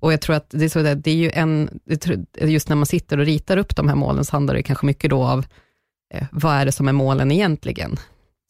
Och 0.00 0.12
jag 0.12 0.20
tror 0.20 0.36
att 0.36 0.46
det 0.50 0.64
är, 0.64 0.68
så 0.68 0.82
där, 0.82 0.94
det 0.94 1.10
är 1.10 1.14
ju 1.14 1.30
en, 1.34 1.80
just 2.40 2.68
när 2.68 2.76
man 2.76 2.86
sitter 2.86 3.18
och 3.18 3.26
ritar 3.26 3.56
upp 3.56 3.76
de 3.76 3.88
här 3.88 3.96
målen, 3.96 4.24
så 4.24 4.36
handlar 4.36 4.54
det 4.54 4.62
kanske 4.62 4.86
mycket 4.86 5.10
då 5.10 5.24
av, 5.24 5.46
eh, 6.14 6.26
vad 6.32 6.54
är 6.54 6.64
det 6.64 6.72
som 6.72 6.88
är 6.88 6.92
målen 6.92 7.32
egentligen? 7.32 7.96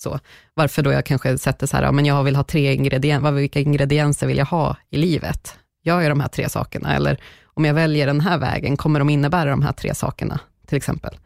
Så, 0.02 0.18
varför 0.54 0.82
då 0.82 0.92
jag 0.92 1.04
kanske 1.04 1.38
sätter 1.38 1.66
så 1.66 1.76
här, 1.76 1.92
men 1.92 2.06
jag 2.06 2.24
vill 2.24 2.36
ha 2.36 2.44
tre 2.44 2.74
ingredienser, 2.74 3.32
vilka 3.32 3.60
ingredienser 3.60 4.26
vill 4.26 4.38
jag 4.38 4.46
ha 4.46 4.76
i 4.90 4.96
livet? 4.96 5.58
Gör 5.84 6.00
jag 6.00 6.10
de 6.10 6.20
här 6.20 6.28
tre 6.28 6.48
sakerna? 6.48 6.94
Eller 6.94 7.20
om 7.44 7.64
jag 7.64 7.74
väljer 7.74 8.06
den 8.06 8.20
här 8.20 8.38
vägen, 8.38 8.76
kommer 8.76 8.98
de 8.98 9.10
innebära 9.10 9.50
de 9.50 9.62
här 9.62 9.72
tre 9.72 9.94
sakerna, 9.94 10.40
till 10.66 10.76
exempel? 10.76 11.16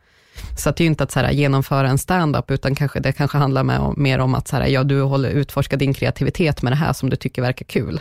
Så 0.59 0.69
att 0.69 0.77
det 0.77 0.83
är 0.83 0.85
ju 0.85 0.91
inte 0.91 1.05
att 1.05 1.13
så 1.13 1.21
här, 1.21 1.33
genomföra 1.33 1.89
en 1.89 1.99
stand-up, 1.99 2.51
utan 2.51 2.75
kanske, 2.75 3.01
det 3.01 3.13
kanske 3.13 3.39
handlar 3.39 3.65
med, 3.65 3.95
mer 3.97 4.19
om 4.19 4.35
att 4.35 4.49
så 4.49 4.57
här, 4.57 4.67
ja, 4.67 4.85
du 4.85 5.03
håller, 5.03 5.31
utforska 5.31 5.77
din 5.77 5.95
kreativitet 5.95 6.63
med 6.63 6.73
det 6.73 6.77
här 6.77 6.93
som 6.93 7.11
du 7.11 7.17
tycker 7.17 7.43
verkar 7.43 7.65
kul. 7.65 8.01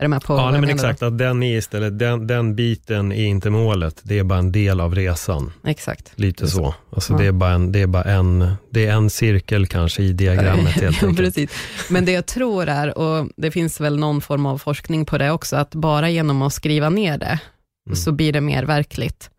Är 0.00 0.04
du 0.04 0.08
med 0.08 0.22
på 0.22 0.34
Ja, 0.34 0.50
nej, 0.50 0.60
men 0.60 0.70
exakt. 0.70 1.02
Att 1.02 1.18
den 1.18 1.42
är 1.42 1.58
istället, 1.58 1.98
den, 1.98 2.26
den 2.26 2.54
biten 2.56 3.12
är 3.12 3.26
inte 3.26 3.50
målet. 3.50 4.00
Det 4.02 4.18
är 4.18 4.24
bara 4.24 4.38
en 4.38 4.52
del 4.52 4.80
av 4.80 4.94
resan. 4.94 5.52
Exakt. 5.64 6.12
Lite 6.14 6.48
så. 6.48 6.74
Alltså 6.92 7.12
ja. 7.12 7.18
det, 7.18 7.26
är 7.26 7.32
bara 7.32 7.50
en, 7.50 7.72
det 7.72 7.82
är 7.82 7.86
bara 7.86 8.04
en, 8.04 8.52
det 8.70 8.86
är 8.86 8.92
en 8.92 9.10
cirkel 9.10 9.66
kanske 9.66 10.02
i 10.02 10.12
diagrammet 10.12 10.72
helt 10.80 11.02
enkelt. 11.02 11.16
Precis. 11.18 11.50
Men 11.90 12.04
det 12.04 12.12
jag 12.12 12.26
tror 12.26 12.68
är, 12.68 12.98
och 12.98 13.28
det 13.36 13.50
finns 13.50 13.80
väl 13.80 13.98
någon 13.98 14.20
form 14.20 14.46
av 14.46 14.58
forskning 14.58 15.06
på 15.06 15.18
det 15.18 15.30
också, 15.30 15.56
att 15.56 15.74
bara 15.74 16.10
genom 16.10 16.42
att 16.42 16.52
skriva 16.52 16.90
ner 16.90 17.18
det, 17.18 17.40
mm. 17.86 17.96
så 17.96 18.12
blir 18.12 18.32
det 18.32 18.40
mer 18.40 18.64
verkligt. 18.64 19.30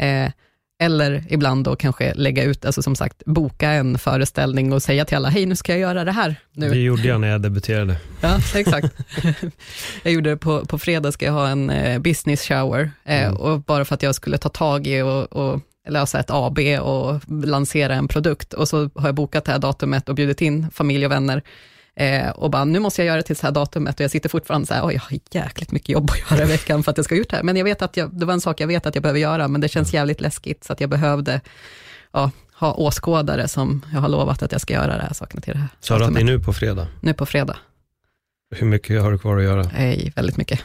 Eh, 0.00 0.30
eller 0.82 1.24
ibland 1.28 1.64
då 1.64 1.76
kanske 1.76 2.14
lägga 2.14 2.42
ut, 2.44 2.64
alltså 2.64 2.82
som 2.82 2.96
sagt, 2.96 3.22
boka 3.26 3.70
en 3.70 3.98
föreställning 3.98 4.72
och 4.72 4.82
säga 4.82 5.04
till 5.04 5.16
alla, 5.16 5.28
hej 5.28 5.46
nu 5.46 5.56
ska 5.56 5.72
jag 5.72 5.80
göra 5.80 6.04
det 6.04 6.12
här. 6.12 6.36
Nu. 6.52 6.70
Det 6.70 6.78
gjorde 6.78 7.08
jag 7.08 7.20
när 7.20 7.28
jag 7.28 7.42
debuterade. 7.42 7.96
Ja, 8.20 8.38
exakt. 8.54 8.94
jag 10.02 10.12
gjorde 10.12 10.30
det 10.30 10.36
på, 10.36 10.66
på 10.66 10.78
fredag, 10.78 11.12
ska 11.12 11.26
jag 11.26 11.32
ha 11.32 11.48
en 11.48 11.70
eh, 11.70 11.98
business 11.98 12.42
shower, 12.42 12.90
eh, 13.04 13.24
mm. 13.24 13.36
och 13.36 13.60
bara 13.60 13.84
för 13.84 13.94
att 13.94 14.02
jag 14.02 14.14
skulle 14.14 14.38
ta 14.38 14.48
tag 14.48 14.86
i 14.86 15.02
och, 15.02 15.32
och 15.32 15.60
lösa 15.88 16.20
ett 16.20 16.30
AB 16.30 16.58
och 16.80 17.20
lansera 17.44 17.94
en 17.94 18.08
produkt. 18.08 18.54
Och 18.54 18.68
så 18.68 18.90
har 18.94 19.08
jag 19.08 19.14
bokat 19.14 19.44
det 19.44 19.52
här 19.52 19.58
datumet 19.58 20.08
och 20.08 20.14
bjudit 20.14 20.40
in 20.40 20.70
familj 20.70 21.06
och 21.06 21.12
vänner. 21.12 21.42
Eh, 21.96 22.30
och 22.30 22.50
bara, 22.50 22.64
nu 22.64 22.78
måste 22.78 23.02
jag 23.02 23.06
göra 23.06 23.16
det 23.16 23.22
till 23.22 23.36
det 23.36 23.42
här 23.42 23.52
datumet 23.52 23.94
och 23.94 24.04
jag 24.04 24.10
sitter 24.10 24.28
fortfarande 24.28 24.66
så 24.66 24.74
här, 24.74 24.86
oj, 24.86 24.94
jag 24.94 25.00
har 25.00 25.18
jäkligt 25.30 25.72
mycket 25.72 25.88
jobb 25.88 26.10
att 26.10 26.30
göra 26.30 26.44
i 26.44 26.48
veckan 26.48 26.82
för 26.82 26.90
att 26.90 26.96
jag 26.96 27.04
ska 27.04 27.14
ut 27.14 27.28
det 27.28 27.36
här. 27.36 27.42
Men 27.42 27.56
jag 27.56 27.64
vet 27.64 27.82
att 27.82 27.96
jag, 27.96 28.10
det 28.14 28.26
var 28.26 28.34
en 28.34 28.40
sak 28.40 28.60
jag 28.60 28.66
vet 28.66 28.86
att 28.86 28.94
jag 28.94 29.02
behöver 29.02 29.20
göra, 29.20 29.48
men 29.48 29.60
det 29.60 29.68
känns 29.68 29.94
jävligt 29.94 30.20
läskigt, 30.20 30.64
så 30.64 30.72
att 30.72 30.80
jag 30.80 30.90
behövde 30.90 31.40
ja, 32.12 32.30
ha 32.54 32.74
åskådare 32.74 33.48
som 33.48 33.84
jag 33.92 34.00
har 34.00 34.08
lovat 34.08 34.42
att 34.42 34.52
jag 34.52 34.60
ska 34.60 34.74
göra 34.74 34.96
det 34.96 35.02
här 35.02 35.14
sakerna 35.14 35.40
till 35.40 35.52
det 35.52 35.58
här. 35.58 35.68
Sa 35.80 35.98
du 35.98 36.04
att 36.04 36.14
det 36.14 36.20
är 36.20 36.24
nu 36.24 36.40
på 36.40 36.52
fredag? 36.52 36.86
Nu 37.00 37.14
på 37.14 37.26
fredag. 37.26 37.56
Hur 38.54 38.66
mycket 38.66 39.02
har 39.02 39.12
du 39.12 39.18
kvar 39.18 39.36
att 39.36 39.44
göra? 39.44 39.70
Nej, 39.72 40.12
väldigt 40.16 40.36
mycket. 40.36 40.60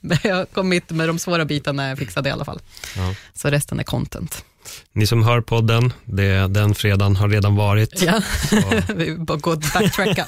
jag 0.24 0.36
har 0.36 0.44
kommit 0.44 0.90
med 0.90 1.08
de 1.08 1.18
svåra 1.18 1.44
bitarna 1.44 1.88
jag 1.88 1.98
fixade 1.98 2.28
i 2.28 2.32
alla 2.32 2.44
fall. 2.44 2.60
Ja. 2.96 3.14
Så 3.34 3.50
resten 3.50 3.80
är 3.80 3.84
content. 3.84 4.44
Ni 4.92 5.06
som 5.06 5.22
hör 5.22 5.40
podden, 5.40 5.92
det, 6.04 6.46
den 6.46 6.74
fredagen 6.74 7.16
har 7.16 7.28
redan 7.28 7.56
varit. 7.56 8.02
Ja, 8.02 8.20
vi 8.94 9.16
bara 9.16 9.38
gå 9.38 9.50
och 9.50 9.62
backtracka. 9.74 10.26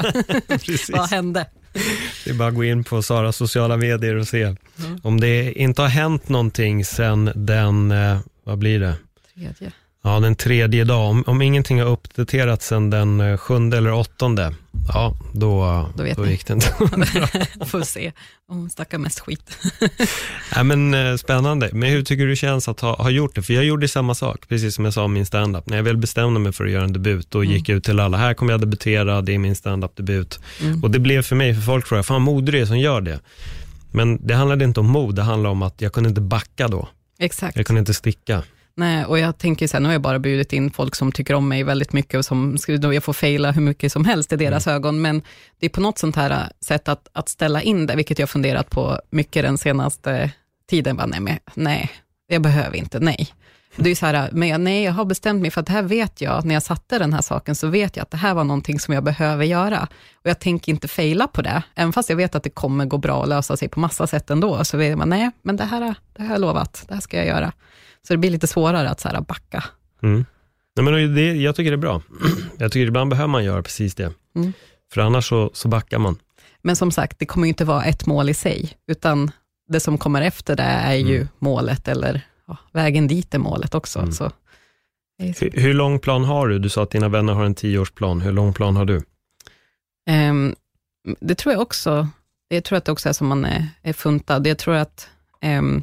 Vad 0.93 1.11
hände? 1.11 1.47
Det 2.25 2.31
är 2.31 2.35
bara 2.35 2.49
att 2.49 2.55
gå 2.55 2.65
in 2.65 2.85
på 2.85 3.03
Saras 3.03 3.37
sociala 3.37 3.77
medier 3.77 4.15
och 4.15 4.29
se. 4.29 4.43
Mm. 4.43 5.01
Om 5.03 5.21
det 5.21 5.53
inte 5.53 5.83
har 5.83 5.89
hänt 5.89 6.29
någonting 6.29 6.85
sen 6.85 7.33
den, 7.35 7.91
eh, 7.91 8.19
vad 8.45 8.59
blir 8.59 8.81
det? 8.81 8.95
Tredje. 9.35 9.73
Ja, 10.07 10.21
den 10.21 10.37
tredje 10.37 10.85
dag. 10.85 11.11
Om, 11.11 11.25
om 11.27 11.43
ingenting 11.43 11.81
har 11.81 11.89
uppdaterats 11.89 12.67
sen 12.67 12.91
den 12.91 13.21
eh, 13.21 13.37
sjunde 13.37 13.77
eller 13.77 13.93
åttonde, 13.93 14.55
ja, 14.89 15.17
då, 15.33 15.85
då, 15.97 16.05
då 16.17 16.27
gick 16.27 16.47
det 16.47 16.53
inte 16.53 16.67
Får 17.67 17.83
se. 17.83 18.13
Hon 18.49 18.71
snackar 18.71 18.99
mest 18.99 19.21
skit. 19.21 19.59
ja, 20.55 20.63
men, 20.63 20.95
eh, 20.95 21.17
spännande. 21.17 21.71
Men 21.73 21.91
hur 21.91 22.03
tycker 22.03 22.27
du 22.27 22.37
känns 22.37 22.69
att 22.69 22.81
ha, 22.81 23.03
ha 23.03 23.11
gjort 23.11 23.35
det? 23.35 23.43
För 23.43 23.53
jag 23.53 23.65
gjorde 23.65 23.89
samma 23.89 24.15
sak, 24.15 24.49
precis 24.49 24.75
som 24.75 24.85
jag 24.85 24.95
sa 24.95 25.05
om 25.05 25.13
min 25.13 25.27
standup. 25.27 25.67
När 25.69 25.77
jag 25.77 25.85
väl 25.85 25.97
bestämde 25.97 26.41
mig 26.41 26.53
för 26.53 26.65
att 26.65 26.71
göra 26.71 26.85
en 26.85 26.93
debut, 26.93 27.31
då 27.31 27.43
mm. 27.43 27.53
gick 27.53 27.69
jag 27.69 27.77
ut 27.77 27.85
till 27.85 28.01
alla, 28.01 28.17
här 28.17 28.35
kommer 28.35 28.53
jag 28.53 28.61
debutera, 28.61 29.23
det 29.23 29.35
är 29.35 29.39
min 29.39 29.57
standup-debut. 29.57 30.41
Mm. 30.61 30.83
Och 30.83 30.91
det 30.91 30.99
blev 30.99 31.23
för 31.23 31.37
mig, 31.37 31.55
för 31.55 31.63
folk 31.63 31.87
jag, 31.91 32.07
fan 32.07 32.23
modig 32.23 32.55
är 32.55 32.67
som 32.67 32.79
gör 32.79 33.01
det. 33.01 33.21
Men 33.93 34.27
det 34.27 34.35
handlade 34.35 34.65
inte 34.65 34.81
om 34.81 34.87
mod, 34.87 35.15
det 35.15 35.23
handlade 35.23 35.53
om 35.53 35.63
att 35.63 35.81
jag 35.81 35.93
kunde 35.93 36.09
inte 36.09 36.21
backa 36.21 36.69
då. 36.69 36.89
Exakt. 37.19 37.57
Jag 37.57 37.67
kunde 37.67 37.81
inte 37.81 37.95
sticka. 37.95 38.43
Nej, 38.79 39.05
och 39.05 39.19
jag 39.19 39.39
tänker 39.39 39.69
så 39.69 39.77
här, 39.77 39.81
nu 39.81 39.89
har 39.89 39.93
jag 39.93 40.03
bara 40.03 40.19
bjudit 40.19 40.53
in 40.53 40.71
folk 40.71 40.95
som 40.95 41.13
tycker 41.13 41.35
om 41.35 41.49
mig 41.49 41.63
väldigt 41.63 41.93
mycket 41.93 42.19
och 42.19 42.25
som 42.25 42.57
jag 42.69 43.05
får 43.05 43.13
fejla 43.13 43.51
hur 43.51 43.63
mycket 43.63 43.93
som 43.93 44.05
helst 44.05 44.33
i 44.33 44.37
deras 44.37 44.67
mm. 44.67 44.77
ögon, 44.77 45.03
men 45.03 45.23
det 45.59 45.67
är 45.67 45.71
på 45.71 45.81
något 45.81 45.99
sånt 45.99 46.17
här 46.17 46.31
äh, 46.31 46.47
sätt 46.61 46.89
att, 46.89 47.09
att 47.13 47.29
ställa 47.29 47.63
in 47.63 47.87
det, 47.87 47.97
vilket 47.97 48.19
jag 48.19 48.31
funderat 48.31 48.71
på 48.71 49.01
mycket 49.11 49.43
den 49.43 49.59
senaste 49.59 50.31
tiden. 50.71 50.97
Bara, 50.97 51.07
nej, 51.07 51.21
men, 51.21 51.39
nej, 51.55 51.91
jag 52.27 52.43
behöver 52.43 52.77
inte, 52.77 53.01
nej. 53.01 53.29
Det 53.77 53.91
är 53.91 53.95
så 53.95 54.07
här, 54.07 54.31
men 54.33 54.49
jag, 54.49 54.61
nej, 54.61 54.85
jag 54.85 54.93
har 54.93 55.05
bestämt 55.05 55.43
mig 55.43 55.51
för 55.51 55.61
att 55.61 55.67
det 55.67 55.73
här 55.73 55.83
vet 55.83 56.21
jag, 56.21 56.45
när 56.45 56.55
jag 56.55 56.63
satte 56.63 56.99
den 56.99 57.13
här 57.13 57.23
saken, 57.23 57.55
så 57.55 57.69
vet 57.69 57.97
jag 57.97 58.03
att 58.03 58.11
det 58.11 58.17
här 58.17 58.35
var 58.35 58.45
någonting 58.45 58.81
som 58.81 58.95
jag 58.95 59.05
behöver 59.05 59.45
göra. 59.45 59.89
Och 60.15 60.31
jag 60.31 60.39
tänker 60.39 60.73
inte 60.73 60.89
fejla 60.89 61.27
på 61.27 61.43
det, 61.43 61.63
även 61.75 61.93
fast 61.93 62.11
jag 62.11 62.17
vet 62.17 62.35
att 62.35 62.43
det 62.43 62.51
kommer 62.51 62.85
gå 62.85 62.99
bra 62.99 63.23
att 63.23 63.29
lösa 63.29 63.57
sig 63.57 63.69
på 63.69 63.81
massa 63.81 64.07
sätt 64.07 64.31
ändå. 64.31 64.65
Så 64.65 64.77
vet 64.77 64.99
man, 64.99 65.09
nej, 65.09 65.31
men 65.43 65.57
det 65.57 65.65
här, 65.65 65.81
det 65.81 66.23
här 66.23 66.27
har 66.27 66.35
jag 66.35 66.41
lovat, 66.41 66.85
det 66.89 66.95
här 66.95 67.01
ska 67.01 67.17
jag 67.17 67.27
göra. 67.27 67.53
Så 68.07 68.15
det 68.15 68.19
blir 68.19 68.31
lite 68.31 68.47
svårare 68.47 68.91
att 68.91 69.01
så 69.01 69.09
här, 69.09 69.21
backa. 69.21 69.65
Mm. 70.03 70.25
Nej, 70.77 70.85
men 70.85 71.15
det, 71.15 71.35
jag 71.35 71.57
tycker 71.57 71.71
det 71.71 71.75
är 71.75 71.79
bra. 71.79 72.03
Jag 72.59 72.73
tycker 72.73 72.87
ibland 72.87 73.11
behöver 73.11 73.29
man 73.29 73.45
göra 73.45 73.63
precis 73.63 73.95
det. 73.95 74.13
Mm. 74.37 74.53
För 74.93 75.01
annars 75.01 75.29
så, 75.29 75.51
så 75.55 75.69
backar 75.69 75.99
man. 75.99 76.19
Men 76.63 76.77
som 76.77 76.91
sagt, 76.91 77.19
det 77.19 77.27
kommer 77.27 77.47
ju 77.47 77.49
inte 77.49 77.65
vara 77.65 77.85
ett 77.85 78.07
mål 78.07 78.31
i 78.31 78.35
sig, 78.35 78.73
utan 78.87 79.31
det 79.69 79.81
som 79.81 79.99
kommer 79.99 80.23
efter 80.23 80.57
det 80.57 80.63
är 80.63 80.95
ju 80.95 81.17
mm. 81.17 81.29
målet, 81.39 81.89
eller 81.89 82.21
ja, 82.47 82.57
vägen 82.73 83.09
dit 83.09 83.35
är 83.35 83.39
målet 83.39 83.75
också. 83.75 83.99
Mm. 83.99 84.13
Så, 84.13 84.31
hur, 85.19 85.51
hur, 85.61 85.75
lång 85.75 85.99
plan 85.99 86.25
har 86.25 86.49
du? 86.49 86.59
Du 86.59 86.69
sa 86.69 86.83
att 86.83 86.91
dina 86.91 87.09
vänner 87.09 87.33
har 87.33 87.45
en 87.45 87.55
tioårsplan. 87.55 88.21
Hur 88.21 88.33
lång 88.33 88.53
plan 88.53 88.77
har 88.77 88.85
du? 88.85 89.03
Um, 90.11 90.55
det 91.21 91.35
tror 91.35 91.53
jag 91.53 91.63
också. 91.63 92.09
Jag 92.49 92.65
tror 92.65 92.79
att 92.79 92.85
det 92.85 92.93
också 92.93 93.09
är 93.09 93.13
som 93.13 93.27
man 93.27 93.45
är, 93.45 93.69
är 93.83 93.93
funtad. 93.93 94.47
Jag 94.47 94.59
tror 94.59 94.75
att 94.75 95.09
um, 95.45 95.83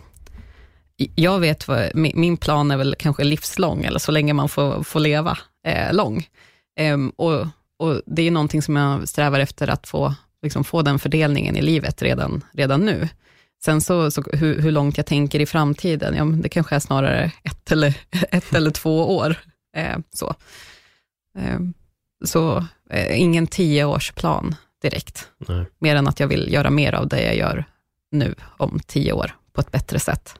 jag 1.16 1.40
vet 1.40 1.68
vad, 1.68 1.92
min 1.96 2.38
plan 2.38 2.72
är 2.72 2.78
väl 2.78 2.96
kanske 3.00 3.24
livslång, 3.24 3.84
eller 3.84 4.00
så 4.00 4.12
länge 4.12 4.34
man 4.34 4.50
får, 4.50 4.84
får 4.84 5.00
leva 5.00 5.38
eh, 5.68 5.94
lång. 5.94 6.28
Um, 6.80 7.10
och, 7.10 7.48
och, 7.80 8.02
Det 8.06 8.22
är 8.22 8.32
någonting 8.32 8.62
som 8.62 8.76
jag 8.76 9.08
strävar 9.08 9.40
efter 9.40 9.68
att 9.68 9.88
få, 9.88 10.16
liksom 10.42 10.64
få 10.64 10.82
den 10.82 11.00
fördelningen 11.00 11.56
i 11.56 11.62
livet 11.62 12.02
redan, 12.02 12.44
redan 12.54 12.86
nu. 12.86 13.10
Sen 13.66 13.82
så, 13.82 14.12
så 14.12 14.24
hur, 14.34 14.62
hur, 14.62 14.72
långt 14.72 14.98
jag 14.98 15.06
tänker 15.06 15.40
i 15.40 15.46
framtiden, 15.46 16.16
ja, 16.16 16.24
det 16.24 16.50
kanske 16.50 16.76
är 16.76 16.80
snarare 16.80 17.32
ett 17.44 17.72
eller, 17.72 17.98
ett 18.32 18.54
eller 18.54 18.72
två 18.72 19.18
år. 19.18 19.36
Eh, 19.78 19.98
så 20.14 20.36
eh, 21.38 21.60
så 22.24 22.66
eh, 22.90 23.22
ingen 23.22 23.48
tioårsplan 23.48 24.56
direkt, 24.82 25.30
Nej. 25.48 25.66
mer 25.80 25.96
än 25.96 26.08
att 26.08 26.20
jag 26.20 26.28
vill 26.28 26.54
göra 26.54 26.70
mer 26.70 26.94
av 26.94 27.08
det 27.08 27.22
jag 27.22 27.36
gör 27.36 27.66
nu 28.12 28.36
om 28.58 28.80
tio 28.88 29.14
år 29.14 29.36
på 29.54 29.62
ett 29.62 29.72
bättre 29.72 30.00
sätt. 30.00 30.40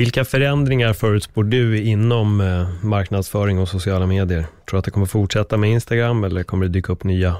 Vilka 0.00 0.24
förändringar 0.24 0.92
förutspår 0.92 1.44
du 1.44 1.82
inom 1.82 2.40
eh, 2.40 2.68
marknadsföring 2.82 3.58
och 3.58 3.68
sociala 3.68 4.06
medier? 4.06 4.42
Tror 4.42 4.76
du 4.76 4.78
att 4.78 4.84
det 4.84 4.90
kommer 4.90 5.06
fortsätta 5.06 5.56
med 5.56 5.70
Instagram 5.70 6.24
eller 6.24 6.42
kommer 6.42 6.66
det 6.66 6.72
dyka 6.72 6.92
upp 6.92 7.04
nya 7.04 7.36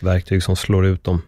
verktyg 0.00 0.42
som 0.42 0.56
slår 0.56 0.86
ut 0.86 1.04
dem? 1.04 1.22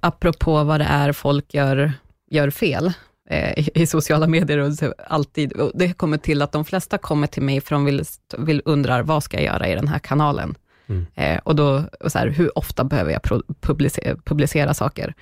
apropå 0.00 0.64
vad 0.64 0.80
det 0.80 0.84
är 0.84 1.12
folk 1.12 1.54
gör, 1.54 1.92
gör 2.30 2.50
fel 2.50 2.92
eh, 3.30 3.68
i 3.74 3.86
sociala 3.86 4.26
medier, 4.26 4.58
och 4.58 4.72
alltid, 5.06 5.52
och 5.52 5.72
det 5.74 5.92
kommer 5.92 6.18
till 6.18 6.42
att 6.42 6.52
de 6.52 6.64
flesta 6.64 6.98
kommer 6.98 7.26
till 7.26 7.42
mig 7.42 7.60
för 7.60 7.74
de 7.74 7.84
vill, 7.84 8.02
vill 8.38 8.62
undrar, 8.64 9.02
vad 9.02 9.22
ska 9.22 9.36
jag 9.36 9.44
göra 9.44 9.68
i 9.68 9.74
den 9.74 9.88
här 9.88 9.98
kanalen? 9.98 10.54
Mm. 10.86 11.06
Eh, 11.14 11.38
och 11.44 11.56
då, 11.56 11.84
och 12.00 12.12
så 12.12 12.18
här, 12.18 12.26
hur 12.28 12.58
ofta 12.58 12.84
behöver 12.84 13.12
jag 13.12 13.42
publicera, 13.60 14.16
publicera 14.24 14.74
saker? 14.74 15.14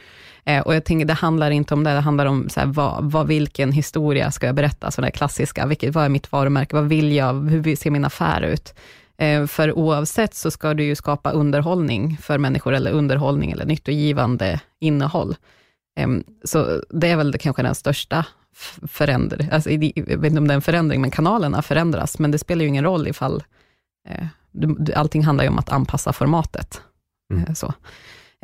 Eh, 0.44 0.62
och 0.62 0.74
jag 0.74 0.84
tänker, 0.84 1.06
det 1.06 1.12
handlar 1.12 1.50
inte 1.50 1.74
om 1.74 1.84
det, 1.84 1.90
det 1.90 2.00
handlar 2.00 2.26
om 2.26 2.48
så 2.48 2.60
här, 2.60 2.66
vad, 2.66 3.10
vad, 3.10 3.26
vilken 3.26 3.72
historia 3.72 4.30
ska 4.30 4.46
jag 4.46 4.54
berätta, 4.54 4.90
så 4.90 5.10
klassiska, 5.10 5.66
vilket, 5.66 5.94
vad 5.94 6.04
är 6.04 6.08
mitt 6.08 6.32
varumärke, 6.32 6.76
vad 6.76 6.88
vill 6.88 7.12
jag, 7.12 7.50
hur 7.50 7.76
ser 7.76 7.90
min 7.90 8.04
affär 8.04 8.42
ut? 8.42 8.74
Eh, 9.16 9.46
för 9.46 9.72
oavsett 9.72 10.34
så 10.34 10.50
ska 10.50 10.74
du 10.74 10.84
ju 10.84 10.96
skapa 10.96 11.30
underhållning 11.30 12.18
för 12.22 12.38
människor, 12.38 12.74
eller 12.74 12.90
underhållning 12.90 13.50
eller 13.50 13.64
nyttogivande 13.64 14.60
innehåll. 14.80 15.36
Ehm, 15.96 16.24
så 16.44 16.82
det 16.90 17.08
är 17.08 17.16
väl 17.16 17.38
kanske 17.38 17.62
den 17.62 17.74
största 17.74 18.26
förändringen, 18.88 19.52
alltså, 19.52 19.70
jag 19.70 20.18
vet 20.18 20.24
inte 20.24 20.38
om 20.38 20.48
det 20.48 20.54
är 20.54 20.56
en 20.56 20.62
förändring, 20.62 21.00
men 21.00 21.10
kanalerna 21.10 21.62
förändras, 21.62 22.18
men 22.18 22.30
det 22.30 22.38
spelar 22.38 22.62
ju 22.62 22.68
ingen 22.68 22.84
roll 22.84 23.08
ifall, 23.08 23.42
eh, 24.08 24.26
allting 24.94 25.24
handlar 25.24 25.44
ju 25.44 25.50
om 25.50 25.58
att 25.58 25.68
anpassa 25.68 26.12
formatet. 26.12 26.82
Mm. 27.32 27.44
Eh, 27.44 27.54
så. 27.54 27.74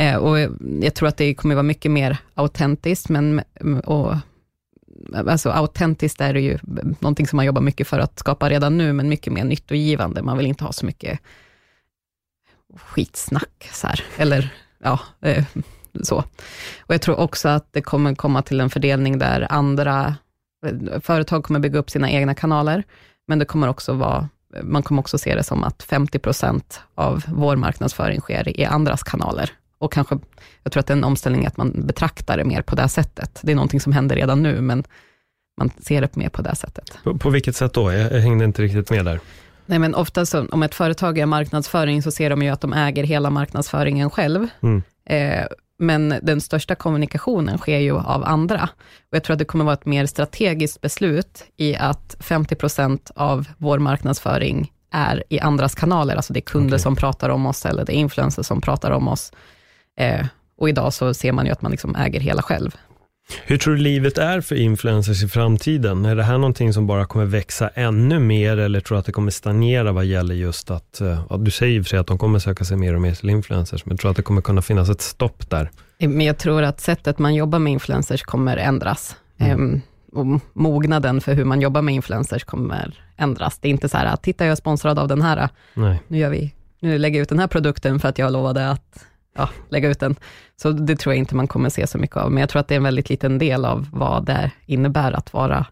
Eh, 0.00 0.16
och 0.16 0.38
jag 0.80 0.94
tror 0.94 1.08
att 1.08 1.16
det 1.16 1.34
kommer 1.34 1.54
vara 1.54 1.62
mycket 1.62 1.90
mer 1.90 2.18
autentiskt, 2.34 3.08
men 3.08 3.42
och 3.84 4.14
alltså 5.14 5.50
autentiskt 5.50 6.20
är 6.20 6.34
det 6.34 6.40
ju 6.40 6.58
någonting 7.00 7.26
som 7.26 7.36
man 7.36 7.46
jobbar 7.46 7.62
mycket 7.62 7.88
för 7.88 7.98
att 7.98 8.18
skapa 8.18 8.50
redan 8.50 8.78
nu, 8.78 8.92
men 8.92 9.08
mycket 9.08 9.32
mer 9.32 9.44
nyttogivande. 9.44 10.22
Man 10.22 10.36
vill 10.38 10.46
inte 10.46 10.64
ha 10.64 10.72
så 10.72 10.86
mycket 10.86 11.20
skitsnack, 12.76 13.68
så 13.72 13.86
här. 13.86 14.04
eller 14.16 14.54
ja, 14.82 15.00
eh, 15.20 15.44
så. 16.02 16.16
Och 16.80 16.94
jag 16.94 17.02
tror 17.02 17.20
också 17.20 17.48
att 17.48 17.72
det 17.72 17.82
kommer 17.82 18.14
komma 18.14 18.42
till 18.42 18.60
en 18.60 18.70
fördelning 18.70 19.18
där 19.18 19.46
andra 19.50 20.14
eh, 20.66 21.00
företag 21.00 21.44
kommer 21.44 21.60
bygga 21.60 21.78
upp 21.78 21.90
sina 21.90 22.10
egna 22.10 22.34
kanaler, 22.34 22.82
men 23.26 23.38
det 23.38 23.44
kommer 23.44 23.68
också 23.68 23.92
vara 23.92 24.28
man 24.62 24.82
kommer 24.82 25.00
också 25.00 25.18
se 25.18 25.34
det 25.34 25.42
som 25.42 25.64
att 25.64 25.82
50 25.82 26.18
procent 26.18 26.80
av 26.94 27.24
vår 27.26 27.56
marknadsföring 27.56 28.20
sker 28.20 28.60
i 28.60 28.64
andras 28.64 29.02
kanaler. 29.02 29.50
Och 29.80 29.92
kanske, 29.92 30.18
jag 30.62 30.72
tror 30.72 30.80
att 30.80 30.90
är 30.90 30.94
en 30.94 31.04
omställning 31.04 31.46
att 31.46 31.56
man 31.56 31.86
betraktar 31.86 32.36
det 32.36 32.44
mer 32.44 32.62
på 32.62 32.74
det 32.74 32.88
sättet. 32.88 33.40
Det 33.42 33.52
är 33.52 33.56
någonting 33.56 33.80
som 33.80 33.92
händer 33.92 34.16
redan 34.16 34.42
nu, 34.42 34.60
men 34.60 34.84
man 35.58 35.70
ser 35.80 36.00
det 36.00 36.16
mer 36.16 36.28
på 36.28 36.42
det 36.42 36.54
sättet. 36.54 36.98
På, 37.04 37.18
på 37.18 37.30
vilket 37.30 37.56
sätt 37.56 37.72
då? 37.72 37.92
Jag, 37.92 38.12
jag 38.12 38.20
hängde 38.20 38.44
inte 38.44 38.62
riktigt 38.62 38.90
med 38.90 39.04
där. 39.04 39.20
Nej, 39.66 39.78
men 39.78 39.94
ofta 39.94 40.26
så, 40.26 40.46
om 40.46 40.62
ett 40.62 40.74
företag 40.74 41.18
gör 41.18 41.26
marknadsföring, 41.26 42.02
så 42.02 42.10
ser 42.10 42.30
de 42.30 42.42
ju 42.42 42.48
att 42.48 42.60
de 42.60 42.72
äger 42.72 43.04
hela 43.04 43.30
marknadsföringen 43.30 44.10
själv. 44.10 44.48
Mm. 44.62 44.82
Eh, 45.04 45.46
men 45.78 46.14
den 46.22 46.40
största 46.40 46.74
kommunikationen 46.74 47.58
sker 47.58 47.78
ju 47.78 47.98
av 47.98 48.24
andra. 48.24 48.68
Och 49.10 49.16
jag 49.16 49.24
tror 49.24 49.34
att 49.34 49.38
det 49.38 49.44
kommer 49.44 49.64
vara 49.64 49.74
ett 49.74 49.86
mer 49.86 50.06
strategiskt 50.06 50.80
beslut 50.80 51.44
i 51.56 51.76
att 51.76 52.16
50% 52.20 53.10
av 53.14 53.48
vår 53.58 53.78
marknadsföring 53.78 54.72
är 54.90 55.24
i 55.28 55.40
andras 55.40 55.74
kanaler, 55.74 56.16
alltså 56.16 56.32
det 56.32 56.38
är 56.38 56.42
kunder 56.42 56.68
okay. 56.68 56.78
som 56.78 56.96
pratar 56.96 57.28
om 57.28 57.46
oss, 57.46 57.66
eller 57.66 57.84
det 57.84 57.92
är 57.92 57.96
influencers 57.96 58.46
som 58.46 58.60
pratar 58.60 58.90
om 58.90 59.08
oss. 59.08 59.32
Eh, 59.96 60.26
och 60.58 60.68
idag 60.68 60.92
så 60.92 61.14
ser 61.14 61.32
man 61.32 61.46
ju 61.46 61.52
att 61.52 61.62
man 61.62 61.70
liksom 61.70 61.96
äger 61.96 62.20
hela 62.20 62.42
själv. 62.42 62.76
Hur 63.44 63.58
tror 63.58 63.74
du 63.74 63.80
livet 63.80 64.18
är 64.18 64.40
för 64.40 64.56
influencers 64.56 65.22
i 65.22 65.28
framtiden? 65.28 66.04
Är 66.04 66.16
det 66.16 66.22
här 66.22 66.38
någonting 66.38 66.72
som 66.72 66.86
bara 66.86 67.06
kommer 67.06 67.24
växa 67.24 67.68
ännu 67.68 68.18
mer 68.18 68.56
eller 68.56 68.80
tror 68.80 68.96
du 68.96 68.98
att 68.98 69.06
det 69.06 69.12
kommer 69.12 69.30
stagnera 69.30 69.92
vad 69.92 70.04
gäller 70.04 70.34
just 70.34 70.70
att, 70.70 71.00
eh, 71.00 71.22
ja, 71.30 71.36
du 71.36 71.50
säger 71.50 71.72
ju 71.72 71.82
för 71.82 71.88
sig 71.88 71.98
att 71.98 72.06
de 72.06 72.18
kommer 72.18 72.38
söka 72.38 72.64
sig 72.64 72.76
mer 72.76 72.94
och 72.94 73.00
mer 73.00 73.14
till 73.14 73.30
influencers, 73.30 73.86
men 73.86 73.96
tror 73.96 74.08
du 74.08 74.10
att 74.10 74.16
det 74.16 74.22
kommer 74.22 74.40
kunna 74.40 74.62
finnas 74.62 74.90
ett 74.90 75.00
stopp 75.00 75.50
där? 75.50 75.70
Men 75.98 76.20
jag 76.20 76.38
tror 76.38 76.62
att 76.62 76.80
sättet 76.80 77.18
man 77.18 77.34
jobbar 77.34 77.58
med 77.58 77.72
influencers 77.72 78.22
kommer 78.22 78.56
ändras. 78.56 79.16
Mm. 79.38 79.52
Ehm, 79.52 79.80
och 80.12 80.40
mognaden 80.52 81.20
för 81.20 81.34
hur 81.34 81.44
man 81.44 81.60
jobbar 81.60 81.82
med 81.82 81.94
influencers 81.94 82.44
kommer 82.44 83.04
ändras. 83.16 83.58
Det 83.58 83.68
är 83.68 83.70
inte 83.70 83.88
så 83.88 83.96
här, 83.96 84.16
titta 84.16 84.44
jag 84.44 84.52
är 84.52 84.56
sponsrad 84.56 84.98
av 84.98 85.08
den 85.08 85.22
här, 85.22 85.48
Nej. 85.74 86.02
nu, 86.08 86.18
gör 86.18 86.30
vi, 86.30 86.54
nu 86.80 86.98
lägger 86.98 87.18
jag 87.18 87.22
ut 87.22 87.28
den 87.28 87.38
här 87.38 87.46
produkten 87.46 88.00
för 88.00 88.08
att 88.08 88.18
jag 88.18 88.32
lovade 88.32 88.70
att 88.70 89.06
ja, 89.34 89.48
lägga 89.68 89.88
ut 89.88 90.00
den. 90.00 90.16
Så 90.56 90.70
det 90.70 90.96
tror 90.96 91.14
jag 91.14 91.18
inte 91.18 91.34
man 91.34 91.48
kommer 91.48 91.68
se 91.68 91.86
så 91.86 91.98
mycket 91.98 92.16
av, 92.16 92.32
men 92.32 92.40
jag 92.40 92.48
tror 92.50 92.60
att 92.60 92.68
det 92.68 92.74
är 92.74 92.76
en 92.76 92.82
väldigt 92.82 93.10
liten 93.10 93.38
del 93.38 93.64
av 93.64 93.88
vad 93.92 94.26
det 94.26 94.50
innebär 94.66 95.12
att 95.12 95.32
vara 95.32 95.66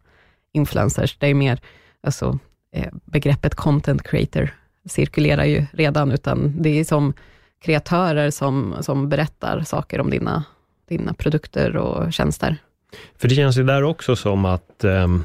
influencers. 0.52 1.16
Det 1.18 1.26
är 1.26 1.34
mer, 1.34 1.60
alltså, 2.02 2.38
eh, 2.72 2.92
begreppet 3.04 3.54
content 3.54 4.02
creator 4.02 4.50
cirkulerar 4.86 5.44
ju 5.44 5.66
redan, 5.72 6.12
utan 6.12 6.62
det 6.62 6.80
är 6.80 6.84
som 6.84 7.12
kreatörer 7.60 8.30
som, 8.30 8.74
som 8.80 9.08
berättar 9.08 9.60
saker 9.60 10.00
om 10.00 10.10
dina, 10.10 10.44
dina 10.88 11.14
produkter 11.14 11.76
och 11.76 12.12
tjänster. 12.12 12.56
För 13.16 13.28
det 13.28 13.34
känns 13.34 13.58
ju 13.58 13.64
där 13.64 13.82
också 13.82 14.16
som 14.16 14.44
att 14.44 14.84
um 14.84 15.24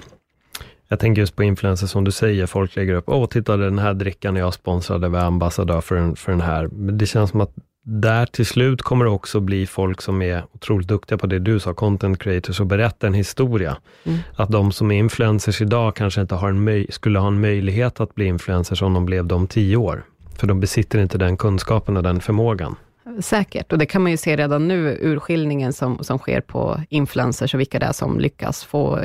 jag 0.94 1.00
tänker 1.00 1.22
just 1.22 1.36
på 1.36 1.44
influencers 1.44 1.90
som 1.90 2.04
du 2.04 2.12
säger, 2.12 2.46
folk 2.46 2.76
lägger 2.76 2.94
upp, 2.94 3.10
åh 3.10 3.26
titta 3.26 3.58
den 3.58 3.80
här 3.80 3.94
drickan 3.94 4.36
jag 4.36 4.54
sponsrade, 4.54 5.10
var 5.10 5.20
ambassadör 5.20 5.82
för 5.82 5.96
den, 5.96 6.16
för 6.16 6.32
den 6.32 6.42
här. 6.42 6.68
Men 6.68 6.98
det 6.98 7.06
känns 7.06 7.30
som 7.30 7.42
att 7.42 7.52
där 7.84 8.26
till 8.26 8.46
slut 8.46 8.82
kommer 8.82 9.06
det 9.06 9.12
också 9.12 9.40
bli 9.40 9.68
folk 9.68 10.02
som 10.02 10.22
är 10.22 10.44
otroligt 10.52 10.88
duktiga 10.88 11.18
på 11.18 11.28
det 11.28 11.40
du 11.40 11.60
sa, 11.60 11.74
content 11.74 12.20
creators, 12.20 12.60
och 12.60 12.66
berätta 12.66 13.08
en 13.08 13.14
historia. 13.14 13.78
Mm. 14.04 14.20
Att 14.36 14.50
de 14.50 14.72
som 14.72 14.92
är 14.92 14.96
influencers 14.96 15.62
idag 15.62 15.96
kanske 15.96 16.22
inte 16.22 16.36
har 16.36 16.50
en 16.50 16.86
skulle 16.90 17.20
ha 17.20 17.28
en 17.28 17.42
möjlighet 17.42 18.00
att 18.00 18.16
bli 18.16 18.26
influencers 18.26 18.82
om 18.82 18.94
de 18.94 19.06
blev 19.06 19.26
det 19.26 19.36
om 19.36 19.48
tio 19.48 19.78
år. 19.78 20.04
För 20.38 20.48
de 20.48 20.60
besitter 20.60 21.00
inte 21.00 21.18
den 21.18 21.38
kunskapen 21.38 21.98
och 21.98 22.04
den 22.04 22.22
förmågan. 22.22 22.76
Säkert, 23.22 23.72
och 23.72 23.78
det 23.78 23.86
kan 23.86 24.02
man 24.02 24.12
ju 24.12 24.18
se 24.18 24.36
redan 24.36 24.68
nu, 24.68 24.98
urskiljningen 25.02 25.74
som, 25.74 26.04
som 26.04 26.20
sker 26.20 26.42
på 26.42 26.82
influencers 26.90 27.54
och 27.54 27.60
vilka 27.60 27.80
det 27.80 27.86
är 27.86 27.92
som 27.92 28.20
lyckas 28.20 28.64
få, 28.64 29.00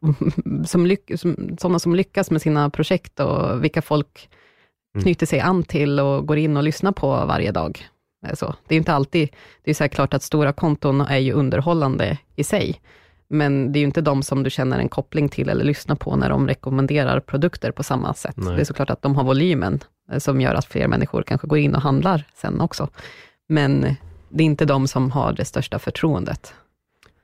som 0.66 0.86
lyck, 0.86 1.10
som, 1.16 1.56
sådana 1.60 1.78
som 1.78 1.94
lyckas 1.94 2.30
med 2.30 2.42
sina 2.42 2.70
projekt 2.70 3.20
och 3.20 3.64
vilka 3.64 3.82
folk 3.82 4.28
mm. 4.94 5.02
knyter 5.02 5.26
sig 5.26 5.40
an 5.40 5.62
till 5.62 6.00
och 6.00 6.26
går 6.26 6.38
in 6.38 6.56
och 6.56 6.62
lyssnar 6.62 6.92
på 6.92 7.08
varje 7.08 7.52
dag. 7.52 7.88
Så. 8.34 8.54
Det 8.68 8.74
är 8.74 8.76
inte 8.76 8.92
alltid, 8.92 9.28
det 9.64 9.70
är 9.70 9.74
så 9.74 9.88
klart 9.88 10.14
att 10.14 10.22
stora 10.22 10.52
konton 10.52 11.00
är 11.00 11.18
ju 11.18 11.32
underhållande 11.32 12.18
i 12.36 12.44
sig, 12.44 12.80
men 13.28 13.72
det 13.72 13.78
är 13.78 13.80
ju 13.80 13.86
inte 13.86 14.00
de 14.00 14.22
som 14.22 14.42
du 14.42 14.50
känner 14.50 14.78
en 14.78 14.88
koppling 14.88 15.28
till 15.28 15.48
eller 15.48 15.64
lyssnar 15.64 15.96
på 15.96 16.16
när 16.16 16.30
de 16.30 16.48
rekommenderar 16.48 17.20
produkter 17.20 17.70
på 17.70 17.82
samma 17.82 18.14
sätt. 18.14 18.36
Nej. 18.36 18.54
Det 18.54 18.60
är 18.60 18.64
såklart 18.64 18.90
att 18.90 19.02
de 19.02 19.16
har 19.16 19.24
volymen, 19.24 19.80
eh, 20.12 20.18
som 20.18 20.40
gör 20.40 20.54
att 20.54 20.66
fler 20.66 20.88
människor 20.88 21.22
kanske 21.22 21.46
går 21.46 21.58
in 21.58 21.74
och 21.74 21.82
handlar 21.82 22.24
sen 22.34 22.60
också. 22.60 22.88
Men 23.48 23.96
det 24.28 24.42
är 24.42 24.46
inte 24.46 24.64
de 24.64 24.88
som 24.88 25.10
har 25.10 25.32
det 25.32 25.44
största 25.44 25.78
förtroendet. 25.78 26.54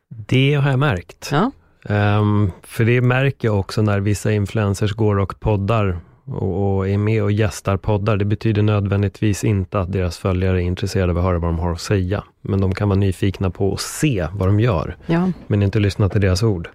Det 0.09 0.55
har 0.55 0.71
jag 0.71 0.79
märkt. 0.79 1.29
Ja. 1.33 1.51
Um, 1.89 2.53
för 2.63 2.85
det 2.85 3.01
märker 3.01 3.49
jag 3.49 3.59
också 3.59 3.83
när 3.83 4.01
vissa 4.01 4.33
influencers 4.33 4.93
går 4.93 5.19
och 5.19 5.41
poddar 5.41 6.01
och, 6.35 6.77
och, 6.77 6.89
är 6.89 6.99
med 6.99 7.23
och 7.23 7.33
gästar 7.33 7.77
poddar. 7.77 8.17
Det 8.17 8.25
betyder 8.25 8.63
nödvändigtvis 8.63 9.45
inte 9.45 9.81
att 9.81 9.93
deras 9.93 10.19
följare 10.19 10.63
är 10.63 10.67
intresserade 10.67 11.13
av 11.13 11.19
att 11.19 11.25
höra 11.25 11.39
vad 11.39 11.49
de 11.49 11.59
har 11.59 11.73
att 11.73 11.81
säga. 11.81 12.25
Men 12.41 12.61
de 12.61 12.75
kan 12.75 12.89
vara 12.89 12.99
nyfikna 12.99 13.51
på 13.51 13.73
att 13.73 13.81
se 13.81 14.27
vad 14.33 14.49
de 14.49 14.61
gör, 14.61 14.97
ja. 15.07 15.33
men 15.47 15.63
inte 15.63 15.79
lyssna 15.79 16.09
till 16.09 16.21
deras 16.21 16.43
ord. 16.43 16.69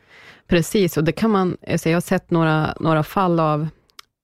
Precis, 0.48 0.98
och 0.98 1.04
det 1.04 1.12
kan 1.12 1.32
man, 1.32 1.58
alltså 1.68 1.90
jag 1.90 1.96
har 1.96 2.02
sett 2.02 2.32
några, 2.32 2.74
några 2.80 3.04
fall 3.04 3.40
av 3.40 3.68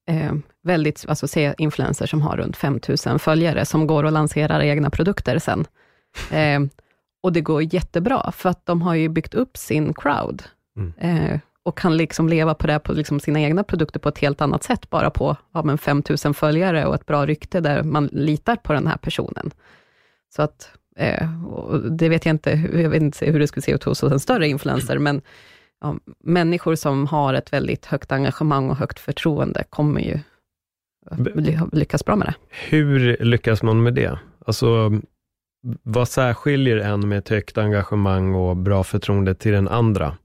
eh, 0.09 0.34
väldigt, 0.63 1.05
alltså 1.07 1.27
se 1.27 1.53
influencers 1.57 2.09
som 2.09 2.21
har 2.21 2.38
runt 2.38 2.57
5000 2.57 3.19
följare, 3.19 3.65
som 3.65 3.88
går 3.88 4.03
och 4.03 4.11
lanserar 4.11 4.61
egna 4.61 4.89
produkter 4.89 5.39
sen. 5.39 5.65
Eh, 6.31 6.59
och 7.23 7.34
det 7.34 7.41
går 7.41 7.73
jättebra, 7.73 8.31
för 8.31 8.49
att 8.49 8.65
de 8.65 8.81
har 8.81 8.95
ju 8.95 9.09
byggt 9.09 9.34
upp 9.34 9.57
sin 9.57 9.93
crowd. 9.93 10.43
Mm. 10.77 10.93
Eh, 10.97 11.39
och 11.64 11.78
kan 11.78 11.97
liksom 11.97 12.30
leva 12.30 12.53
på 12.53 12.68
det, 12.68 12.80
på 12.80 12.93
liksom 12.93 13.20
sina 13.20 13.41
egna 13.41 13.64
produkter 13.64 13.99
på 13.99 14.09
ett 14.09 14.18
helt 14.18 14.41
annat 14.41 14.64
sätt, 14.64 14.89
bara 14.89 15.09
på 15.09 15.38
ja, 15.53 15.64
men 15.64 15.78
5000 15.78 16.34
följare 16.34 16.86
och 16.86 16.95
ett 16.95 17.05
bra 17.05 17.26
rykte, 17.26 17.59
där 17.59 17.84
man 17.84 18.09
litar 18.11 18.55
på 18.55 18.74
den 18.74 18.88
här 18.88 18.97
personen. 18.97 19.51
Så 20.36 20.41
att, 20.41 20.70
eh, 20.97 21.30
det 21.89 22.09
vet 22.09 22.26
jag 22.26 22.34
inte, 22.34 22.51
jag 22.74 22.89
vet 22.89 23.01
inte 23.01 23.26
hur 23.26 23.39
det 23.39 23.47
skulle 23.47 23.61
se 23.61 23.72
ut 23.72 23.84
hos 23.84 24.03
en 24.03 24.20
större 24.20 24.47
influencer, 24.47 24.97
men 24.97 25.22
ja, 25.82 25.95
människor 26.24 26.76
som 26.76 27.07
har 27.07 27.34
ett 27.34 27.53
väldigt 27.53 27.86
högt 27.86 28.11
engagemang 28.11 28.70
och 28.70 28.78
högt 28.78 28.99
förtroende, 28.99 29.64
kommer 29.70 30.01
ju 30.01 30.20
lyckas 31.72 32.05
bra 32.05 32.16
med 32.16 32.28
det. 32.28 32.34
Hur 32.49 33.18
lyckas 33.24 33.64
man 33.64 33.84
med 33.84 33.93
det? 33.93 34.20
Alltså, 34.45 34.91
vad 35.84 36.07
särskiljer 36.07 36.78
en 36.78 37.09
med 37.09 37.18
ett 37.18 37.30
högt 37.30 37.57
engagemang 37.57 38.36
och 38.36 38.57
bra 38.57 38.84
förtroende 38.84 39.36
till 39.36 39.51
den 39.51 39.68
andra? 39.68 40.18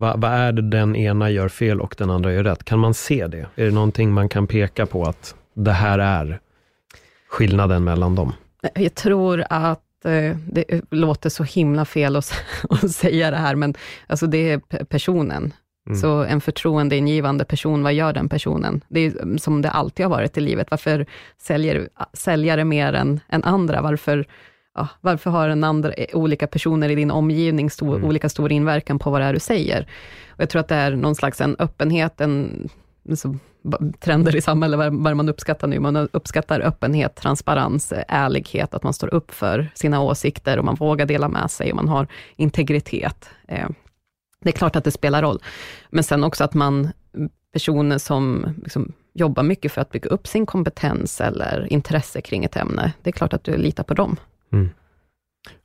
Vad, 0.00 0.20
vad 0.20 0.30
är 0.30 0.52
det 0.52 0.62
den 0.62 0.96
ena 0.96 1.30
gör 1.30 1.48
fel 1.48 1.80
och 1.80 1.94
den 1.98 2.10
andra 2.10 2.32
gör 2.32 2.44
rätt? 2.44 2.64
Kan 2.64 2.78
man 2.78 2.94
se 2.94 3.26
det? 3.26 3.46
Är 3.54 3.64
det 3.64 3.70
någonting 3.70 4.12
man 4.12 4.28
kan 4.28 4.46
peka 4.46 4.86
på 4.86 5.04
att 5.04 5.34
det 5.54 5.72
här 5.72 5.98
är 5.98 6.40
skillnaden 7.28 7.84
mellan 7.84 8.14
dem? 8.14 8.32
Jag 8.74 8.94
tror 8.94 9.44
att 9.50 10.04
eh, 10.04 10.36
det 10.46 10.64
låter 10.90 11.30
så 11.30 11.44
himla 11.44 11.84
fel 11.84 12.16
att, 12.16 12.32
att 12.70 12.90
säga 12.90 13.30
det 13.30 13.36
här, 13.36 13.54
men 13.54 13.74
alltså 14.06 14.26
det 14.26 14.50
är 14.50 14.84
personen. 14.84 15.52
Mm. 15.86 16.00
Så 16.00 16.24
en 16.24 16.40
förtroendeingivande 16.40 17.44
person, 17.44 17.82
vad 17.82 17.94
gör 17.94 18.12
den 18.12 18.28
personen? 18.28 18.80
Det 18.88 19.00
är 19.00 19.38
som 19.38 19.62
det 19.62 19.70
alltid 19.70 20.06
har 20.06 20.10
varit 20.10 20.38
i 20.38 20.40
livet. 20.40 20.70
Varför 20.70 21.06
säljer 21.38 21.88
säljare 22.12 22.64
mer 22.64 22.92
än, 22.92 23.20
än 23.28 23.44
andra? 23.44 23.82
Varför 23.82 24.26
ja, 24.74 24.88
varför 25.00 25.30
har 25.30 25.48
en 25.48 25.64
andra, 25.64 25.92
olika 26.12 26.46
personer 26.46 26.88
i 26.88 26.94
din 26.94 27.10
omgivning 27.10 27.70
stor, 27.70 27.96
mm. 27.96 28.08
olika 28.08 28.28
stor 28.28 28.52
inverkan 28.52 28.98
på 28.98 29.10
vad 29.10 29.20
det 29.20 29.24
är 29.24 29.32
du 29.32 29.40
säger? 29.40 29.88
Och 30.28 30.40
jag 30.40 30.50
tror 30.50 30.60
att 30.60 30.68
det 30.68 30.74
är 30.74 30.96
någon 30.96 31.14
slags 31.14 31.40
en 31.40 31.56
öppenhet, 31.58 32.20
en 32.20 32.68
så, 33.14 33.38
trender 34.00 34.36
i 34.36 34.40
samhället, 34.40 34.78
vad 34.92 35.16
man 35.16 35.28
uppskattar 35.28 35.68
nu. 35.68 35.80
Man 35.80 35.96
uppskattar 35.96 36.60
öppenhet, 36.60 37.16
transparens, 37.16 37.92
ärlighet, 38.08 38.74
att 38.74 38.82
man 38.82 38.92
står 38.92 39.14
upp 39.14 39.30
för 39.30 39.70
sina 39.74 40.02
åsikter 40.02 40.58
och 40.58 40.64
man 40.64 40.74
vågar 40.74 41.06
dela 41.06 41.28
med 41.28 41.50
sig 41.50 41.70
och 41.70 41.76
man 41.76 41.88
har 41.88 42.06
integritet. 42.36 43.30
Eh, 43.48 43.68
det 44.40 44.48
är 44.48 44.52
klart 44.52 44.76
att 44.76 44.84
det 44.84 44.90
spelar 44.90 45.22
roll, 45.22 45.42
men 45.90 46.04
sen 46.04 46.24
också 46.24 46.44
att 46.44 46.54
man, 46.54 46.88
personer 47.52 47.98
som 47.98 48.54
liksom 48.62 48.92
jobbar 49.14 49.42
mycket 49.42 49.72
för 49.72 49.80
att 49.80 49.90
bygga 49.90 50.10
upp 50.10 50.26
sin 50.26 50.46
kompetens 50.46 51.20
eller 51.20 51.72
intresse 51.72 52.20
kring 52.20 52.44
ett 52.44 52.56
ämne, 52.56 52.92
det 53.02 53.10
är 53.10 53.12
klart 53.12 53.32
att 53.32 53.44
du 53.44 53.56
litar 53.56 53.84
på 53.84 53.94
dem. 53.94 54.16
Mm. 54.52 54.70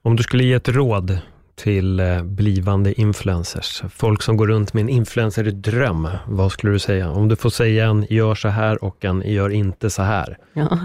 Om 0.01 0.15
du 0.15 0.23
skulle 0.23 0.43
ge 0.43 0.53
ett 0.53 0.69
råd 0.69 1.19
till 1.55 1.99
eh, 1.99 2.23
blivande 2.23 3.01
influencers, 3.01 3.83
folk 3.89 4.21
som 4.21 4.37
går 4.37 4.47
runt 4.47 4.73
med 4.73 4.81
en 4.81 4.89
influencerdröm, 4.89 6.07
vad 6.27 6.51
skulle 6.51 6.73
du 6.73 6.79
säga? 6.79 7.11
Om 7.11 7.27
du 7.27 7.35
får 7.35 7.49
säga 7.49 7.85
en 7.85 8.05
gör 8.09 8.35
så 8.35 8.47
här 8.47 8.83
och 8.83 9.05
en 9.05 9.21
gör 9.25 9.49
inte 9.49 9.89
så 9.89 10.01
här. 10.01 10.37
Ja. 10.53 10.79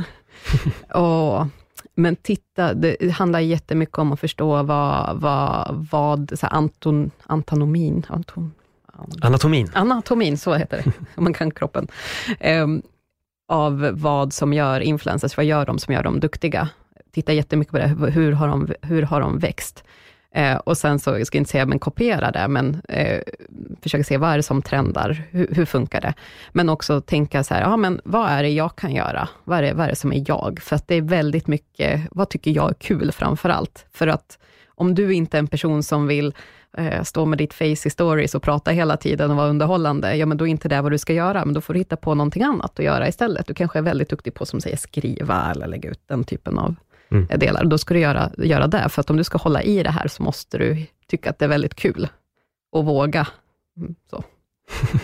oh, 0.95 1.47
men 1.95 2.17
titta, 2.17 2.75
det 2.75 3.11
handlar 3.11 3.41
jättemycket 3.41 3.99
om 3.99 4.13
att 4.13 4.21
förstå 4.21 4.63
vad, 4.63 5.21
vad, 5.21 5.87
vad 5.91 6.33
så 6.39 6.47
anton, 6.47 7.11
antonomin, 7.27 8.07
anton, 8.09 8.53
Anatomin. 9.21 9.71
Anatomin, 9.75 10.39
så 10.39 10.55
heter 10.55 10.77
det, 10.77 10.93
om 11.15 11.25
man 11.25 11.35
kan 11.35 11.51
kroppen. 11.51 11.89
Um, 12.41 12.83
av 13.49 13.91
vad 13.93 14.33
som 14.33 14.53
gör 14.53 14.81
influencers, 14.81 15.37
vad 15.37 15.47
gör 15.47 15.67
de 15.67 15.79
som 15.79 15.95
gör 15.95 16.03
dem 16.03 16.21
duktiga? 16.21 16.69
Titta 17.13 17.33
jättemycket 17.33 17.73
på 17.73 17.79
det, 17.79 18.11
hur 18.11 18.33
har 18.33 18.49
de, 18.49 18.69
hur 18.83 19.03
har 19.03 19.21
de 19.21 19.39
växt? 19.39 19.85
Eh, 20.35 20.57
och 20.57 20.77
sen 20.77 20.99
så, 20.99 21.11
jag 21.11 21.27
ska 21.27 21.39
inte 21.39 21.51
säga 21.51 21.67
men 21.67 21.79
kopiera 21.79 22.31
det, 22.31 22.49
men 22.49 22.83
eh, 22.89 23.21
försöka 23.83 24.05
se 24.05 24.17
vad 24.17 24.31
är 24.31 24.37
det 24.37 24.43
som 24.43 24.63
trendar, 24.63 25.23
hur, 25.31 25.49
hur, 25.55 25.65
funkar 25.65 26.01
det? 26.01 26.15
Men 26.53 26.69
också 26.69 27.01
tänka 27.01 27.45
så 27.45 27.55
här, 27.55 27.63
ja 27.63 27.77
men 27.77 28.01
vad 28.05 28.31
är 28.31 28.43
det 28.43 28.49
jag 28.49 28.77
kan 28.77 28.95
göra? 28.95 29.29
Vad 29.45 29.59
är 29.59 29.63
det, 29.63 29.73
vad 29.73 29.85
är 29.85 29.91
det 29.91 29.97
som 29.97 30.13
är 30.13 30.25
jag? 30.27 30.61
För 30.63 30.77
att 30.77 30.89
det 30.89 30.95
är 30.95 31.03
väldigt 31.03 31.47
mycket, 31.47 32.01
vad 32.11 32.29
tycker 32.29 32.51
jag 32.51 32.71
är 32.71 32.75
kul 32.75 33.13
framför 33.13 33.49
allt? 33.49 33.87
För 33.93 34.07
att 34.07 34.39
om 34.69 34.95
du 34.95 35.15
inte 35.15 35.37
är 35.37 35.39
en 35.39 35.47
person 35.47 35.83
som 35.83 36.07
vill 36.07 36.35
eh, 36.77 37.03
stå 37.03 37.27
med 37.27 37.39
ditt 37.39 37.55
face 37.55 37.65
i 37.65 37.91
stories 37.91 38.35
och 38.35 38.43
prata 38.43 38.71
hela 38.71 38.97
tiden 38.97 39.31
och 39.31 39.37
vara 39.37 39.49
underhållande, 39.49 40.17
ja 40.17 40.27
men 40.27 40.37
då 40.37 40.47
är 40.47 40.51
inte 40.51 40.69
det 40.69 40.83
vad 40.83 40.93
du 40.93 40.99
ska 40.99 41.13
göra, 41.13 41.45
men 41.45 41.55
då 41.55 41.61
får 41.61 41.75
du 41.75 41.81
hitta 41.81 41.97
på 41.97 42.15
någonting 42.15 42.43
annat 42.43 42.79
att 42.79 42.85
göra 42.85 43.09
istället. 43.09 43.47
Du 43.47 43.55
kanske 43.55 43.79
är 43.79 43.83
väldigt 43.83 44.09
duktig 44.09 44.35
på, 44.35 44.47
som 44.47 44.61
säger, 44.61 44.77
skriva 44.77 45.51
eller 45.51 45.67
lägga 45.67 45.91
ut 45.91 46.03
den 46.07 46.25
typen 46.25 46.59
av 46.59 46.75
mm. 47.11 47.27
delar. 47.39 47.65
Då 47.65 47.79
ska 47.79 47.95
du 47.95 48.01
göra, 48.01 48.31
göra 48.39 48.67
det, 48.67 48.89
för 48.89 49.01
att 49.01 49.11
om 49.11 49.17
du 49.17 49.25
ska 49.25 49.39
hålla 49.39 49.63
i 49.63 49.83
det 49.83 49.91
här, 49.91 50.09
så 50.09 50.23
måste 50.23 50.59
du 50.59 50.87
tycka 51.07 51.31
att 51.31 51.39
det 51.39 51.45
är 51.45 51.49
väldigt 51.49 51.75
kul 51.75 52.09
och 52.73 52.85
våga. 52.85 53.29
Mm, 53.77 53.95
så. 54.11 54.25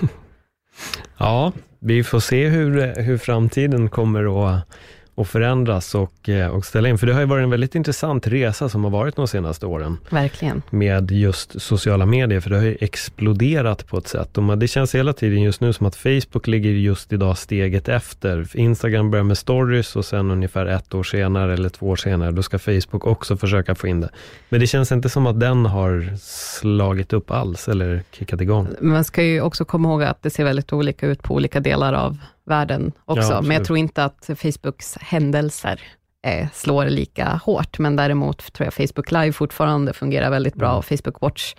ja, 1.19 1.53
vi 1.79 2.05
får 2.05 2.21
se 2.21 2.49
hur, 2.49 3.03
hur 3.03 3.19
framtiden 3.19 3.89
kommer 3.89 4.49
att 4.51 4.69
och 5.17 5.29
förändras 5.29 5.95
och, 5.95 6.29
eh, 6.29 6.49
och 6.49 6.65
ställa 6.65 6.89
in. 6.89 6.99
För 6.99 7.07
det 7.07 7.13
har 7.13 7.21
ju 7.21 7.27
varit 7.27 7.43
en 7.43 7.51
väldigt 7.51 7.75
intressant 7.75 8.27
resa 8.27 8.69
som 8.69 8.85
har 8.85 8.91
varit 8.91 9.17
de 9.17 9.29
senaste 9.29 9.67
åren. 9.67 9.99
Verkligen. 10.11 10.63
Med 10.71 11.11
just 11.11 11.63
sociala 11.63 12.07
medier, 12.07 12.41
för 12.41 12.51
det 12.51 12.57
har 12.57 12.65
ju 12.65 12.77
exploderat 12.81 13.87
på 13.87 13.99
ett 13.99 14.09
sätt. 14.09 14.39
Och 14.39 14.59
det 14.59 14.69
känns 14.69 14.95
hela 14.95 15.13
tiden 15.13 15.43
just 15.43 15.61
nu 15.61 15.73
som 15.73 15.87
att 15.87 15.97
Facebook 15.97 16.47
ligger 16.47 16.71
just 16.71 17.13
idag 17.13 17.39
steget 17.39 17.89
efter. 17.89 18.57
Instagram 18.57 19.11
börjar 19.11 19.25
med 19.25 19.39
stories 19.39 19.97
och 19.97 20.05
sen 20.05 20.31
ungefär 20.31 20.67
ett 20.67 20.95
år 20.95 21.03
senare 21.03 21.55
eller 21.55 21.69
två 21.69 21.89
år 21.89 21.97
senare, 21.97 22.33
då 22.33 22.43
ska 22.43 22.59
Facebook 22.59 23.07
också 23.07 23.37
försöka 23.37 23.75
få 23.75 23.87
in 23.87 24.01
det. 24.01 24.11
Men 24.49 24.61
det 24.61 24.67
känns 24.67 24.93
inte 24.93 25.09
som 25.09 25.27
att 25.27 25.41
den 25.41 25.67
har 25.67 26.17
slagit 26.21 27.13
upp 27.13 27.31
alls 27.31 27.69
eller 27.69 28.03
kickat 28.13 28.41
igång. 28.41 28.69
Man 28.81 29.05
ska 29.05 29.23
ju 29.23 29.41
också 29.41 29.65
komma 29.65 29.89
ihåg 29.89 30.03
att 30.03 30.23
det 30.23 30.31
ser 30.31 30.45
väldigt 30.45 30.73
olika 30.73 31.07
ut 31.07 31.23
på 31.23 31.35
olika 31.35 31.61
delar 31.61 31.93
av 31.93 32.19
världen 32.47 32.93
också, 33.05 33.33
ja, 33.33 33.43
men 33.43 33.51
jag 33.51 33.65
tror 33.65 33.79
inte 33.79 34.05
att 34.05 34.31
Facebooks 34.37 34.99
händelser 35.01 35.81
eh, 36.27 36.49
slår 36.53 36.87
lika 36.87 37.41
hårt, 37.45 37.79
men 37.79 37.97
däremot 37.97 38.53
tror 38.53 38.65
jag 38.65 38.75
Facebook 38.75 39.11
Live 39.11 39.33
fortfarande 39.33 39.93
fungerar 39.93 40.31
väldigt 40.31 40.55
bra 40.55 40.69
mm. 40.69 40.79
och 40.79 40.85
Facebook 40.85 41.21
Watch 41.21 41.55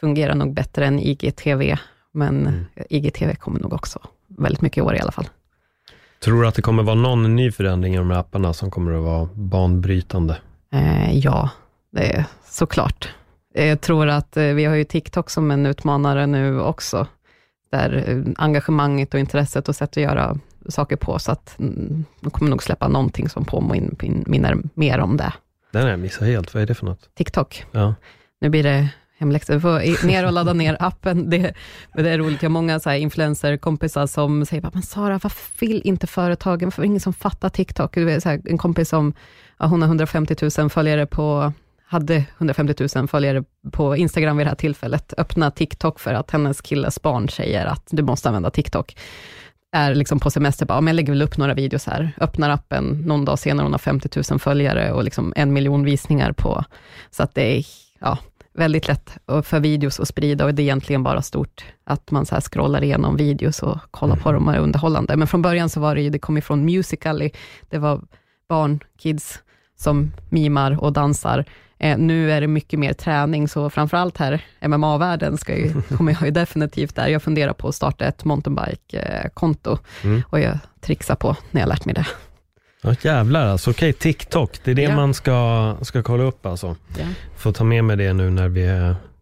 fungerar 0.00 0.34
nog 0.34 0.54
bättre 0.54 0.86
än 0.86 0.98
IGTV, 0.98 1.76
men 2.12 2.46
mm. 2.46 2.64
IGTV 2.88 3.34
kommer 3.34 3.60
nog 3.60 3.72
också 3.72 3.98
väldigt 4.28 4.60
mycket 4.60 4.78
i 4.78 4.80
år 4.80 4.94
i 4.94 5.00
alla 5.00 5.12
fall. 5.12 5.28
Tror 6.24 6.42
du 6.42 6.48
att 6.48 6.54
det 6.54 6.62
kommer 6.62 6.82
vara 6.82 6.94
någon 6.94 7.36
ny 7.36 7.52
förändring 7.52 7.94
i 7.94 7.96
de 7.96 8.10
här 8.10 8.18
apparna 8.18 8.52
som 8.52 8.70
kommer 8.70 8.92
att 8.92 9.02
vara 9.02 9.28
banbrytande? 9.34 10.36
Eh, 10.72 11.18
ja, 11.18 11.50
det 11.92 12.12
är 12.12 12.24
såklart. 12.44 13.08
Jag 13.54 13.80
tror 13.80 14.08
att 14.08 14.36
eh, 14.36 14.44
vi 14.44 14.64
har 14.64 14.74
ju 14.74 14.84
TikTok 14.84 15.30
som 15.30 15.50
en 15.50 15.66
utmanare 15.66 16.26
nu 16.26 16.60
också, 16.60 17.06
där 17.70 18.04
eh, 18.08 18.32
engagemanget 18.36 19.14
och 19.14 19.20
intresset 19.20 19.68
och 19.68 19.76
sätt 19.76 19.90
att 19.90 19.96
göra 19.96 20.38
saker 20.68 20.96
på, 20.96 21.18
så 21.18 21.32
att 21.32 21.58
mm, 21.58 22.04
de 22.20 22.30
kommer 22.30 22.50
nog 22.50 22.62
släppa 22.62 22.88
någonting 22.88 23.28
som 23.28 23.44
påminner 23.44 24.56
mer 24.74 24.98
om 24.98 25.16
det. 25.16 25.32
Den 25.72 25.82
har 25.82 25.90
jag 25.90 25.98
missat 25.98 26.28
helt. 26.28 26.54
Vad 26.54 26.62
är 26.62 26.66
det 26.66 26.74
för 26.74 26.86
något? 26.86 27.14
TikTok. 27.14 27.64
Ja. 27.72 27.94
Nu 28.40 28.48
blir 28.48 28.62
det 28.62 28.88
hemläxa. 29.18 29.54
Du 29.54 29.60
får 29.60 30.06
ner 30.06 30.26
och 30.26 30.32
ladda 30.32 30.52
ner 30.52 30.76
appen. 30.80 31.30
Det, 31.30 31.54
det 31.94 32.10
är 32.10 32.18
roligt. 32.18 32.42
Jag 32.42 32.50
har 32.50 32.52
många 32.52 32.80
så 32.80 32.90
här 32.90 32.96
influencer-kompisar 32.96 34.06
som 34.06 34.46
säger, 34.46 34.70
men 34.72 34.82
Sara, 34.82 35.20
varför 35.22 35.66
vill 35.66 35.82
inte 35.84 36.06
företagen, 36.06 36.66
varför 36.66 36.82
är 36.82 36.84
det 36.84 36.86
ingen 36.86 37.00
som 37.00 37.12
fattar 37.12 37.48
TikTok? 37.48 37.94
Du 37.94 38.04
vet, 38.04 38.22
så 38.22 38.28
här, 38.28 38.40
en 38.44 38.58
kompis 38.58 38.88
som, 38.88 39.14
ja, 39.58 39.66
hon 39.66 39.82
har 39.82 39.88
150 39.88 40.36
000 40.58 40.70
följare 40.70 41.06
på 41.06 41.52
hade 41.86 42.24
150 42.38 42.88
000 42.96 43.08
följare 43.08 43.44
på 43.72 43.96
Instagram 43.96 44.36
vid 44.36 44.46
det 44.46 44.50
här 44.50 44.56
tillfället, 44.56 45.14
öppna 45.18 45.50
TikTok 45.50 46.00
för 46.00 46.14
att 46.14 46.30
hennes 46.30 46.60
killes 46.60 47.02
barn 47.02 47.28
säger 47.28 47.66
att 47.66 47.86
du 47.90 48.02
måste 48.02 48.28
använda 48.28 48.50
TikTok. 48.50 48.96
Är 49.72 49.94
liksom 49.94 50.20
på 50.20 50.30
semester, 50.30 50.66
bara, 50.66 50.86
jag 50.86 50.94
lägger 50.94 51.12
väl 51.12 51.22
upp 51.22 51.38
några 51.38 51.54
videos 51.54 51.86
här. 51.86 52.12
Öppnar 52.20 52.50
appen, 52.50 52.84
någon 53.06 53.24
dag 53.24 53.38
senare 53.38 53.64
hon 53.64 53.72
har 53.72 53.78
50 53.78 54.22
000 54.30 54.40
följare 54.40 54.92
och 54.92 55.04
liksom 55.04 55.32
en 55.36 55.52
miljon 55.52 55.84
visningar 55.84 56.32
på. 56.32 56.64
Så 57.10 57.22
att 57.22 57.34
det 57.34 57.58
är 57.58 57.66
ja, 57.98 58.18
väldigt 58.52 58.88
lätt 58.88 59.18
för 59.42 59.60
videos 59.60 60.00
att 60.00 60.08
sprida 60.08 60.44
och 60.44 60.54
det 60.54 60.62
är 60.62 60.64
egentligen 60.64 61.02
bara 61.02 61.22
stort 61.22 61.64
att 61.84 62.10
man 62.10 62.26
så 62.26 62.34
här 62.34 62.42
scrollar 62.42 62.84
igenom 62.84 63.16
videos 63.16 63.62
och 63.62 63.78
kollar 63.90 64.16
på 64.16 64.32
dem 64.32 64.48
och 64.48 64.54
är 64.54 64.58
underhållande. 64.58 65.16
Men 65.16 65.28
från 65.28 65.42
början 65.42 65.68
så 65.68 65.80
var 65.80 65.94
det 65.94 66.02
ju, 66.02 66.10
det 66.10 66.18
kom 66.18 66.38
ifrån 66.38 66.64
Musical.ly, 66.64 67.30
det 67.68 67.78
var 67.78 68.00
barn, 68.48 68.80
kids, 68.98 69.42
som 69.76 70.12
mimar 70.30 70.82
och 70.82 70.92
dansar. 70.92 71.44
Eh, 71.84 71.98
nu 71.98 72.32
är 72.32 72.40
det 72.40 72.46
mycket 72.46 72.78
mer 72.78 72.92
träning, 72.92 73.48
så 73.48 73.70
framförallt 73.70 74.18
här, 74.18 74.40
MMA-världen 74.60 75.38
ska 75.38 75.56
ju, 75.56 75.82
kommer 75.96 76.12
jag 76.12 76.22
ju 76.22 76.30
definitivt 76.30 76.94
där. 76.94 77.08
Jag 77.08 77.22
funderar 77.22 77.52
på 77.52 77.68
att 77.68 77.74
starta 77.74 78.04
ett 78.04 78.24
mountainbike-konto 78.24 79.78
mm. 80.02 80.22
och 80.28 80.40
jag 80.40 80.58
trixar 80.80 81.14
på 81.14 81.36
när 81.50 81.60
jag 81.60 81.68
lärt 81.68 81.84
mig 81.84 81.94
det. 81.94 82.06
Ja, 82.82 82.94
jävlar 83.02 83.46
alltså. 83.46 83.70
Okej, 83.70 83.90
okay, 83.90 84.12
TikTok, 84.12 84.60
det 84.64 84.70
är 84.70 84.74
det 84.74 84.82
ja. 84.82 84.96
man 84.96 85.14
ska, 85.14 85.76
ska 85.82 86.02
kolla 86.02 86.24
upp 86.24 86.46
alltså. 86.46 86.76
Ja. 86.98 87.04
Får 87.36 87.52
ta 87.52 87.64
med 87.64 87.84
mig 87.84 87.96
det 87.96 88.12
nu 88.12 88.30
när 88.30 88.48
vi, 88.48 88.66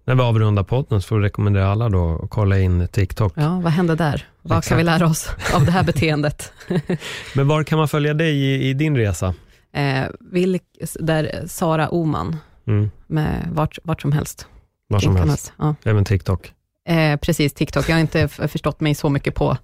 när 0.05 0.15
vi 0.15 0.23
avrundar 0.23 0.63
podden, 0.63 1.03
så 1.03 1.09
får 1.09 1.19
jag 1.19 1.25
rekommendera 1.25 1.73
alla 1.73 1.89
då 1.89 2.21
att 2.25 2.31
kolla 2.31 2.59
in 2.59 2.89
TikTok. 2.89 3.33
Ja, 3.37 3.61
vad 3.63 3.73
hände 3.73 3.95
där? 3.95 4.29
Vad 4.43 4.65
kan 4.65 4.79
vi 4.79 4.85
lära 4.85 5.07
oss 5.07 5.31
av 5.55 5.65
det 5.65 5.71
här 5.71 5.83
beteendet? 5.93 6.53
Men 7.35 7.49
var 7.49 7.65
kan 7.65 7.79
man 7.79 7.89
följa 7.89 8.15
dig 8.15 8.35
i, 8.35 8.69
i 8.69 8.75
din 8.75 8.97
resa? 8.97 9.35
Eh, 9.73 10.05
vilk, 10.21 10.63
där 11.01 11.45
Sara 11.47 11.89
Oman, 11.89 12.37
Mm. 12.67 12.91
med 13.07 13.49
vart, 13.53 13.79
vart 13.85 14.03
som 14.03 14.13
helst. 14.13 14.47
Var 14.89 14.99
som 15.01 15.17
helst. 15.17 15.53
Ja. 15.59 15.75
Även 15.85 16.05
TikTok. 16.05 16.53
Eh, 16.89 17.17
precis, 17.17 17.53
TikTok. 17.55 17.89
Jag 17.89 17.95
har 17.95 18.01
inte 18.01 18.29
förstått 18.29 18.81
mig 18.81 18.95
så 18.95 19.09
mycket 19.09 19.35
på 19.35 19.57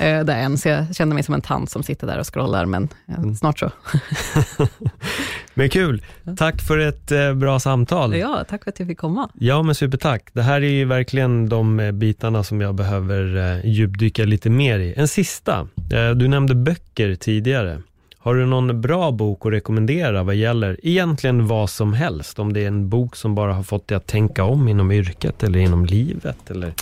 eh, 0.00 0.20
det 0.24 0.34
än, 0.34 0.58
så 0.58 0.68
jag 0.68 0.96
känner 0.96 1.14
mig 1.14 1.22
som 1.22 1.34
en 1.34 1.40
tant 1.40 1.70
som 1.70 1.82
sitter 1.82 2.06
där 2.06 2.18
och 2.18 2.34
scrollar, 2.34 2.66
men 2.66 2.88
eh, 3.08 3.18
Mm. 3.18 3.34
snart 3.36 3.58
så. 3.58 3.70
Men 5.54 5.68
kul. 5.70 6.02
Tack 6.36 6.62
för 6.62 6.78
ett 6.78 7.12
eh, 7.12 7.34
bra 7.34 7.60
samtal. 7.60 8.16
Ja, 8.16 8.44
tack 8.48 8.64
för 8.64 8.70
att 8.70 8.78
jag 8.78 8.88
fick 8.88 8.98
komma. 8.98 9.28
Ja, 9.34 9.62
men 9.62 9.74
supertack. 9.74 10.28
Det 10.32 10.42
här 10.42 10.56
är 10.62 10.70
ju 10.70 10.84
verkligen 10.84 11.48
de 11.48 11.80
eh, 11.80 11.92
bitarna 11.92 12.44
som 12.44 12.60
jag 12.60 12.74
behöver 12.74 13.36
eh, 13.36 13.66
djupdyka 13.66 14.24
lite 14.24 14.50
mer 14.50 14.78
i. 14.78 14.94
En 14.96 15.08
sista. 15.08 15.68
Eh, 15.92 16.10
du 16.10 16.28
nämnde 16.28 16.54
böcker 16.54 17.14
tidigare. 17.14 17.82
Har 18.24 18.34
du 18.34 18.46
någon 18.46 18.80
bra 18.80 19.10
bok 19.10 19.46
att 19.46 19.52
rekommendera 19.52 20.22
vad 20.22 20.34
gäller 20.34 20.80
egentligen 20.82 21.46
vad 21.46 21.70
som 21.70 21.92
helst? 21.92 22.38
Om 22.38 22.52
det 22.52 22.60
är 22.60 22.68
en 22.68 22.88
bok 22.88 23.16
som 23.16 23.34
bara 23.34 23.52
har 23.54 23.62
fått 23.62 23.88
dig 23.88 23.96
att 23.96 24.06
tänka 24.06 24.44
om 24.44 24.68
inom 24.68 24.92
yrket 24.92 25.42
eller 25.42 25.58
inom 25.58 25.86
livet? 25.86 26.50
Eller? 26.50 26.72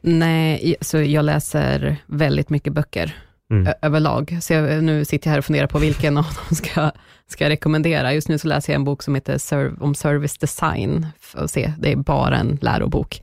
Nej, 0.00 0.76
så 0.80 0.98
jag 0.98 1.24
läser 1.24 1.96
väldigt 2.06 2.50
mycket 2.50 2.72
böcker 2.72 3.16
Mm. 3.50 3.72
överlag. 3.82 4.38
Så 4.40 4.52
jag, 4.52 4.84
nu 4.84 5.04
sitter 5.04 5.28
jag 5.28 5.32
här 5.32 5.38
och 5.38 5.44
funderar 5.44 5.66
på 5.66 5.78
vilken 5.78 6.16
av 6.18 6.24
dem 6.24 6.56
ska, 6.56 6.90
ska 7.26 7.44
jag 7.44 7.50
rekommendera. 7.50 8.14
Just 8.14 8.28
nu 8.28 8.38
så 8.38 8.48
läser 8.48 8.72
jag 8.72 8.78
en 8.78 8.84
bok 8.84 9.02
som 9.02 9.14
heter 9.14 9.38
Serv, 9.38 9.82
om 9.82 9.94
service 9.94 10.38
design. 10.38 11.06
För 11.20 11.44
att 11.44 11.50
se, 11.50 11.72
det 11.78 11.92
är 11.92 11.96
bara 11.96 12.36
en 12.38 12.58
lärobok. 12.62 13.22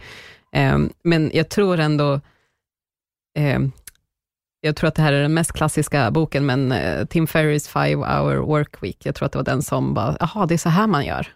Ehm, 0.54 0.90
men 1.04 1.32
jag 1.34 1.50
tror 1.50 1.80
ändå, 1.80 2.22
ehm, 3.38 3.72
jag 4.62 4.76
tror 4.76 4.88
att 4.88 4.96
det 4.96 5.02
här 5.02 5.14
är 5.14 5.22
den 5.22 5.34
mest 5.34 5.52
klassiska 5.54 6.12
boken, 6.12 6.46
men 6.46 6.72
eh, 6.72 7.06
Tim 7.06 7.28
Ferrys 7.28 7.68
Five 7.68 7.96
Hour 7.96 8.36
Work 8.36 8.84
Week, 8.84 8.98
jag 9.06 9.16
tror 9.16 9.26
att 9.26 9.32
det 9.32 9.38
var 9.38 9.46
den 9.46 9.62
som 9.62 9.94
bara, 9.94 10.18
jaha, 10.20 10.46
det 10.46 10.54
är 10.54 10.58
så 10.58 10.70
här 10.70 10.88
man 10.88 11.06
gör. 11.06 11.28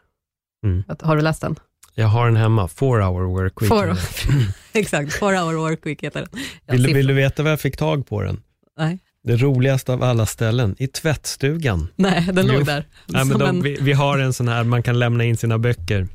Mm. 0.65 0.83
Att- 0.87 1.01
Har 1.01 1.15
du 1.15 1.21
läst 1.21 1.41
den? 1.41 1.55
Jag 1.95 2.07
har 2.07 2.27
en 2.27 2.35
hemma, 2.35 2.67
Four 2.67 3.01
Hour 3.01 3.23
Work 3.41 3.61
Week. 3.61 3.69
Four, 3.69 3.97
exakt, 4.73 5.13
Four 5.13 5.33
Hour 5.33 5.53
Work 5.69 5.79
Week 5.85 6.03
heter 6.03 6.19
den. 6.31 6.41
Vill, 6.77 6.93
vill 6.93 7.07
du 7.07 7.13
veta 7.13 7.43
var 7.43 7.49
jag 7.49 7.59
fick 7.59 7.77
tag 7.77 8.07
på 8.07 8.21
den? 8.21 8.41
Nej. 8.77 8.99
Det 9.23 9.35
roligaste 9.37 9.93
av 9.93 10.03
alla 10.03 10.25
ställen, 10.25 10.75
i 10.79 10.87
tvättstugan. 10.87 11.87
Nej, 11.95 12.29
den 12.33 12.47
Jo. 12.47 12.53
låg 12.53 12.65
där. 12.65 12.85
Nej, 13.05 13.25
men 13.25 13.39
de, 13.39 13.49
en- 13.49 13.61
vi, 13.61 13.77
vi 13.81 13.93
har 13.93 14.17
en 14.19 14.33
sån 14.33 14.47
här, 14.47 14.63
man 14.63 14.83
kan 14.83 14.99
lämna 14.99 15.23
in 15.23 15.37
sina 15.37 15.57
böcker. 15.57 16.07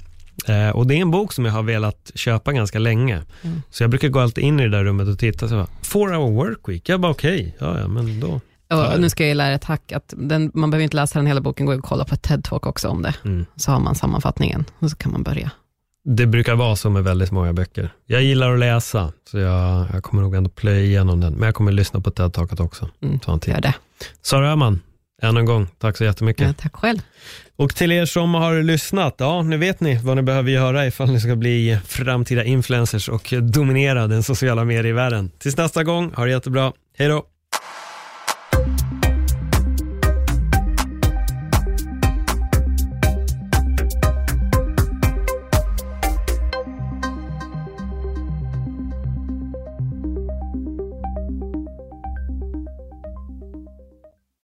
Eh, 0.46 0.70
och 0.70 0.86
det 0.86 0.94
är 0.94 1.00
en 1.00 1.10
bok 1.10 1.32
som 1.32 1.44
jag 1.44 1.52
har 1.52 1.62
velat 1.62 2.12
köpa 2.14 2.52
ganska 2.52 2.78
länge. 2.78 3.22
Mm. 3.42 3.62
Så 3.70 3.82
jag 3.82 3.90
brukar 3.90 4.08
gå 4.08 4.20
alltid 4.20 4.44
in 4.44 4.60
i 4.60 4.62
det 4.62 4.68
där 4.68 4.84
rummet 4.84 5.08
och 5.08 5.18
titta. 5.18 5.48
Så 5.48 5.54
bara, 5.54 5.66
Four 5.82 6.14
hour 6.14 6.32
work 6.32 6.68
week? 6.68 6.88
Jag 6.88 7.00
bara 7.00 7.12
okej, 7.12 7.56
ja, 7.58 7.78
ja 7.80 7.88
men 7.88 8.20
då. 8.20 8.40
Och 8.68 9.00
nu 9.00 9.08
ska 9.08 9.26
jag 9.26 9.36
lära 9.36 9.54
ett 9.54 9.64
hack, 9.64 9.92
att 9.92 10.14
den, 10.16 10.50
man 10.54 10.70
behöver 10.70 10.84
inte 10.84 10.96
läsa 10.96 11.18
den 11.18 11.26
hela 11.26 11.40
boken, 11.40 11.66
gå 11.66 11.74
och 11.74 11.84
kolla 11.84 12.04
på 12.04 12.14
ett 12.14 12.22
TED-talk 12.22 12.66
också 12.66 12.88
om 12.88 13.02
det. 13.02 13.14
Mm. 13.24 13.46
Så 13.56 13.72
har 13.72 13.80
man 13.80 13.94
sammanfattningen 13.94 14.64
och 14.78 14.90
så 14.90 14.96
kan 14.96 15.12
man 15.12 15.22
börja. 15.22 15.50
Det 16.04 16.26
brukar 16.26 16.54
vara 16.54 16.76
så 16.76 16.90
med 16.90 17.04
väldigt 17.04 17.30
många 17.30 17.52
böcker. 17.52 17.92
Jag 18.06 18.22
gillar 18.22 18.52
att 18.52 18.58
läsa, 18.58 19.12
så 19.30 19.38
jag, 19.38 19.86
jag 19.92 20.02
kommer 20.02 20.22
nog 20.22 20.34
ändå 20.34 20.50
plöja 20.50 20.80
igenom 20.80 21.20
den. 21.20 21.32
Men 21.32 21.42
jag 21.46 21.54
kommer 21.54 21.72
lyssna 21.72 22.00
på 22.00 22.10
TED-talket 22.10 22.60
också. 22.60 22.88
Mm, 23.02 23.18
Ta 23.18 23.32
en 23.32 23.40
tid. 23.40 23.54
Gör 23.54 23.60
det. 23.60 23.74
Sara 24.22 24.52
Öhman, 24.52 24.80
än 25.22 25.36
en 25.36 25.44
gång, 25.44 25.68
tack 25.78 25.96
så 25.96 26.04
jättemycket. 26.04 26.46
Ja, 26.46 26.52
tack 26.52 26.76
själv. 26.76 26.98
Och 27.56 27.74
till 27.74 27.92
er 27.92 28.04
som 28.04 28.34
har 28.34 28.62
lyssnat, 28.62 29.14
ja 29.18 29.42
nu 29.42 29.56
vet 29.56 29.80
ni 29.80 29.98
vad 30.02 30.16
ni 30.16 30.22
behöver 30.22 30.50
göra 30.50 30.86
ifall 30.86 31.12
ni 31.12 31.20
ska 31.20 31.36
bli 31.36 31.78
framtida 31.86 32.44
influencers 32.44 33.08
och 33.08 33.34
dominera 33.42 34.06
den 34.06 34.22
sociala 34.22 34.64
medievärlden. 34.64 35.30
Tills 35.38 35.56
nästa 35.56 35.84
gång, 35.84 36.12
ha 36.14 36.24
det 36.24 36.30
jättebra. 36.30 36.72
Hej 36.98 37.08
då! 37.08 37.26